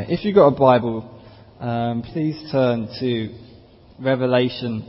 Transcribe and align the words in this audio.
Okay, 0.00 0.12
if 0.14 0.24
you've 0.24 0.34
got 0.34 0.46
a 0.46 0.58
Bible, 0.58 1.20
um, 1.58 2.02
please 2.02 2.50
turn 2.50 2.88
to 3.00 3.34
Revelation. 3.98 4.84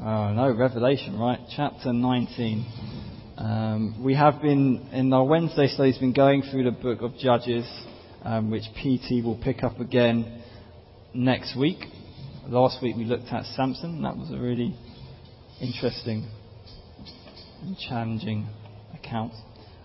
Oh, 0.00 0.32
no, 0.32 0.52
Revelation, 0.56 1.18
right? 1.18 1.38
Chapter 1.54 1.92
19. 1.92 2.66
Um, 3.36 4.02
we 4.02 4.14
have 4.14 4.42
been, 4.42 4.88
in 4.92 5.12
our 5.12 5.24
Wednesday 5.24 5.68
studies, 5.68 5.98
been 5.98 6.12
going 6.12 6.42
through 6.42 6.64
the 6.64 6.72
book 6.72 7.02
of 7.02 7.16
Judges, 7.18 7.68
um, 8.22 8.50
which 8.50 8.64
PT 8.74 9.24
will 9.24 9.38
pick 9.40 9.62
up 9.62 9.78
again 9.78 10.42
next 11.14 11.56
week. 11.56 11.78
Last 12.48 12.82
week 12.82 12.96
we 12.96 13.04
looked 13.04 13.28
at 13.32 13.44
Samson. 13.44 14.02
That 14.02 14.16
was 14.16 14.30
a 14.32 14.38
really 14.38 14.76
interesting 15.60 16.28
and 17.62 17.76
challenging 17.78 18.48
account. 18.94 19.34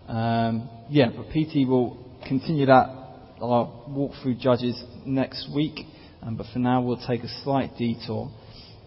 Um, 0.08 0.68
yeah, 0.90 1.10
but 1.16 1.30
PT 1.30 1.68
will 1.68 1.98
continue 2.28 2.66
that. 2.68 3.07
I'll 3.42 3.86
walk 3.88 4.14
through 4.22 4.36
Judges 4.36 4.82
next 5.06 5.50
week, 5.54 5.80
um, 6.24 6.36
but 6.36 6.48
for 6.52 6.60
now 6.60 6.82
we'll 6.82 7.06
take 7.08 7.24
a 7.24 7.44
slight 7.44 7.78
detour, 7.78 8.32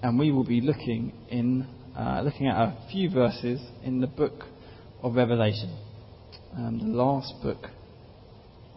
and 0.02 0.18
we 0.18 0.32
will 0.32 0.44
be 0.44 0.60
looking 0.60 1.12
in 1.28 1.66
uh, 1.96 2.22
looking 2.22 2.46
at 2.46 2.56
a 2.56 2.76
few 2.90 3.10
verses 3.10 3.60
in 3.84 4.00
the 4.00 4.06
book 4.06 4.44
of 5.02 5.14
Revelation, 5.14 5.76
um, 6.56 6.78
the 6.78 6.96
last 6.96 7.34
book 7.42 7.66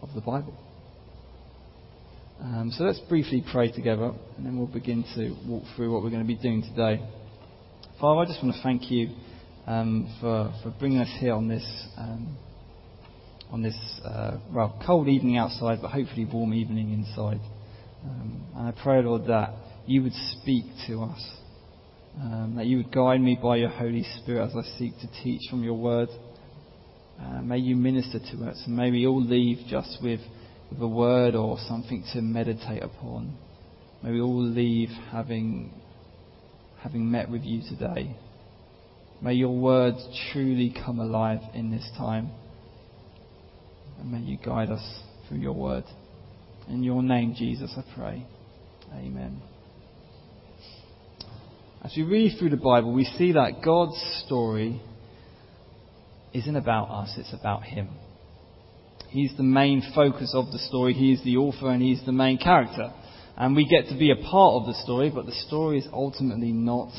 of 0.02 0.10
the 0.14 0.20
Bible. 0.20 0.54
Um, 2.40 2.70
so 2.76 2.84
let's 2.84 3.00
briefly 3.08 3.44
pray 3.52 3.70
together, 3.70 4.12
and 4.36 4.44
then 4.44 4.58
we'll 4.58 4.66
begin 4.66 5.04
to 5.14 5.36
walk 5.48 5.64
through 5.74 5.92
what 5.92 6.02
we're 6.02 6.10
going 6.10 6.22
to 6.22 6.26
be 6.26 6.36
doing 6.36 6.62
today. 6.62 7.02
Father, 8.00 8.20
I 8.20 8.24
just 8.26 8.42
want 8.42 8.54
to 8.54 8.62
thank 8.62 8.90
you 8.90 9.10
um, 9.66 10.14
for, 10.20 10.52
for 10.62 10.74
bringing 10.78 10.98
us 10.98 11.10
here 11.20 11.32
on 11.32 11.48
this, 11.48 11.64
um, 11.96 12.36
on 13.54 13.62
this 13.62 14.00
uh, 14.04 14.36
well, 14.52 14.76
cold 14.84 15.06
evening 15.06 15.36
outside, 15.36 15.78
but 15.80 15.92
hopefully 15.92 16.24
warm 16.24 16.52
evening 16.52 16.92
inside. 16.92 17.38
Um, 18.04 18.44
and 18.56 18.66
I 18.66 18.82
pray, 18.82 19.00
Lord, 19.00 19.28
that 19.28 19.54
you 19.86 20.02
would 20.02 20.12
speak 20.32 20.64
to 20.88 21.04
us, 21.04 21.30
um, 22.20 22.54
that 22.56 22.66
you 22.66 22.78
would 22.78 22.90
guide 22.90 23.20
me 23.20 23.38
by 23.40 23.58
your 23.58 23.68
Holy 23.68 24.04
Spirit 24.18 24.46
as 24.46 24.56
I 24.56 24.76
seek 24.76 24.98
to 24.98 25.22
teach 25.22 25.40
from 25.48 25.62
your 25.62 25.74
word. 25.74 26.08
Uh, 27.22 27.42
may 27.42 27.58
you 27.58 27.76
minister 27.76 28.18
to 28.18 28.44
us, 28.44 28.60
and 28.66 28.76
may 28.76 28.90
we 28.90 29.06
all 29.06 29.22
leave 29.22 29.58
just 29.68 29.98
with, 30.02 30.20
with 30.72 30.82
a 30.82 30.88
word 30.88 31.36
or 31.36 31.56
something 31.68 32.02
to 32.12 32.22
meditate 32.22 32.82
upon. 32.82 33.36
May 34.02 34.10
we 34.10 34.20
all 34.20 34.42
leave 34.42 34.88
having, 35.12 35.72
having 36.80 37.08
met 37.08 37.30
with 37.30 37.44
you 37.44 37.62
today. 37.68 38.16
May 39.22 39.34
your 39.34 39.56
words 39.56 40.04
truly 40.32 40.74
come 40.84 40.98
alive 40.98 41.38
in 41.54 41.70
this 41.70 41.88
time. 41.96 42.32
And 44.04 44.12
may 44.12 44.20
you 44.20 44.36
guide 44.36 44.68
us 44.68 44.84
through 45.26 45.38
your 45.38 45.54
word. 45.54 45.84
In 46.68 46.82
your 46.82 47.02
name, 47.02 47.34
Jesus, 47.34 47.74
I 47.74 47.82
pray. 47.96 48.26
Amen. 48.92 49.40
As 51.82 51.94
we 51.96 52.02
read 52.02 52.36
through 52.38 52.50
the 52.50 52.58
Bible, 52.58 52.92
we 52.92 53.04
see 53.04 53.32
that 53.32 53.62
God's 53.64 53.98
story 54.26 54.78
isn't 56.34 56.54
about 56.54 56.90
us, 56.90 57.14
it's 57.16 57.32
about 57.32 57.62
Him. 57.62 57.88
He's 59.08 59.34
the 59.38 59.42
main 59.42 59.82
focus 59.94 60.32
of 60.34 60.52
the 60.52 60.58
story, 60.58 60.92
He's 60.92 61.24
the 61.24 61.38
author, 61.38 61.70
and 61.70 61.82
He's 61.82 62.04
the 62.04 62.12
main 62.12 62.36
character. 62.36 62.92
And 63.38 63.56
we 63.56 63.66
get 63.66 63.88
to 63.90 63.98
be 63.98 64.10
a 64.10 64.16
part 64.16 64.60
of 64.60 64.66
the 64.66 64.78
story, 64.82 65.10
but 65.14 65.24
the 65.24 65.32
story 65.48 65.78
is 65.78 65.86
ultimately 65.90 66.52
not 66.52 66.92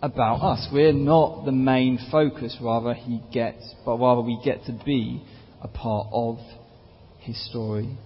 about 0.00 0.40
us. 0.42 0.68
We're 0.72 0.92
not 0.92 1.46
the 1.46 1.52
main 1.52 1.98
focus, 2.12 2.56
rather 2.60 2.94
he 2.94 3.20
gets, 3.32 3.74
but 3.84 3.98
rather 3.98 4.20
we 4.20 4.40
get 4.44 4.66
to 4.66 4.72
be 4.86 5.24
a 5.60 5.68
part 5.68 6.08
of 6.12 6.38
his 7.20 7.38
story. 7.50 7.98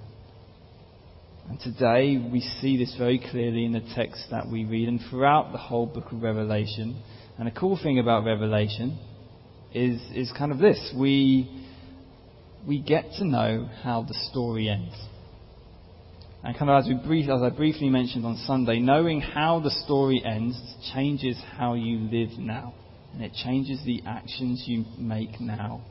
And 1.49 1.61
today 1.61 2.17
we 2.33 2.41
see 2.41 2.77
this 2.77 2.95
very 2.97 3.19
clearly 3.19 3.65
in 3.65 3.73
the 3.73 3.83
text 3.95 4.27
that 4.31 4.49
we 4.49 4.65
read 4.65 4.89
and 4.89 5.01
throughout 5.11 5.53
the 5.53 5.59
whole 5.59 5.87
book 5.87 6.13
of 6.13 6.23
Revelation. 6.23 7.03
And 7.39 7.49
a 7.49 7.51
cool 7.51 7.79
thing 7.83 7.99
about 7.99 8.25
Revelation 8.25 8.99
is, 9.75 10.01
is 10.15 10.33
kind 10.37 10.53
of 10.53 10.59
this. 10.59 10.95
We, 10.97 11.67
we 12.67 12.81
get 12.81 13.07
to 13.19 13.25
know 13.25 13.69
how 13.83 14.03
the 14.03 14.15
story 14.31 14.69
ends. 14.69 14.95
And 16.45 16.57
kind 16.57 16.71
of 16.71 16.83
as, 16.83 16.89
we 16.89 16.95
brief, 16.95 17.29
as 17.29 17.43
I 17.43 17.51
briefly 17.51 17.89
mentioned 17.89 18.27
on 18.27 18.37
Sunday, 18.47 18.81
knowing 18.81 19.21
how 19.21 19.61
the 19.61 19.71
story 19.71 20.23
ends 20.25 20.59
changes 20.93 21.41
how 21.57 21.75
you 21.75 21.99
live 21.99 22.39
now. 22.39 22.75
And 23.13 23.23
it 23.23 23.33
changes 23.45 23.81
the 23.85 24.03
actions 24.07 24.65
you 24.67 24.85
make 24.99 25.41
now. 25.41 25.83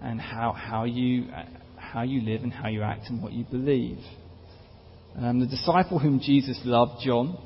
And 0.00 0.20
how, 0.20 0.52
how, 0.52 0.84
you, 0.84 1.26
how 1.76 2.02
you 2.02 2.20
live 2.20 2.42
and 2.42 2.52
how 2.52 2.68
you 2.68 2.82
act 2.82 3.08
and 3.08 3.22
what 3.22 3.32
you 3.32 3.44
believe. 3.44 3.98
Um, 5.16 5.40
the 5.40 5.46
disciple 5.46 5.98
whom 5.98 6.20
Jesus 6.20 6.60
loved, 6.64 7.02
John, 7.02 7.38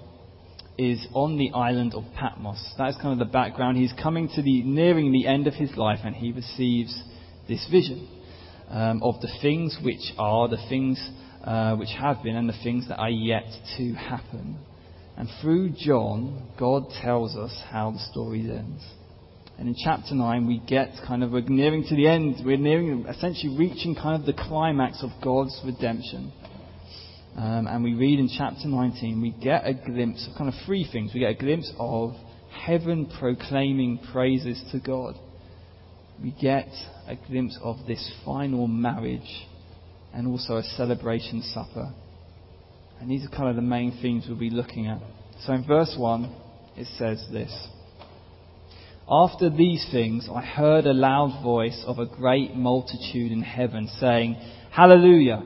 is 0.76 1.06
on 1.12 1.36
the 1.36 1.52
island 1.52 1.94
of 1.94 2.04
Patmos. 2.16 2.74
That 2.78 2.88
is 2.88 2.96
kind 2.96 3.12
of 3.12 3.18
the 3.18 3.32
background. 3.32 3.76
He's 3.76 3.92
coming 4.02 4.28
to 4.34 4.42
the, 4.42 4.62
nearing 4.62 5.12
the 5.12 5.26
end 5.26 5.46
of 5.46 5.54
his 5.54 5.76
life 5.76 6.00
and 6.04 6.14
he 6.14 6.32
receives 6.32 7.02
this 7.48 7.66
vision 7.70 8.08
um, 8.70 9.02
of 9.02 9.20
the 9.20 9.28
things 9.42 9.76
which 9.82 10.12
are, 10.18 10.48
the 10.48 10.64
things 10.68 10.98
uh, 11.44 11.76
which 11.76 11.90
have 11.98 12.22
been, 12.22 12.36
and 12.36 12.48
the 12.48 12.58
things 12.62 12.88
that 12.88 12.96
are 12.96 13.10
yet 13.10 13.44
to 13.76 13.92
happen. 13.94 14.58
And 15.16 15.28
through 15.42 15.74
John, 15.76 16.48
God 16.58 16.84
tells 17.02 17.36
us 17.36 17.54
how 17.70 17.90
the 17.90 17.98
story 18.10 18.40
ends. 18.40 18.82
And 19.60 19.68
in 19.68 19.76
chapter 19.76 20.14
9, 20.14 20.46
we 20.46 20.58
get 20.66 20.88
kind 21.06 21.22
of, 21.22 21.30
we're 21.30 21.42
nearing 21.42 21.84
to 21.84 21.94
the 21.94 22.08
end. 22.08 22.36
We're 22.44 22.56
nearing, 22.56 23.04
essentially 23.06 23.56
reaching 23.56 23.94
kind 23.94 24.18
of 24.18 24.26
the 24.26 24.32
climax 24.32 25.04
of 25.04 25.10
God's 25.22 25.60
redemption. 25.64 26.32
Um, 27.36 27.68
and 27.68 27.84
we 27.84 27.94
read 27.94 28.18
in 28.18 28.28
chapter 28.36 28.66
19, 28.66 29.20
we 29.20 29.30
get 29.30 29.66
a 29.66 29.74
glimpse 29.74 30.26
of 30.28 30.36
kind 30.36 30.48
of 30.48 30.54
three 30.66 30.88
things. 30.90 31.12
We 31.14 31.20
get 31.20 31.30
a 31.30 31.34
glimpse 31.34 31.72
of 31.78 32.14
heaven 32.50 33.08
proclaiming 33.20 34.00
praises 34.10 34.60
to 34.72 34.80
God 34.80 35.14
we 36.22 36.32
get 36.32 36.68
a 37.06 37.16
glimpse 37.28 37.58
of 37.62 37.76
this 37.86 38.12
final 38.24 38.66
marriage 38.66 39.46
and 40.12 40.26
also 40.26 40.56
a 40.56 40.62
celebration 40.62 41.42
supper. 41.42 41.92
And 43.00 43.10
these 43.10 43.24
are 43.24 43.30
kind 43.30 43.48
of 43.48 43.56
the 43.56 43.62
main 43.62 43.98
themes 44.02 44.26
we'll 44.28 44.38
be 44.38 44.50
looking 44.50 44.86
at. 44.86 45.00
So 45.46 45.54
in 45.54 45.66
verse 45.66 45.94
1, 45.98 46.24
it 46.76 46.86
says 46.98 47.26
this 47.32 47.68
After 49.12 49.50
these 49.50 49.84
things, 49.90 50.28
I 50.32 50.40
heard 50.40 50.86
a 50.86 50.92
loud 50.92 51.42
voice 51.42 51.82
of 51.84 51.98
a 51.98 52.06
great 52.06 52.54
multitude 52.54 53.32
in 53.32 53.42
heaven 53.42 53.88
saying, 53.98 54.36
Hallelujah! 54.70 55.42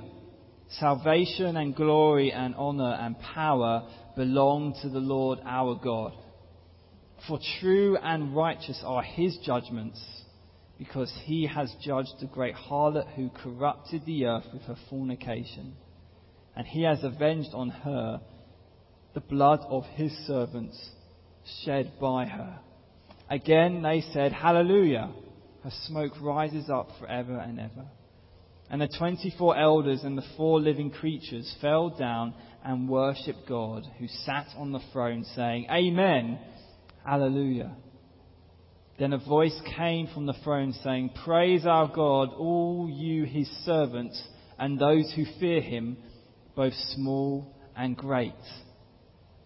Salvation 0.68 1.56
and 1.56 1.74
glory 1.74 2.30
and 2.30 2.54
honor 2.56 2.92
and 2.92 3.18
power 3.18 3.88
belong 4.16 4.74
to 4.82 4.90
the 4.90 4.98
Lord 4.98 5.38
our 5.46 5.76
God. 5.76 6.12
For 7.26 7.38
true 7.58 7.96
and 7.96 8.36
righteous 8.36 8.82
are 8.84 9.02
his 9.02 9.38
judgments 9.38 10.04
because 10.78 11.10
he 11.24 11.46
has 11.46 11.74
judged 11.82 12.16
the 12.20 12.26
great 12.26 12.54
harlot 12.54 13.14
who 13.14 13.30
corrupted 13.30 14.04
the 14.04 14.26
earth 14.26 14.44
with 14.52 14.62
her 14.64 14.76
fornication. 14.90 15.74
And 16.54 16.66
he 16.66 16.82
has 16.82 17.02
avenged 17.02 17.54
on 17.54 17.70
her 17.70 18.20
the 19.14 19.20
blood 19.20 19.60
of 19.60 19.84
his 19.94 20.12
servants 20.26 20.90
shed 21.64 21.92
by 21.98 22.26
her. 22.26 22.58
Again 23.30 23.82
they 23.82 24.02
said, 24.12 24.32
Hallelujah! 24.32 25.10
Her 25.62 25.72
smoke 25.86 26.12
rises 26.20 26.68
up 26.68 26.88
forever 27.00 27.38
and 27.38 27.58
ever. 27.58 27.86
And 28.70 28.80
the 28.80 28.88
twenty 28.98 29.34
four 29.38 29.56
elders 29.56 30.02
and 30.04 30.16
the 30.16 30.24
four 30.36 30.60
living 30.60 30.90
creatures 30.90 31.54
fell 31.60 31.90
down 31.90 32.34
and 32.64 32.88
worshipped 32.88 33.46
God, 33.48 33.84
who 33.98 34.08
sat 34.08 34.46
on 34.56 34.72
the 34.72 34.80
throne, 34.92 35.24
saying, 35.34 35.66
Amen! 35.70 36.38
Hallelujah! 37.04 37.76
Then 38.98 39.12
a 39.12 39.18
voice 39.18 39.58
came 39.76 40.06
from 40.08 40.26
the 40.26 40.36
throne 40.44 40.72
saying, 40.84 41.10
Praise 41.24 41.66
our 41.66 41.88
God, 41.88 42.30
all 42.36 42.88
you 42.90 43.24
his 43.24 43.48
servants, 43.64 44.22
and 44.58 44.78
those 44.78 45.12
who 45.14 45.24
fear 45.40 45.60
him, 45.60 45.96
both 46.54 46.74
small 46.94 47.54
and 47.76 47.96
great. 47.96 48.32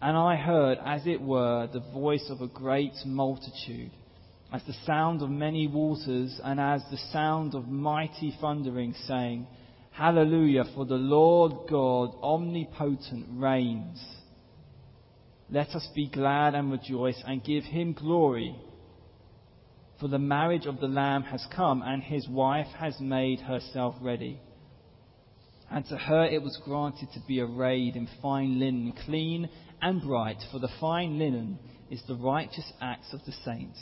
And 0.01 0.15
I 0.15 0.35
heard, 0.35 0.77
as 0.85 1.05
it 1.05 1.21
were, 1.21 1.67
the 1.71 1.83
voice 1.93 2.25
of 2.29 2.41
a 2.41 2.47
great 2.47 2.93
multitude, 3.05 3.91
as 4.51 4.63
the 4.63 4.75
sound 4.85 5.21
of 5.21 5.29
many 5.29 5.67
waters, 5.67 6.39
and 6.43 6.59
as 6.59 6.81
the 6.89 6.99
sound 7.11 7.53
of 7.53 7.67
mighty 7.67 8.35
thundering, 8.39 8.93
saying, 9.05 9.47
Hallelujah, 9.91 10.63
for 10.75 10.85
the 10.85 10.95
Lord 10.95 11.69
God 11.69 12.15
omnipotent 12.23 13.27
reigns. 13.31 14.01
Let 15.49 15.69
us 15.69 15.87
be 15.93 16.07
glad 16.07 16.55
and 16.55 16.71
rejoice 16.71 17.21
and 17.25 17.43
give 17.43 17.63
him 17.65 17.93
glory 17.93 18.55
for 19.99 20.07
the 20.07 20.19
marriage 20.19 20.65
of 20.65 20.79
the 20.79 20.87
Lamb 20.87 21.23
has 21.23 21.45
come, 21.53 21.81
and 21.81 22.01
his 22.01 22.27
wife 22.27 22.67
has 22.79 22.99
made 23.01 23.41
herself 23.41 23.95
ready. 24.01 24.39
And 25.69 25.85
to 25.87 25.97
her 25.97 26.25
it 26.25 26.41
was 26.41 26.59
granted 26.63 27.09
to 27.13 27.19
be 27.27 27.41
arrayed 27.41 27.95
in 27.95 28.07
fine 28.21 28.59
linen, 28.59 28.93
clean 29.05 29.49
and 29.81 30.01
bright, 30.01 30.37
for 30.51 30.59
the 30.59 30.69
fine 30.79 31.17
linen 31.17 31.59
is 31.89 32.01
the 32.07 32.15
righteous 32.15 32.71
acts 32.81 33.13
of 33.13 33.21
the 33.25 33.31
saints. 33.43 33.79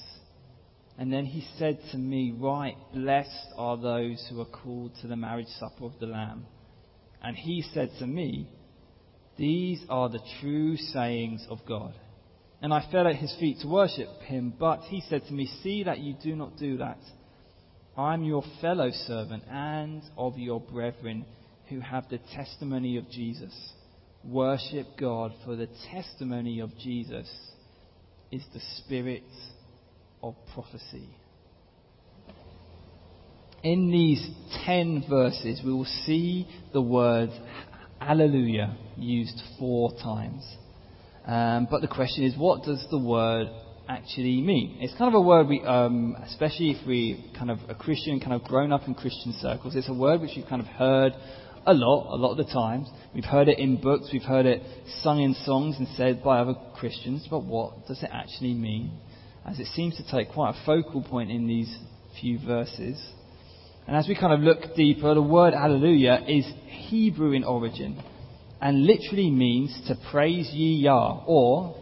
And 0.97 1.13
then 1.13 1.25
he 1.25 1.45
said 1.57 1.79
to 1.91 1.97
me, 1.97 2.33
Right, 2.35 2.75
blessed 2.93 3.53
are 3.55 3.77
those 3.77 4.25
who 4.29 4.41
are 4.41 4.45
called 4.45 4.93
to 5.01 5.07
the 5.07 5.15
marriage 5.15 5.47
supper 5.59 5.85
of 5.85 5.99
the 5.99 6.07
Lamb. 6.07 6.45
And 7.21 7.35
he 7.35 7.63
said 7.73 7.91
to 7.99 8.07
me, 8.07 8.47
These 9.37 9.83
are 9.89 10.09
the 10.09 10.21
true 10.39 10.75
sayings 10.77 11.45
of 11.49 11.59
God. 11.67 11.93
And 12.61 12.73
I 12.73 12.89
fell 12.91 13.07
at 13.07 13.15
his 13.15 13.35
feet 13.39 13.59
to 13.61 13.67
worship 13.67 14.09
him, 14.21 14.53
but 14.57 14.81
he 14.81 15.03
said 15.07 15.25
to 15.27 15.33
me, 15.33 15.47
See 15.61 15.83
that 15.83 15.99
you 15.99 16.15
do 16.23 16.35
not 16.35 16.57
do 16.57 16.77
that. 16.77 16.99
I 17.95 18.13
am 18.13 18.23
your 18.23 18.43
fellow 18.61 18.89
servant 18.91 19.43
and 19.49 20.01
of 20.17 20.37
your 20.37 20.59
brethren 20.59 21.25
who 21.69 21.79
have 21.79 22.09
the 22.09 22.19
testimony 22.35 22.97
of 22.97 23.09
Jesus. 23.09 23.53
Worship 24.27 24.87
God, 24.99 25.31
for 25.45 25.55
the 25.55 25.69
testimony 25.89 26.59
of 26.59 26.77
Jesus 26.77 27.33
is 28.29 28.43
the 28.53 28.59
spirit 28.75 29.23
of 30.21 30.35
prophecy. 30.53 31.07
In 33.63 33.89
these 33.89 34.29
ten 34.65 35.05
verses, 35.09 35.61
we 35.63 35.71
will 35.71 35.87
see 36.05 36.45
the 36.73 36.81
word 36.81 37.29
Alleluia 38.01 38.75
used 38.97 39.41
four 39.57 39.93
times. 39.93 40.43
Um, 41.25 41.69
but 41.71 41.79
the 41.79 41.87
question 41.87 42.25
is, 42.25 42.35
what 42.37 42.63
does 42.63 42.85
the 42.91 42.99
word 42.99 43.47
actually 43.87 44.41
mean? 44.41 44.79
It's 44.81 44.91
kind 44.97 45.07
of 45.07 45.21
a 45.21 45.25
word 45.25 45.47
we, 45.47 45.61
um, 45.61 46.17
especially 46.25 46.71
if 46.71 46.85
we 46.85 47.31
kind 47.37 47.49
of 47.49 47.59
a 47.69 47.75
Christian, 47.75 48.19
kind 48.19 48.33
of 48.33 48.43
grown 48.43 48.73
up 48.73 48.81
in 48.87 48.93
Christian 48.93 49.33
circles, 49.41 49.73
it's 49.73 49.87
a 49.87 49.93
word 49.93 50.19
which 50.19 50.31
we've 50.35 50.47
kind 50.47 50.61
of 50.61 50.67
heard 50.67 51.13
a 51.67 51.73
lot, 51.73 52.13
a 52.13 52.17
lot 52.17 52.31
of 52.31 52.37
the 52.37 52.51
times. 52.51 52.89
We've 53.13 53.25
heard 53.25 53.49
it 53.49 53.59
in 53.59 53.79
books, 53.79 54.09
we've 54.11 54.23
heard 54.23 54.45
it 54.45 54.63
sung 55.01 55.21
in 55.21 55.33
songs 55.45 55.75
and 55.77 55.87
said 55.95 56.23
by 56.23 56.39
other 56.39 56.55
Christians, 56.75 57.27
but 57.29 57.43
what 57.43 57.87
does 57.87 58.01
it 58.01 58.09
actually 58.11 58.53
mean? 58.53 58.91
As 59.45 59.59
it 59.59 59.67
seems 59.75 59.95
to 59.97 60.11
take 60.11 60.31
quite 60.33 60.55
a 60.55 60.65
focal 60.65 61.03
point 61.03 61.29
in 61.29 61.45
these 61.45 61.77
few 62.19 62.39
verses. 62.39 63.01
And 63.85 63.95
as 63.95 64.07
we 64.07 64.15
kind 64.15 64.33
of 64.33 64.39
look 64.39 64.75
deeper, 64.75 65.13
the 65.13 65.21
word 65.21 65.53
hallelujah 65.53 66.23
is 66.27 66.45
Hebrew 66.65 67.33
in 67.33 67.43
origin 67.43 68.01
and 68.61 68.85
literally 68.85 69.29
means 69.29 69.79
to 69.87 69.95
praise 70.11 70.49
ye 70.51 70.83
Yah 70.83 71.23
or 71.25 71.75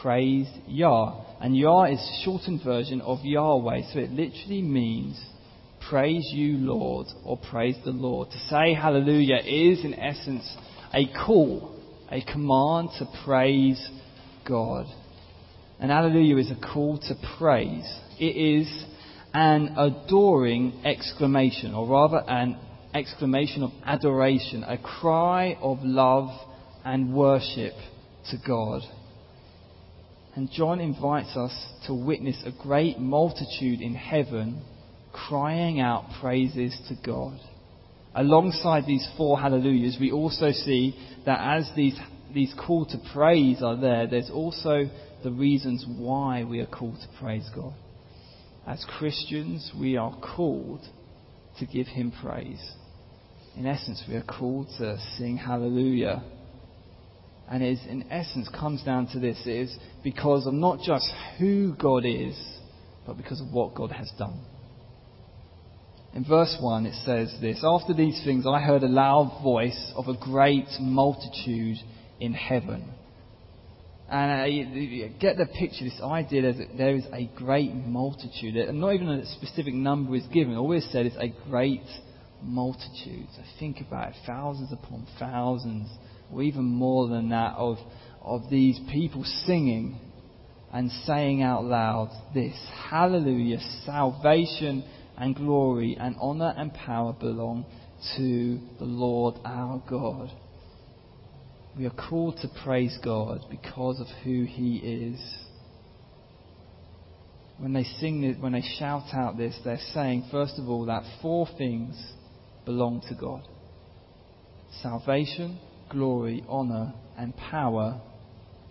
praise 0.00 0.48
Yah. 0.66 1.20
And 1.40 1.56
Yah 1.56 1.84
is 1.84 2.22
shortened 2.24 2.62
version 2.64 3.00
of 3.00 3.18
Yahweh, 3.22 3.82
so 3.92 3.98
it 3.98 4.10
literally 4.10 4.62
means 4.62 5.20
praise 5.88 6.28
you, 6.32 6.58
Lord, 6.58 7.06
or 7.24 7.36
praise 7.36 7.76
the 7.84 7.90
Lord. 7.90 8.30
To 8.30 8.38
say 8.48 8.74
hallelujah 8.74 9.38
is, 9.44 9.84
in 9.84 9.94
essence, 9.94 10.56
a 10.94 11.06
call, 11.24 11.74
a 12.10 12.22
command 12.22 12.90
to 12.98 13.06
praise 13.24 13.90
God. 14.46 14.86
And 15.80 15.90
hallelujah 15.90 16.36
is 16.36 16.50
a 16.50 16.72
call 16.72 16.98
to 16.98 17.14
praise. 17.38 17.90
It 18.18 18.36
is 18.36 18.84
an 19.34 19.74
adoring 19.76 20.82
exclamation, 20.84 21.74
or 21.74 21.88
rather 21.88 22.22
an 22.28 22.56
exclamation 22.94 23.62
of 23.62 23.70
adoration, 23.84 24.62
a 24.64 24.78
cry 24.78 25.56
of 25.60 25.78
love 25.82 26.28
and 26.84 27.14
worship 27.14 27.72
to 28.30 28.36
God. 28.46 28.82
And 30.34 30.50
John 30.50 30.80
invites 30.80 31.36
us 31.36 31.52
to 31.86 31.94
witness 31.94 32.42
a 32.44 32.62
great 32.62 32.98
multitude 32.98 33.80
in 33.80 33.94
heaven 33.94 34.62
crying 35.12 35.80
out 35.80 36.04
praises 36.20 36.76
to 36.88 36.94
God. 37.04 37.38
Alongside 38.14 38.84
these 38.86 39.08
four 39.16 39.40
hallelujahs, 39.40 39.96
we 40.00 40.10
also 40.10 40.50
see 40.50 40.94
that 41.24 41.40
as 41.40 41.70
these, 41.76 41.98
these 42.34 42.54
call 42.54 42.84
to 42.86 42.98
praise 43.12 43.62
are 43.62 43.76
there, 43.76 44.06
there's 44.06 44.30
also 44.30 44.88
the 45.22 45.30
reasons 45.30 45.86
why 45.88 46.44
we 46.44 46.60
are 46.60 46.66
called 46.66 46.96
to 46.96 47.18
praise 47.18 47.48
God. 47.54 47.74
As 48.66 48.84
Christians, 48.98 49.72
we 49.78 49.96
are 49.96 50.16
called 50.20 50.80
to 51.58 51.66
give 51.66 51.86
Him 51.86 52.12
praise. 52.22 52.72
In 53.56 53.66
essence, 53.66 54.02
we 54.08 54.14
are 54.14 54.22
called 54.22 54.68
to 54.78 54.98
sing 55.16 55.36
hallelujah. 55.36 56.22
And 57.50 57.62
it 57.62 57.72
is, 57.72 57.80
in 57.88 58.10
essence 58.10 58.48
comes 58.48 58.82
down 58.82 59.08
to 59.08 59.18
this 59.18 59.42
it 59.46 59.50
is 59.50 59.78
because 60.02 60.46
of 60.46 60.54
not 60.54 60.80
just 60.80 61.10
who 61.38 61.74
God 61.74 62.04
is, 62.06 62.38
but 63.06 63.16
because 63.16 63.40
of 63.40 63.52
what 63.52 63.74
God 63.74 63.90
has 63.90 64.10
done. 64.18 64.40
In 66.14 66.24
verse 66.24 66.56
1 66.60 66.86
it 66.86 66.94
says 67.06 67.34
this 67.40 67.62
After 67.64 67.94
these 67.94 68.22
things 68.24 68.46
I 68.46 68.60
heard 68.60 68.82
a 68.82 68.88
loud 68.88 69.40
voice 69.42 69.92
of 69.96 70.08
a 70.08 70.16
great 70.16 70.68
multitude 70.80 71.78
in 72.20 72.34
heaven. 72.34 72.92
And 74.10 74.42
uh, 74.42 74.44
you 74.44 75.10
get 75.18 75.38
the 75.38 75.46
picture, 75.46 75.84
this 75.84 75.98
idea 76.02 76.52
that 76.52 76.76
there 76.76 76.94
is 76.94 77.06
a 77.14 77.30
great 77.34 77.74
multitude. 77.74 78.56
And 78.56 78.78
not 78.78 78.92
even 78.92 79.08
a 79.08 79.26
specific 79.26 79.72
number 79.72 80.14
is 80.14 80.26
given. 80.26 80.54
All 80.54 80.78
said 80.90 81.06
is 81.06 81.16
a 81.18 81.28
great 81.48 81.86
multitude. 82.42 83.26
So 83.34 83.42
think 83.58 83.78
about 83.80 84.10
it, 84.10 84.16
thousands 84.26 84.70
upon 84.70 85.06
thousands, 85.18 85.88
or 86.30 86.42
even 86.42 86.64
more 86.64 87.08
than 87.08 87.30
that, 87.30 87.54
of, 87.56 87.78
of 88.20 88.50
these 88.50 88.78
people 88.90 89.24
singing 89.46 89.98
and 90.74 90.90
saying 91.06 91.42
out 91.42 91.64
loud 91.64 92.10
this 92.34 92.54
Hallelujah, 92.90 93.60
salvation 93.86 94.84
and 95.16 95.34
glory 95.34 95.96
and 95.98 96.16
honor 96.20 96.54
and 96.56 96.72
power 96.74 97.12
belong 97.12 97.64
to 98.16 98.58
the 98.78 98.84
Lord 98.84 99.36
our 99.44 99.82
God. 99.88 100.30
We 101.76 101.86
are 101.86 101.90
called 101.90 102.38
to 102.42 102.48
praise 102.64 102.98
God 103.02 103.40
because 103.50 104.00
of 104.00 104.06
who 104.24 104.44
He 104.44 104.76
is. 104.76 105.20
When 107.58 107.72
they 107.72 107.84
sing 107.84 108.20
this, 108.22 108.36
when 108.40 108.52
they 108.52 108.64
shout 108.78 109.14
out 109.14 109.36
this, 109.36 109.58
they're 109.64 109.78
saying, 109.94 110.28
first 110.30 110.58
of 110.58 110.68
all, 110.68 110.86
that 110.86 111.04
four 111.22 111.46
things 111.56 111.94
belong 112.64 113.02
to 113.08 113.14
God 113.14 113.46
salvation, 114.80 115.58
glory, 115.90 116.44
honor, 116.48 116.94
and 117.18 117.36
power 117.36 118.00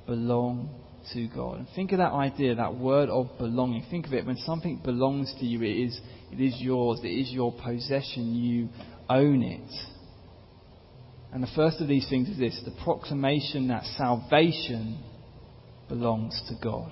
belong 0.07 0.69
to 1.13 1.27
God. 1.27 1.59
And 1.59 1.67
think 1.75 1.91
of 1.91 1.99
that 1.99 2.11
idea, 2.11 2.55
that 2.55 2.75
word 2.75 3.09
of 3.09 3.37
belonging. 3.37 3.85
Think 3.89 4.07
of 4.07 4.13
it 4.13 4.25
when 4.25 4.37
something 4.37 4.81
belongs 4.83 5.33
to 5.39 5.45
you, 5.45 5.61
it 5.61 5.87
is, 5.87 5.99
it 6.31 6.39
is 6.39 6.55
yours, 6.59 6.99
it 7.03 7.07
is 7.07 7.31
your 7.31 7.51
possession, 7.51 8.35
you 8.35 8.69
own 9.09 9.43
it. 9.43 9.69
And 11.33 11.41
the 11.41 11.49
first 11.55 11.79
of 11.79 11.87
these 11.87 12.07
things 12.09 12.29
is 12.29 12.37
this 12.37 12.61
the 12.65 12.83
proclamation 12.83 13.69
that 13.69 13.85
salvation 13.97 15.01
belongs 15.87 16.41
to 16.49 16.55
God. 16.61 16.91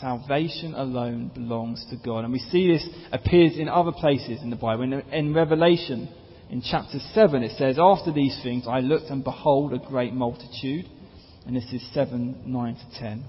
Salvation 0.00 0.74
alone 0.74 1.30
belongs 1.34 1.84
to 1.90 1.96
God. 1.96 2.24
And 2.24 2.32
we 2.32 2.38
see 2.38 2.72
this 2.72 2.88
appears 3.12 3.58
in 3.58 3.68
other 3.68 3.92
places 3.92 4.40
in 4.42 4.50
the 4.50 4.56
Bible. 4.56 4.84
In, 4.84 4.92
in 4.92 5.34
Revelation, 5.34 6.08
in 6.50 6.62
chapter 6.62 6.98
7, 7.14 7.42
it 7.42 7.56
says, 7.58 7.78
After 7.78 8.12
these 8.12 8.38
things 8.42 8.64
I 8.68 8.80
looked 8.80 9.10
and 9.10 9.24
behold 9.24 9.72
a 9.72 9.78
great 9.78 10.12
multitude. 10.12 10.86
And 11.46 11.56
this 11.56 11.70
is 11.72 11.82
7, 11.92 12.44
9 12.46 12.74
to 12.74 13.00
10. 13.00 13.24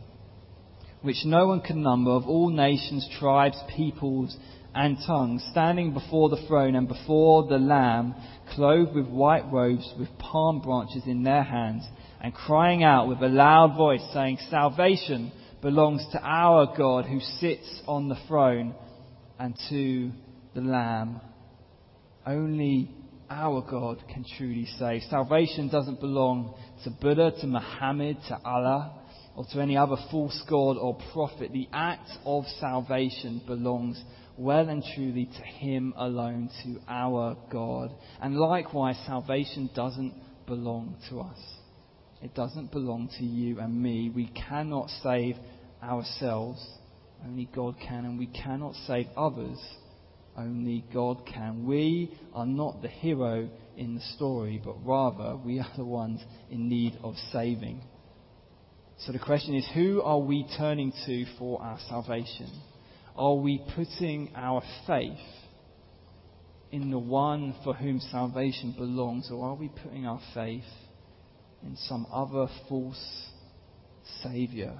Which 1.01 1.25
no 1.25 1.47
one 1.47 1.61
can 1.61 1.81
number 1.81 2.11
of 2.11 2.27
all 2.27 2.49
nations, 2.49 3.07
tribes, 3.19 3.57
peoples, 3.75 4.37
and 4.75 4.97
tongues, 5.05 5.45
standing 5.51 5.93
before 5.93 6.29
the 6.29 6.45
throne 6.47 6.75
and 6.75 6.87
before 6.87 7.47
the 7.47 7.57
Lamb, 7.57 8.15
clothed 8.55 8.95
with 8.95 9.07
white 9.07 9.51
robes, 9.51 9.93
with 9.97 10.09
palm 10.17 10.61
branches 10.61 11.03
in 11.05 11.23
their 11.23 11.43
hands, 11.43 11.87
and 12.21 12.33
crying 12.33 12.83
out 12.83 13.07
with 13.07 13.21
a 13.21 13.27
loud 13.27 13.75
voice, 13.77 14.03
saying, 14.13 14.37
Salvation 14.49 15.31
belongs 15.61 16.05
to 16.11 16.21
our 16.21 16.73
God 16.75 17.05
who 17.05 17.19
sits 17.19 17.81
on 17.87 18.09
the 18.09 18.17
throne 18.27 18.73
and 19.39 19.55
to 19.69 20.11
the 20.53 20.61
Lamb. 20.61 21.21
Only 22.25 22.89
our 23.29 23.61
God 23.61 24.03
can 24.11 24.25
truly 24.37 24.67
save. 24.77 25.01
Salvation 25.09 25.69
doesn't 25.69 25.99
belong 25.99 26.55
to 26.83 26.89
Buddha, 26.89 27.31
to 27.41 27.47
Muhammad, 27.47 28.17
to 28.27 28.39
Allah, 28.45 28.93
or 29.35 29.45
to 29.51 29.61
any 29.61 29.75
other 29.75 29.95
false 30.11 30.41
god 30.49 30.77
or 30.77 30.97
prophet. 31.11 31.51
The 31.51 31.67
act 31.73 32.09
of 32.25 32.45
salvation 32.59 33.41
belongs 33.47 34.01
well 34.37 34.69
and 34.69 34.83
truly 34.95 35.25
to 35.25 35.41
Him 35.41 35.93
alone, 35.97 36.49
to 36.63 36.79
our 36.87 37.37
God. 37.51 37.91
And 38.21 38.35
likewise, 38.35 38.97
salvation 39.05 39.69
doesn't 39.75 40.13
belong 40.45 40.95
to 41.09 41.21
us. 41.21 41.39
It 42.21 42.33
doesn't 42.33 42.71
belong 42.71 43.09
to 43.17 43.23
you 43.25 43.59
and 43.59 43.81
me. 43.81 44.09
We 44.09 44.27
cannot 44.27 44.89
save 45.03 45.35
ourselves. 45.83 46.65
Only 47.23 47.49
God 47.53 47.75
can. 47.85 48.05
And 48.05 48.17
we 48.17 48.27
cannot 48.27 48.75
save 48.87 49.07
others. 49.17 49.59
Only 50.37 50.83
God 50.93 51.25
can. 51.31 51.65
We 51.65 52.17
are 52.33 52.45
not 52.45 52.81
the 52.81 52.87
hero 52.87 53.49
in 53.77 53.95
the 53.95 54.01
story, 54.15 54.61
but 54.63 54.75
rather 54.85 55.35
we 55.35 55.59
are 55.59 55.71
the 55.77 55.85
ones 55.85 56.21
in 56.49 56.69
need 56.69 56.97
of 57.03 57.15
saving. 57.31 57.81
So 58.99 59.11
the 59.11 59.19
question 59.19 59.55
is 59.55 59.67
who 59.73 60.01
are 60.01 60.19
we 60.19 60.47
turning 60.57 60.93
to 61.05 61.25
for 61.37 61.61
our 61.61 61.77
salvation? 61.89 62.49
Are 63.15 63.35
we 63.35 63.63
putting 63.75 64.31
our 64.35 64.63
faith 64.87 65.17
in 66.71 66.89
the 66.89 66.97
one 66.97 67.55
for 67.63 67.75
whom 67.75 67.99
salvation 67.99 68.73
belongs, 68.75 69.29
or 69.31 69.49
are 69.49 69.55
we 69.55 69.69
putting 69.69 70.07
our 70.07 70.19
faith 70.33 70.63
in 71.61 71.75
some 71.75 72.07
other 72.11 72.47
false 72.67 73.29
Saviour? 74.23 74.73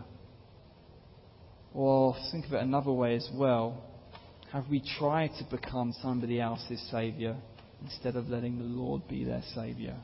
Or 1.74 2.16
think 2.32 2.46
of 2.46 2.54
it 2.54 2.62
another 2.62 2.92
way 2.92 3.16
as 3.16 3.30
well. 3.34 3.84
Have 4.52 4.68
we 4.70 4.84
tried 4.98 5.32
to 5.38 5.44
become 5.56 5.94
somebody 6.02 6.42
else's 6.42 6.82
Saviour 6.90 7.36
instead 7.84 8.16
of 8.16 8.30
letting 8.30 8.58
the 8.58 8.64
Lord 8.64 9.08
be 9.08 9.24
their 9.24 9.44
Saviour? 9.54 9.96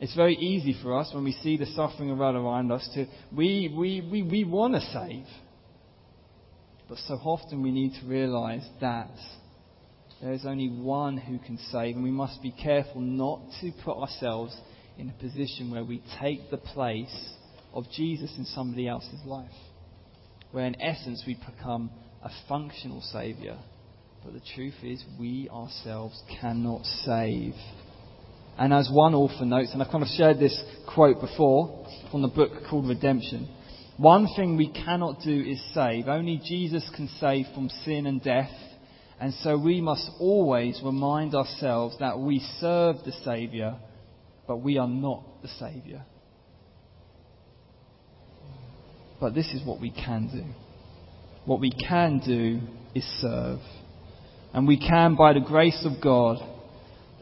It's 0.00 0.14
very 0.16 0.34
easy 0.34 0.76
for 0.82 0.98
us 0.98 1.12
when 1.14 1.22
we 1.22 1.32
see 1.32 1.56
the 1.56 1.66
suffering 1.66 2.10
around 2.10 2.72
us 2.72 2.88
to, 2.94 3.06
we, 3.32 3.72
we, 3.76 4.06
we, 4.10 4.22
we 4.22 4.44
want 4.44 4.74
to 4.74 4.80
save. 4.80 5.26
But 6.94 7.02
so 7.08 7.14
often 7.24 7.60
we 7.60 7.72
need 7.72 7.94
to 8.00 8.06
realize 8.06 8.64
that 8.80 9.10
there 10.22 10.32
is 10.32 10.46
only 10.46 10.68
one 10.68 11.16
who 11.16 11.40
can 11.40 11.58
save, 11.72 11.96
and 11.96 12.04
we 12.04 12.12
must 12.12 12.40
be 12.40 12.52
careful 12.52 13.00
not 13.00 13.40
to 13.60 13.72
put 13.84 13.96
ourselves 13.96 14.56
in 14.96 15.10
a 15.10 15.12
position 15.14 15.72
where 15.72 15.82
we 15.82 16.04
take 16.20 16.52
the 16.52 16.56
place 16.56 17.34
of 17.72 17.82
Jesus 17.90 18.32
in 18.38 18.44
somebody 18.44 18.86
else's 18.86 19.18
life. 19.26 19.50
Where 20.52 20.66
in 20.66 20.80
essence 20.80 21.24
we 21.26 21.34
become 21.34 21.90
a 22.22 22.30
functional 22.48 23.00
Saviour. 23.00 23.58
But 24.24 24.34
the 24.34 24.42
truth 24.54 24.76
is, 24.84 25.04
we 25.18 25.48
ourselves 25.50 26.22
cannot 26.40 26.84
save. 27.04 27.54
And 28.56 28.72
as 28.72 28.88
one 28.88 29.16
author 29.16 29.44
notes, 29.44 29.70
and 29.72 29.82
I've 29.82 29.90
kind 29.90 30.04
of 30.04 30.10
shared 30.10 30.38
this 30.38 30.62
quote 30.94 31.20
before 31.20 31.88
from 32.12 32.22
the 32.22 32.28
book 32.28 32.52
called 32.70 32.86
Redemption 32.86 33.48
one 33.96 34.28
thing 34.34 34.56
we 34.56 34.72
cannot 34.72 35.20
do 35.24 35.40
is 35.40 35.62
save. 35.72 36.08
Only 36.08 36.40
Jesus 36.44 36.88
can 36.96 37.08
save 37.20 37.46
from 37.54 37.68
sin 37.84 38.06
and 38.06 38.22
death. 38.22 38.50
And 39.20 39.32
so 39.34 39.56
we 39.56 39.80
must 39.80 40.10
always 40.18 40.80
remind 40.84 41.34
ourselves 41.34 41.96
that 42.00 42.18
we 42.18 42.40
serve 42.60 42.96
the 43.04 43.12
Saviour, 43.24 43.78
but 44.48 44.56
we 44.56 44.78
are 44.78 44.88
not 44.88 45.22
the 45.42 45.48
Saviour. 45.48 46.04
But 49.20 49.34
this 49.34 49.54
is 49.54 49.64
what 49.64 49.80
we 49.80 49.90
can 49.90 50.28
do. 50.28 50.44
What 51.46 51.60
we 51.60 51.70
can 51.70 52.18
do 52.18 52.60
is 52.94 53.04
serve. 53.20 53.60
And 54.52 54.66
we 54.66 54.76
can, 54.76 55.14
by 55.14 55.32
the 55.34 55.40
grace 55.40 55.86
of 55.86 56.02
God, 56.02 56.38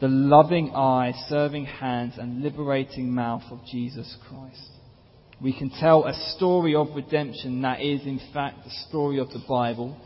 the 0.01 0.07
loving 0.07 0.71
eye, 0.71 1.13
serving 1.29 1.65
hands, 1.65 2.15
and 2.17 2.41
liberating 2.41 3.13
mouth 3.13 3.43
of 3.51 3.59
Jesus 3.69 4.17
Christ. 4.27 4.72
We 5.43 5.51
can 5.51 5.69
tell 5.71 6.05
a 6.05 6.13
story 6.37 6.73
of 6.73 6.95
redemption 6.95 7.63
that 7.63 7.81
is, 7.81 8.05
in 8.05 8.21
fact, 8.33 8.63
the 8.63 8.71
story 8.87 9.19
of 9.19 9.29
the 9.31 9.43
Bible. 9.45 9.97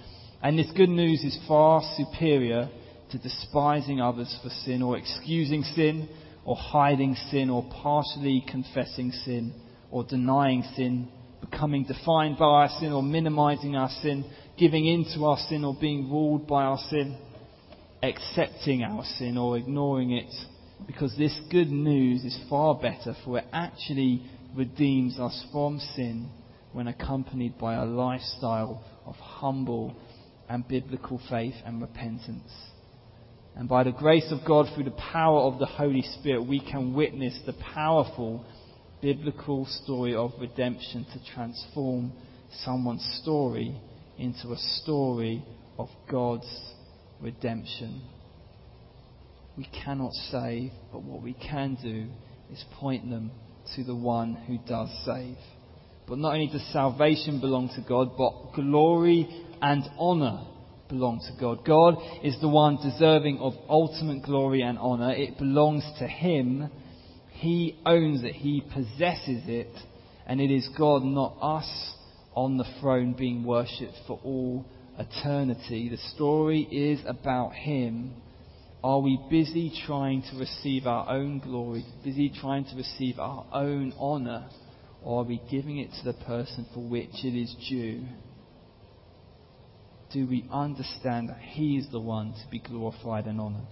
And 0.42 0.58
this 0.58 0.72
good 0.76 0.90
news 0.90 1.24
is 1.24 1.38
far 1.48 1.84
superior 1.96 2.68
to 3.12 3.18
despising 3.20 4.02
others 4.02 4.36
for 4.42 4.50
sin 4.50 4.82
or 4.82 4.98
excusing 4.98 5.62
sin 5.62 6.10
or 6.44 6.56
hiding 6.56 7.16
sin 7.30 7.52
or 7.52 7.64
partially 7.84 8.44
confessing 8.50 9.12
sin 9.12 9.54
or 9.92 10.04
denying 10.04 10.64
sin, 10.76 11.08
becoming 11.40 11.84
defined 11.84 12.40
by 12.40 12.46
our 12.46 12.70
sin 12.80 12.92
or 12.92 13.04
minimizing 13.04 13.76
our 13.76 13.92
sin, 14.02 14.26
giving 14.58 14.88
in 14.88 15.06
to 15.14 15.26
our 15.26 15.38
sin 15.50 15.64
or 15.64 15.78
being 15.80 16.10
ruled 16.10 16.48
by 16.48 16.64
our 16.64 16.80
sin, 16.90 17.16
accepting 18.02 18.84
our 18.84 19.04
sin 19.20 19.38
or 19.38 19.56
ignoring 19.56 20.14
it. 20.14 20.34
Because 20.88 21.16
this 21.16 21.40
good 21.52 21.70
news 21.70 22.24
is 22.24 22.40
far 22.50 22.74
better, 22.74 23.16
for 23.24 23.38
it 23.38 23.46
actually 23.54 24.24
redeems 24.56 25.20
us 25.20 25.46
from 25.52 25.80
sin 25.96 26.30
when 26.74 26.88
accompanied 26.88 27.58
by 27.58 27.76
a 27.76 27.86
lifestyle 27.86 28.84
of 29.06 29.16
humble 29.16 29.96
and 30.50 30.68
biblical 30.68 31.20
faith 31.30 31.56
and 31.66 31.82
repentance. 31.82 32.52
And 33.56 33.68
by 33.68 33.84
the 33.84 33.92
grace 33.92 34.32
of 34.32 34.46
God, 34.46 34.68
through 34.74 34.84
the 34.84 34.92
power 34.92 35.42
of 35.42 35.58
the 35.60 35.66
Holy 35.66 36.04
Spirit, 36.20 36.46
we 36.46 36.60
can 36.60 36.94
witness 36.94 37.40
the 37.46 37.54
powerful 37.54 38.46
biblical 39.02 39.66
story 39.84 40.16
of 40.16 40.32
redemption 40.40 41.06
to 41.14 41.34
transform 41.34 42.12
someone's 42.64 43.20
story 43.22 43.76
into 44.18 44.52
a 44.52 44.58
story 44.58 45.44
of 45.78 45.90
God's 46.10 46.50
redemption. 47.20 48.02
We 49.58 49.68
cannot 49.84 50.14
save, 50.14 50.72
but 50.92 51.02
what 51.02 51.22
we 51.22 51.34
can 51.34 51.78
do 51.82 52.08
is 52.52 52.64
point 52.80 53.10
them 53.10 53.32
to 53.76 53.84
the 53.84 53.96
one 53.96 54.36
who 54.36 54.58
does 54.68 54.90
save. 55.06 55.38
But 56.08 56.20
not 56.20 56.34
only 56.34 56.48
does 56.48 56.66
salvation 56.72 57.42
belong 57.42 57.70
to 57.76 57.86
God, 57.88 58.18
but 58.18 58.54
glory 58.54 59.28
and 59.62 59.84
honour 60.00 60.46
belong 60.90 61.20
to 61.20 61.40
God. 61.40 61.66
God 61.66 61.96
is 62.24 62.40
the 62.40 62.48
one 62.48 62.78
deserving 62.78 63.40
of 63.40 63.54
ultimate 63.70 64.24
glory 64.24 64.62
and 64.62 64.78
honour. 64.78 65.12
It 65.12 65.38
belongs 65.38 65.84
to 66.00 66.08
Him. 66.08 66.70
He 67.32 67.80
owns 67.86 68.24
it. 68.24 68.34
He 68.34 68.62
possesses 68.74 69.44
it. 69.48 69.76
And 70.26 70.40
it 70.40 70.52
is 70.52 70.70
God, 70.78 71.04
not 71.04 71.38
us, 71.42 71.94
on 72.34 72.58
the 72.58 72.66
throne 72.80 73.14
being 73.14 73.44
worshipped 73.44 73.98
for 74.06 74.20
all 74.24 74.66
eternity. 74.98 75.90
The 75.90 75.98
story 76.16 76.62
is 76.62 77.00
about 77.08 77.54
Him 77.54 78.14
are 78.84 79.00
we 79.00 79.20
busy 79.30 79.72
trying 79.86 80.22
to 80.32 80.38
receive 80.38 80.86
our 80.86 81.10
own 81.10 81.40
glory, 81.40 81.86
busy 82.04 82.30
trying 82.30 82.66
to 82.66 82.76
receive 82.76 83.20
our 83.20 83.46
own 83.52 83.94
honour, 84.00 84.50
or 85.04 85.22
are 85.22 85.26
we 85.26 85.42
giving 85.50 85.80
it 85.80 85.90
to 86.00 86.12
the 86.12 86.26
person 86.26 86.66
for 86.74 86.82
which 86.82 87.24
it 87.24 87.36
is 87.36 87.56
due? 87.68 88.06
Do 90.12 90.28
we 90.28 90.48
understand 90.52 91.30
that 91.30 91.40
He 91.40 91.78
is 91.78 91.88
the 91.92 92.00
one 92.00 92.34
to 92.34 92.50
be 92.52 92.60
glorified 92.60 93.26
and 93.26 93.42
honoured? 93.42 93.68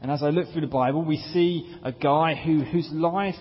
And 0.00 0.10
as 0.10 0.22
I 0.22 0.28
look 0.28 0.52
through 0.52 0.62
the 0.62 0.66
Bible, 0.68 1.04
we 1.04 1.18
see 1.18 1.76
a 1.82 1.92
guy 1.92 2.34
who, 2.34 2.64
whose 2.64 2.88
life 2.92 3.34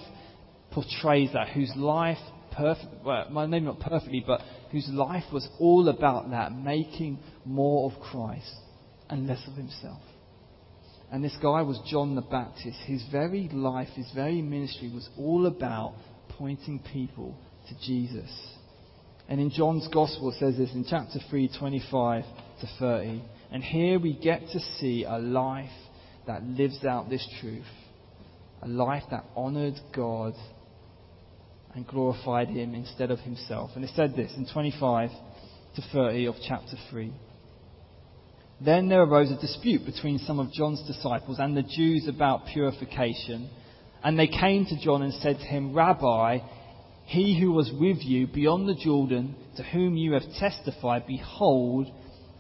portrays 0.72 1.32
that, 1.34 1.50
whose 1.50 1.72
life, 1.76 2.18
perfect, 2.52 2.88
well, 3.06 3.48
maybe 3.48 3.66
not 3.66 3.80
perfectly, 3.80 4.24
but 4.26 4.42
whose 4.72 4.90
life 4.90 5.24
was 5.32 5.48
all 5.60 5.88
about 5.88 6.32
that, 6.32 6.52
making 6.52 7.20
more 7.46 7.92
of 7.92 8.00
Christ 8.02 8.54
and 9.10 9.28
less 9.28 9.42
of 9.48 9.54
himself. 9.54 10.02
And 11.12 11.24
this 11.24 11.38
guy 11.42 11.62
was 11.62 11.80
John 11.90 12.16
the 12.16 12.22
Baptist. 12.22 12.78
His 12.86 13.04
very 13.12 13.50
life, 13.54 13.88
his 13.96 14.10
very 14.14 14.42
ministry 14.42 14.92
was 14.94 15.08
all 15.18 15.46
about 15.46 15.96
pointing 16.38 16.80
people 16.92 17.38
to 17.70 17.76
Jesus. 17.86 18.30
And 19.30 19.40
in 19.40 19.50
John's 19.52 19.88
Gospel, 19.88 20.32
it 20.32 20.40
says 20.40 20.58
this 20.58 20.74
in 20.74 20.86
chapter 20.90 21.20
3, 21.30 21.50
25 21.58 22.24
to 22.62 22.68
30. 22.80 23.24
And 23.52 23.64
here 23.64 24.00
we 24.00 24.14
get 24.18 24.42
to 24.52 24.60
see 24.80 25.06
a 25.06 25.18
life 25.18 25.70
that 26.28 26.44
lives 26.44 26.84
out 26.86 27.10
this 27.10 27.28
truth. 27.42 27.66
A 28.62 28.68
life 28.68 29.04
that 29.12 29.26
honored 29.36 29.76
God 29.96 30.34
and 31.74 31.88
glorified 31.88 32.50
Him 32.50 32.74
instead 32.74 33.12
of 33.12 33.20
Himself. 33.20 33.72
And 33.76 33.84
it 33.84 33.92
said 33.96 34.16
this 34.16 34.34
in 34.36 34.48
25 34.52 35.10
to 35.76 35.82
30 35.94 36.26
of 36.26 36.36
chapter 36.46 36.76
3. 36.90 37.14
Then 38.60 38.90
there 38.90 39.04
arose 39.04 39.30
a 39.30 39.40
dispute 39.40 39.86
between 39.86 40.20
some 40.20 40.40
of 40.40 40.52
John's 40.52 40.82
disciples 40.88 41.38
and 41.40 41.56
the 41.56 41.64
Jews 41.64 42.08
about 42.08 42.48
purification. 42.48 43.50
And 44.04 44.18
they 44.18 44.28
came 44.28 44.66
to 44.66 44.80
John 44.80 45.04
and 45.04 45.14
said 45.14 45.38
to 45.38 45.46
him, 45.46 45.74
Rabbi, 45.74 46.40
he 47.06 47.40
who 47.40 47.52
was 47.52 47.72
with 47.72 47.98
you 48.02 48.28
beyond 48.28 48.68
the 48.68 48.76
Jordan, 48.76 49.36
to 49.58 49.64
whom 49.64 49.96
you 49.96 50.14
have 50.14 50.24
testified, 50.40 51.06
behold, 51.08 51.88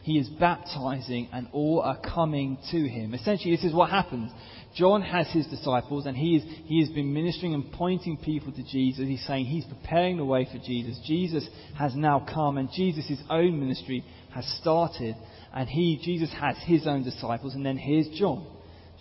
he 0.02 0.18
is 0.18 0.28
baptizing, 0.28 1.28
and 1.34 1.48
all 1.52 1.82
are 1.82 2.00
coming 2.00 2.58
to 2.72 2.88
him. 2.88 3.14
Essentially, 3.14 3.56
this 3.56 3.66
is 3.66 3.74
what 3.74 3.90
happens. 3.90 4.32
John 4.78 5.02
has 5.02 5.28
his 5.32 5.48
disciples, 5.48 6.06
and 6.06 6.16
he, 6.16 6.36
is, 6.36 6.44
he 6.66 6.80
has 6.82 6.90
been 6.90 7.14
ministering 7.14 7.54
and 7.54 7.72
pointing 7.72 8.18
people 8.18 8.52
to 8.52 8.64
Jesus. 8.64 9.08
He's 9.08 9.26
saying 9.26 9.46
he's 9.46 9.66
preparing 9.66 10.18
the 10.18 10.26
way 10.26 10.48
for 10.52 10.60
Jesus. 10.60 11.00
Jesus 11.06 11.48
has 11.78 11.96
now 11.96 12.26
come, 12.32 12.58
and 12.58 12.70
Jesus' 12.72 13.20
own 13.30 13.60
ministry 13.60 14.04
has 14.34 14.46
started 14.62 15.16
and 15.58 15.68
he, 15.68 16.00
Jesus, 16.04 16.32
has 16.40 16.56
his 16.66 16.86
own 16.86 17.04
disciples, 17.04 17.56
and 17.56 17.66
then 17.66 17.78
here's 17.78 18.08
John. 18.10 18.46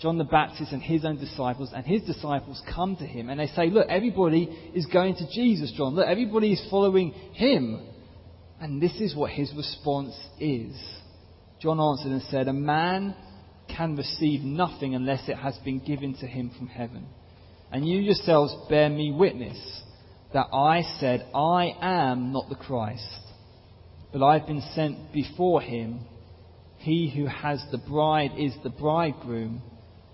John 0.01 0.19
the 0.19 0.25
Baptist 0.25 0.73
and 0.73 0.83
his 0.83 1.05
own 1.05 1.19
disciples, 1.19 1.71
and 1.75 1.85
his 1.85 2.03
disciples 2.03 2.63
come 2.75 2.97
to 2.97 3.07
him 3.07 3.29
and 3.31 3.41
they 3.41 3.47
say, 3.49 3.69
Look, 3.71 3.87
everybody 3.89 4.45
is 4.75 4.87
going 4.87 5.17
to 5.17 5.27
Jesus, 5.31 5.73
John. 5.77 5.95
Look, 5.95 6.07
everybody 6.07 6.53
is 6.53 6.67
following 6.71 7.13
him. 7.33 7.87
And 8.61 8.81
this 8.81 9.01
is 9.01 9.15
what 9.15 9.31
his 9.31 9.53
response 9.55 10.15
is. 10.39 10.75
John 11.61 11.81
answered 11.81 12.13
and 12.13 12.23
said, 12.31 12.49
A 12.49 12.53
man 12.53 13.15
can 13.77 13.97
receive 13.97 14.43
nothing 14.43 14.95
unless 14.95 15.29
it 15.29 15.37
has 15.37 15.57
been 15.59 15.79
given 15.81 16.15
to 16.15 16.27
him 16.27 16.51
from 16.57 16.67
heaven. 16.69 17.07
And 17.71 17.87
you 17.87 17.99
yourselves 17.99 18.55
bear 18.69 18.89
me 18.89 19.13
witness 19.13 19.59
that 20.33 20.47
I 20.53 20.83
said, 21.01 21.27
I 21.35 21.75
am 21.81 22.33
not 22.33 22.49
the 22.49 22.57
Christ, 22.57 23.21
but 24.13 24.25
I've 24.25 24.47
been 24.47 24.63
sent 24.75 25.13
before 25.13 25.61
him. 25.61 26.01
He 26.79 27.13
who 27.15 27.27
has 27.27 27.65
the 27.71 27.79
bride 27.79 28.33
is 28.39 28.55
the 28.63 28.71
bridegroom, 28.71 29.63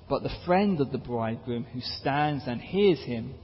but 0.08 0.22
the 0.22 0.34
friend 0.46 0.80
of 0.80 0.92
the 0.92 0.98
bridegroom 0.98 1.64
who 1.64 1.80
stands 1.80 2.44
and 2.46 2.60
hears 2.60 3.00
him 3.00 3.34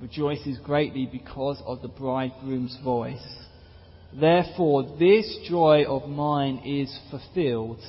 rejoices 0.00 0.58
greatly 0.58 1.08
because 1.10 1.62
of 1.64 1.82
the 1.82 1.88
bridegroom's 1.88 2.78
voice. 2.84 3.44
Therefore, 4.12 4.96
this 4.98 5.38
joy 5.48 5.84
of 5.84 6.08
mine 6.08 6.62
is 6.64 6.98
fulfilled. 7.10 7.80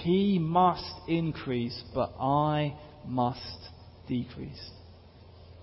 He 0.00 0.38
must 0.38 0.92
increase, 1.06 1.82
but 1.94 2.12
I 2.18 2.74
must 3.06 3.58
decrease. 4.08 4.70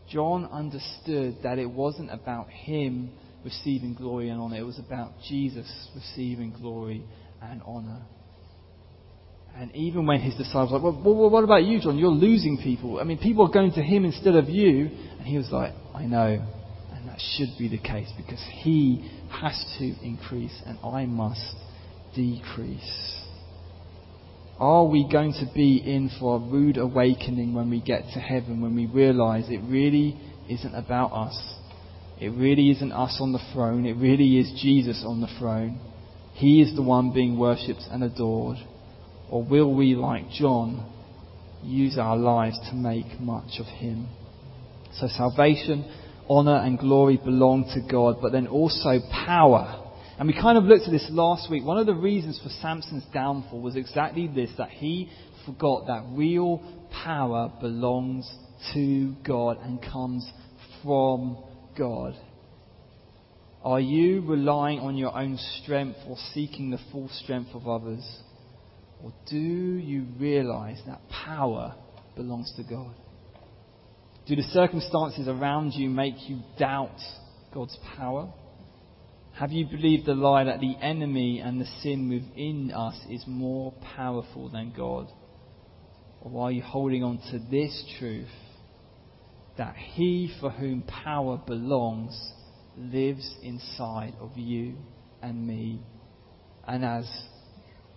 John 0.09 0.45
understood 0.45 1.37
that 1.43 1.59
it 1.59 1.69
wasn't 1.69 2.11
about 2.11 2.49
him 2.49 3.11
receiving 3.43 3.93
glory 3.93 4.29
and 4.29 4.39
honor, 4.39 4.57
it 4.57 4.65
was 4.65 4.79
about 4.79 5.13
Jesus 5.27 5.67
receiving 5.95 6.53
glory 6.59 7.03
and 7.41 7.61
honor. 7.65 8.01
And 9.55 9.75
even 9.75 10.05
when 10.05 10.21
his 10.21 10.35
disciples 10.35 10.71
were 10.71 10.91
like, 10.91 11.03
well, 11.03 11.15
well, 11.15 11.29
what 11.29 11.43
about 11.43 11.63
you, 11.63 11.81
John? 11.81 11.97
You're 11.97 12.09
losing 12.09 12.57
people. 12.57 12.99
I 12.99 13.03
mean, 13.03 13.17
people 13.17 13.45
are 13.45 13.51
going 13.51 13.71
to 13.73 13.81
him 13.81 14.05
instead 14.05 14.35
of 14.35 14.47
you. 14.47 14.85
And 15.17 15.27
he 15.27 15.37
was 15.37 15.49
like, 15.51 15.73
I 15.93 16.05
know. 16.05 16.45
And 16.93 17.09
that 17.09 17.19
should 17.35 17.49
be 17.57 17.67
the 17.67 17.79
case 17.79 18.09
because 18.15 18.43
he 18.61 19.09
has 19.29 19.61
to 19.79 19.85
increase 20.05 20.61
and 20.65 20.77
I 20.83 21.05
must 21.05 21.55
decrease. 22.15 23.18
Are 24.59 24.83
we 24.83 25.07
going 25.09 25.31
to 25.33 25.49
be 25.55 25.77
in 25.77 26.11
for 26.19 26.35
a 26.35 26.39
rude 26.39 26.75
awakening 26.75 27.53
when 27.53 27.69
we 27.69 27.79
get 27.79 28.03
to 28.13 28.19
heaven, 28.19 28.59
when 28.59 28.75
we 28.75 28.87
realize 28.87 29.45
it 29.47 29.61
really 29.63 30.19
isn't 30.49 30.75
about 30.75 31.13
us? 31.13 31.55
It 32.19 32.29
really 32.29 32.69
isn't 32.71 32.91
us 32.91 33.19
on 33.21 33.31
the 33.31 33.39
throne. 33.53 33.85
It 33.85 33.93
really 33.93 34.37
is 34.37 34.51
Jesus 34.61 35.05
on 35.07 35.21
the 35.21 35.29
throne. 35.39 35.79
He 36.33 36.61
is 36.61 36.75
the 36.75 36.81
one 36.81 37.13
being 37.13 37.39
worshipped 37.39 37.83
and 37.89 38.03
adored. 38.03 38.57
Or 39.29 39.45
will 39.45 39.73
we, 39.73 39.95
like 39.95 40.29
John, 40.29 40.85
use 41.63 41.97
our 41.97 42.17
lives 42.17 42.59
to 42.69 42.75
make 42.75 43.17
much 43.21 43.59
of 43.61 43.65
Him? 43.65 44.09
So 44.95 45.07
salvation, 45.07 45.89
honour 46.29 46.57
and 46.57 46.77
glory 46.77 47.15
belong 47.15 47.71
to 47.75 47.89
God, 47.89 48.17
but 48.21 48.33
then 48.33 48.47
also 48.47 48.99
power 49.25 49.88
and 50.19 50.27
we 50.27 50.33
kind 50.33 50.57
of 50.57 50.65
looked 50.65 50.83
at 50.83 50.91
this 50.91 51.07
last 51.11 51.49
week. 51.49 51.63
One 51.63 51.77
of 51.77 51.85
the 51.85 51.95
reasons 51.95 52.41
for 52.43 52.49
Samson's 52.61 53.05
downfall 53.13 53.61
was 53.61 53.77
exactly 53.77 54.27
this 54.27 54.49
that 54.57 54.69
he 54.69 55.09
forgot 55.45 55.87
that 55.87 56.03
real 56.09 56.61
power 56.91 57.49
belongs 57.61 58.29
to 58.73 59.15
God 59.25 59.59
and 59.63 59.81
comes 59.81 60.29
from 60.83 61.41
God. 61.77 62.15
Are 63.63 63.79
you 63.79 64.19
relying 64.27 64.79
on 64.79 64.97
your 64.97 65.17
own 65.17 65.37
strength 65.61 65.99
or 66.05 66.17
seeking 66.33 66.69
the 66.69 66.79
full 66.91 67.07
strength 67.23 67.51
of 67.53 67.69
others? 67.69 68.05
Or 69.01 69.13
do 69.29 69.37
you 69.37 70.05
realize 70.19 70.81
that 70.85 70.99
power 71.09 71.75
belongs 72.17 72.53
to 72.57 72.63
God? 72.63 72.93
Do 74.27 74.35
the 74.35 74.43
circumstances 74.43 75.29
around 75.29 75.71
you 75.75 75.89
make 75.89 76.27
you 76.27 76.41
doubt 76.57 76.99
God's 77.53 77.77
power? 77.95 78.33
Have 79.39 79.53
you 79.53 79.65
believed 79.67 80.05
the 80.05 80.15
lie 80.15 80.43
that 80.43 80.59
the 80.59 80.75
enemy 80.81 81.39
and 81.39 81.61
the 81.61 81.65
sin 81.81 82.09
within 82.09 82.73
us 82.73 82.99
is 83.09 83.23
more 83.25 83.71
powerful 83.95 84.49
than 84.49 84.73
God? 84.75 85.07
Or 86.19 86.43
are 86.47 86.51
you 86.51 86.61
holding 86.61 87.05
on 87.05 87.19
to 87.31 87.39
this 87.49 87.85
truth 87.97 88.27
that 89.57 89.77
he 89.77 90.29
for 90.41 90.49
whom 90.49 90.81
power 90.81 91.37
belongs 91.37 92.33
lives 92.75 93.33
inside 93.41 94.13
of 94.19 94.37
you 94.37 94.75
and 95.21 95.47
me? 95.47 95.83
And 96.67 96.83
as 96.83 97.09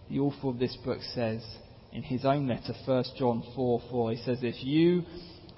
the 0.09 0.21
author 0.21 0.47
of 0.47 0.61
this 0.61 0.77
book 0.85 1.01
says 1.13 1.45
in 1.91 2.05
his 2.05 2.25
own 2.25 2.47
letter, 2.47 2.73
1 2.87 3.05
John 3.19 3.43
4 3.57 3.83
4, 3.91 4.11
he 4.13 4.17
says 4.19 4.39
If 4.43 4.63
You 4.63 5.03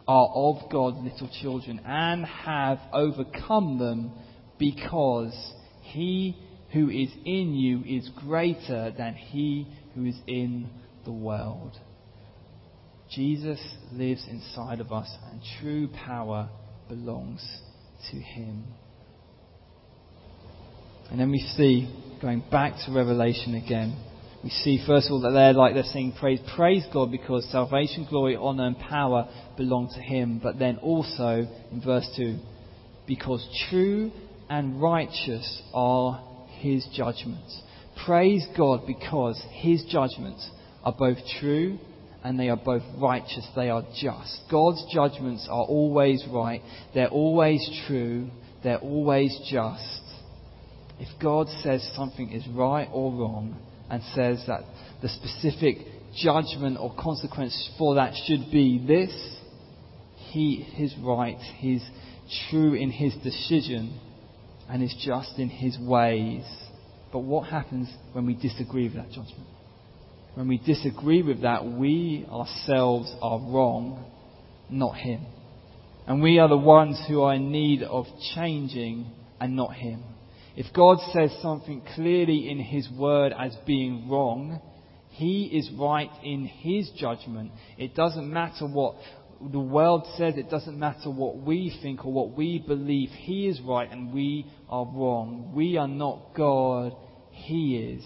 are 0.09 0.31
of 0.35 0.71
God, 0.73 1.05
little 1.05 1.29
children, 1.43 1.79
and 1.85 2.25
have 2.25 2.79
overcome 2.95 3.79
them 3.79 4.13
because 4.59 5.53
he 5.85 6.37
who 6.73 6.91
is 6.91 7.11
in 7.25 7.55
you 7.55 7.83
is 7.87 8.11
greater 8.17 8.93
than 8.97 9.15
he 9.15 9.69
who 9.95 10.05
is 10.07 10.17
in 10.27 10.69
the 11.05 11.13
world. 11.13 11.79
Jesus 13.11 13.61
lives 13.93 14.27
inside 14.29 14.81
of 14.81 14.93
us, 14.93 15.09
and 15.31 15.41
true 15.61 15.89
power 15.89 16.49
belongs 16.89 17.47
to 18.11 18.17
him. 18.17 18.65
And 21.11 21.21
then 21.21 21.31
we 21.31 21.39
see, 21.57 21.89
going 22.21 22.43
back 22.51 22.75
to 22.87 22.93
Revelation 22.93 23.55
again, 23.55 23.97
we 24.43 24.51
see 24.51 24.83
first 24.87 25.07
of 25.07 25.13
all 25.13 25.21
that 25.21 25.31
they're 25.31 25.53
like 25.53 25.75
they're 25.75 25.85
saying 25.85 26.15
praise, 26.19 26.41
praise 26.55 26.85
God 26.93 27.11
because 27.11 27.49
salvation, 27.51 28.07
glory, 28.09 28.37
honor, 28.37 28.67
and 28.67 28.79
power 28.79 29.29
belong 29.57 29.89
to 29.95 30.01
Him. 30.01 30.41
But 30.43 30.59
then 30.59 30.77
also 30.79 31.47
in 31.71 31.83
verse 31.85 32.09
two, 32.17 32.39
because 33.07 33.47
true 33.71 34.11
and 34.49 34.81
righteous 34.81 35.63
are 35.73 36.23
his 36.59 36.87
judgments. 36.95 37.61
Praise 38.05 38.47
God 38.57 38.87
because 38.87 39.43
his 39.51 39.85
judgments 39.85 40.49
are 40.83 40.95
both 40.97 41.19
true 41.41 41.79
and 42.23 42.39
they 42.39 42.49
are 42.49 42.57
both 42.57 42.83
righteous. 42.99 43.47
They 43.55 43.71
are 43.71 43.83
just. 44.01 44.41
God's 44.51 44.85
judgments 44.93 45.47
are 45.51 45.65
always 45.65 46.25
right. 46.31 46.63
They're 46.95 47.09
always 47.09 47.69
true. 47.87 48.31
They're 48.63 48.79
always 48.79 49.39
just. 49.51 50.01
If 50.99 51.09
God 51.21 51.49
says 51.63 51.89
something 51.95 52.33
is 52.33 52.47
right 52.49 52.89
or 52.93 53.13
wrong 53.13 53.57
and 53.91 54.03
says 54.15 54.43
that 54.47 54.63
the 55.03 55.09
specific 55.09 55.79
judgment 56.17 56.79
or 56.81 56.95
consequence 56.99 57.71
for 57.79 57.97
that 57.97 58.15
should 58.27 58.51
be 58.51 58.83
this, 58.87 59.37
he 60.31 60.67
is 60.79 60.95
right. 61.03 61.39
He's 61.59 61.85
true 62.49 62.75
in 62.75 62.91
his 62.91 63.15
decision 63.23 64.01
and 64.69 64.83
is 64.83 64.95
just 65.05 65.39
in 65.39 65.49
his 65.49 65.79
ways. 65.79 66.45
But 67.13 67.21
what 67.21 67.49
happens 67.49 67.89
when 68.13 68.27
we 68.27 68.35
disagree 68.35 68.85
with 68.85 68.95
that 68.95 69.09
judgment? 69.09 69.49
When 70.35 70.49
we 70.49 70.59
disagree 70.59 71.23
with 71.23 71.43
that, 71.43 71.65
we 71.65 72.27
ourselves 72.31 73.15
are 73.23 73.39
wrong, 73.39 74.05
not 74.69 74.97
him. 74.97 75.25
And 76.07 76.23
we 76.23 76.39
are 76.39 76.49
the 76.49 76.57
ones 76.57 77.01
who 77.09 77.23
are 77.23 77.35
in 77.35 77.53
need 77.53 77.83
of 77.83 78.07
changing 78.35 79.11
and 79.41 79.57
not 79.57 79.75
him. 79.75 80.03
If 80.57 80.73
God 80.75 80.99
says 81.13 81.37
something 81.41 81.83
clearly 81.95 82.51
in 82.51 82.59
his 82.59 82.89
word 82.91 83.33
as 83.39 83.57
being 83.67 84.09
wrong, 84.09 84.61
he 85.11 85.45
is 85.45 85.71
right 85.79 86.11
in 86.25 86.45
his 86.47 86.91
judgment. 86.97 87.53
It 87.79 87.95
doesn't 87.95 88.33
matter 88.33 88.67
what 88.67 88.97
the 89.41 89.61
world 89.61 90.07
says 90.17 90.35
it 90.37 90.51
doesn't 90.51 90.79
matter 90.79 91.11
what 91.11 91.39
we 91.39 91.77
think 91.83 92.05
or 92.05 92.13
what 92.13 92.37
we 92.37 92.59
believe. 92.59 93.11
He 93.11 93.47
is 93.47 93.61
right 93.61 93.91
and 93.91 94.13
we 94.13 94.47
are 94.69 94.85
wrong. 94.85 95.53
We 95.55 95.77
are 95.77 95.89
not 95.89 96.35
God. 96.37 96.93
He 97.31 97.77
is. 97.77 98.05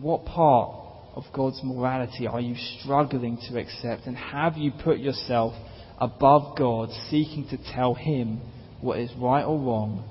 What 0.00 0.24
part 0.24 0.74
of 1.14 1.24
God's 1.34 1.60
morality 1.62 2.26
are 2.26 2.40
you 2.40 2.54
struggling 2.80 3.38
to 3.48 3.58
accept? 3.58 4.06
And 4.06 4.16
have 4.16 4.56
you 4.56 4.72
put 4.84 4.98
yourself 4.98 5.54
above 5.98 6.56
God, 6.56 6.90
seeking 7.10 7.46
to 7.50 7.58
tell 7.74 7.94
Him 7.94 8.40
what 8.80 8.98
is 8.98 9.10
right 9.18 9.44
or 9.44 9.58
wrong? 9.58 10.08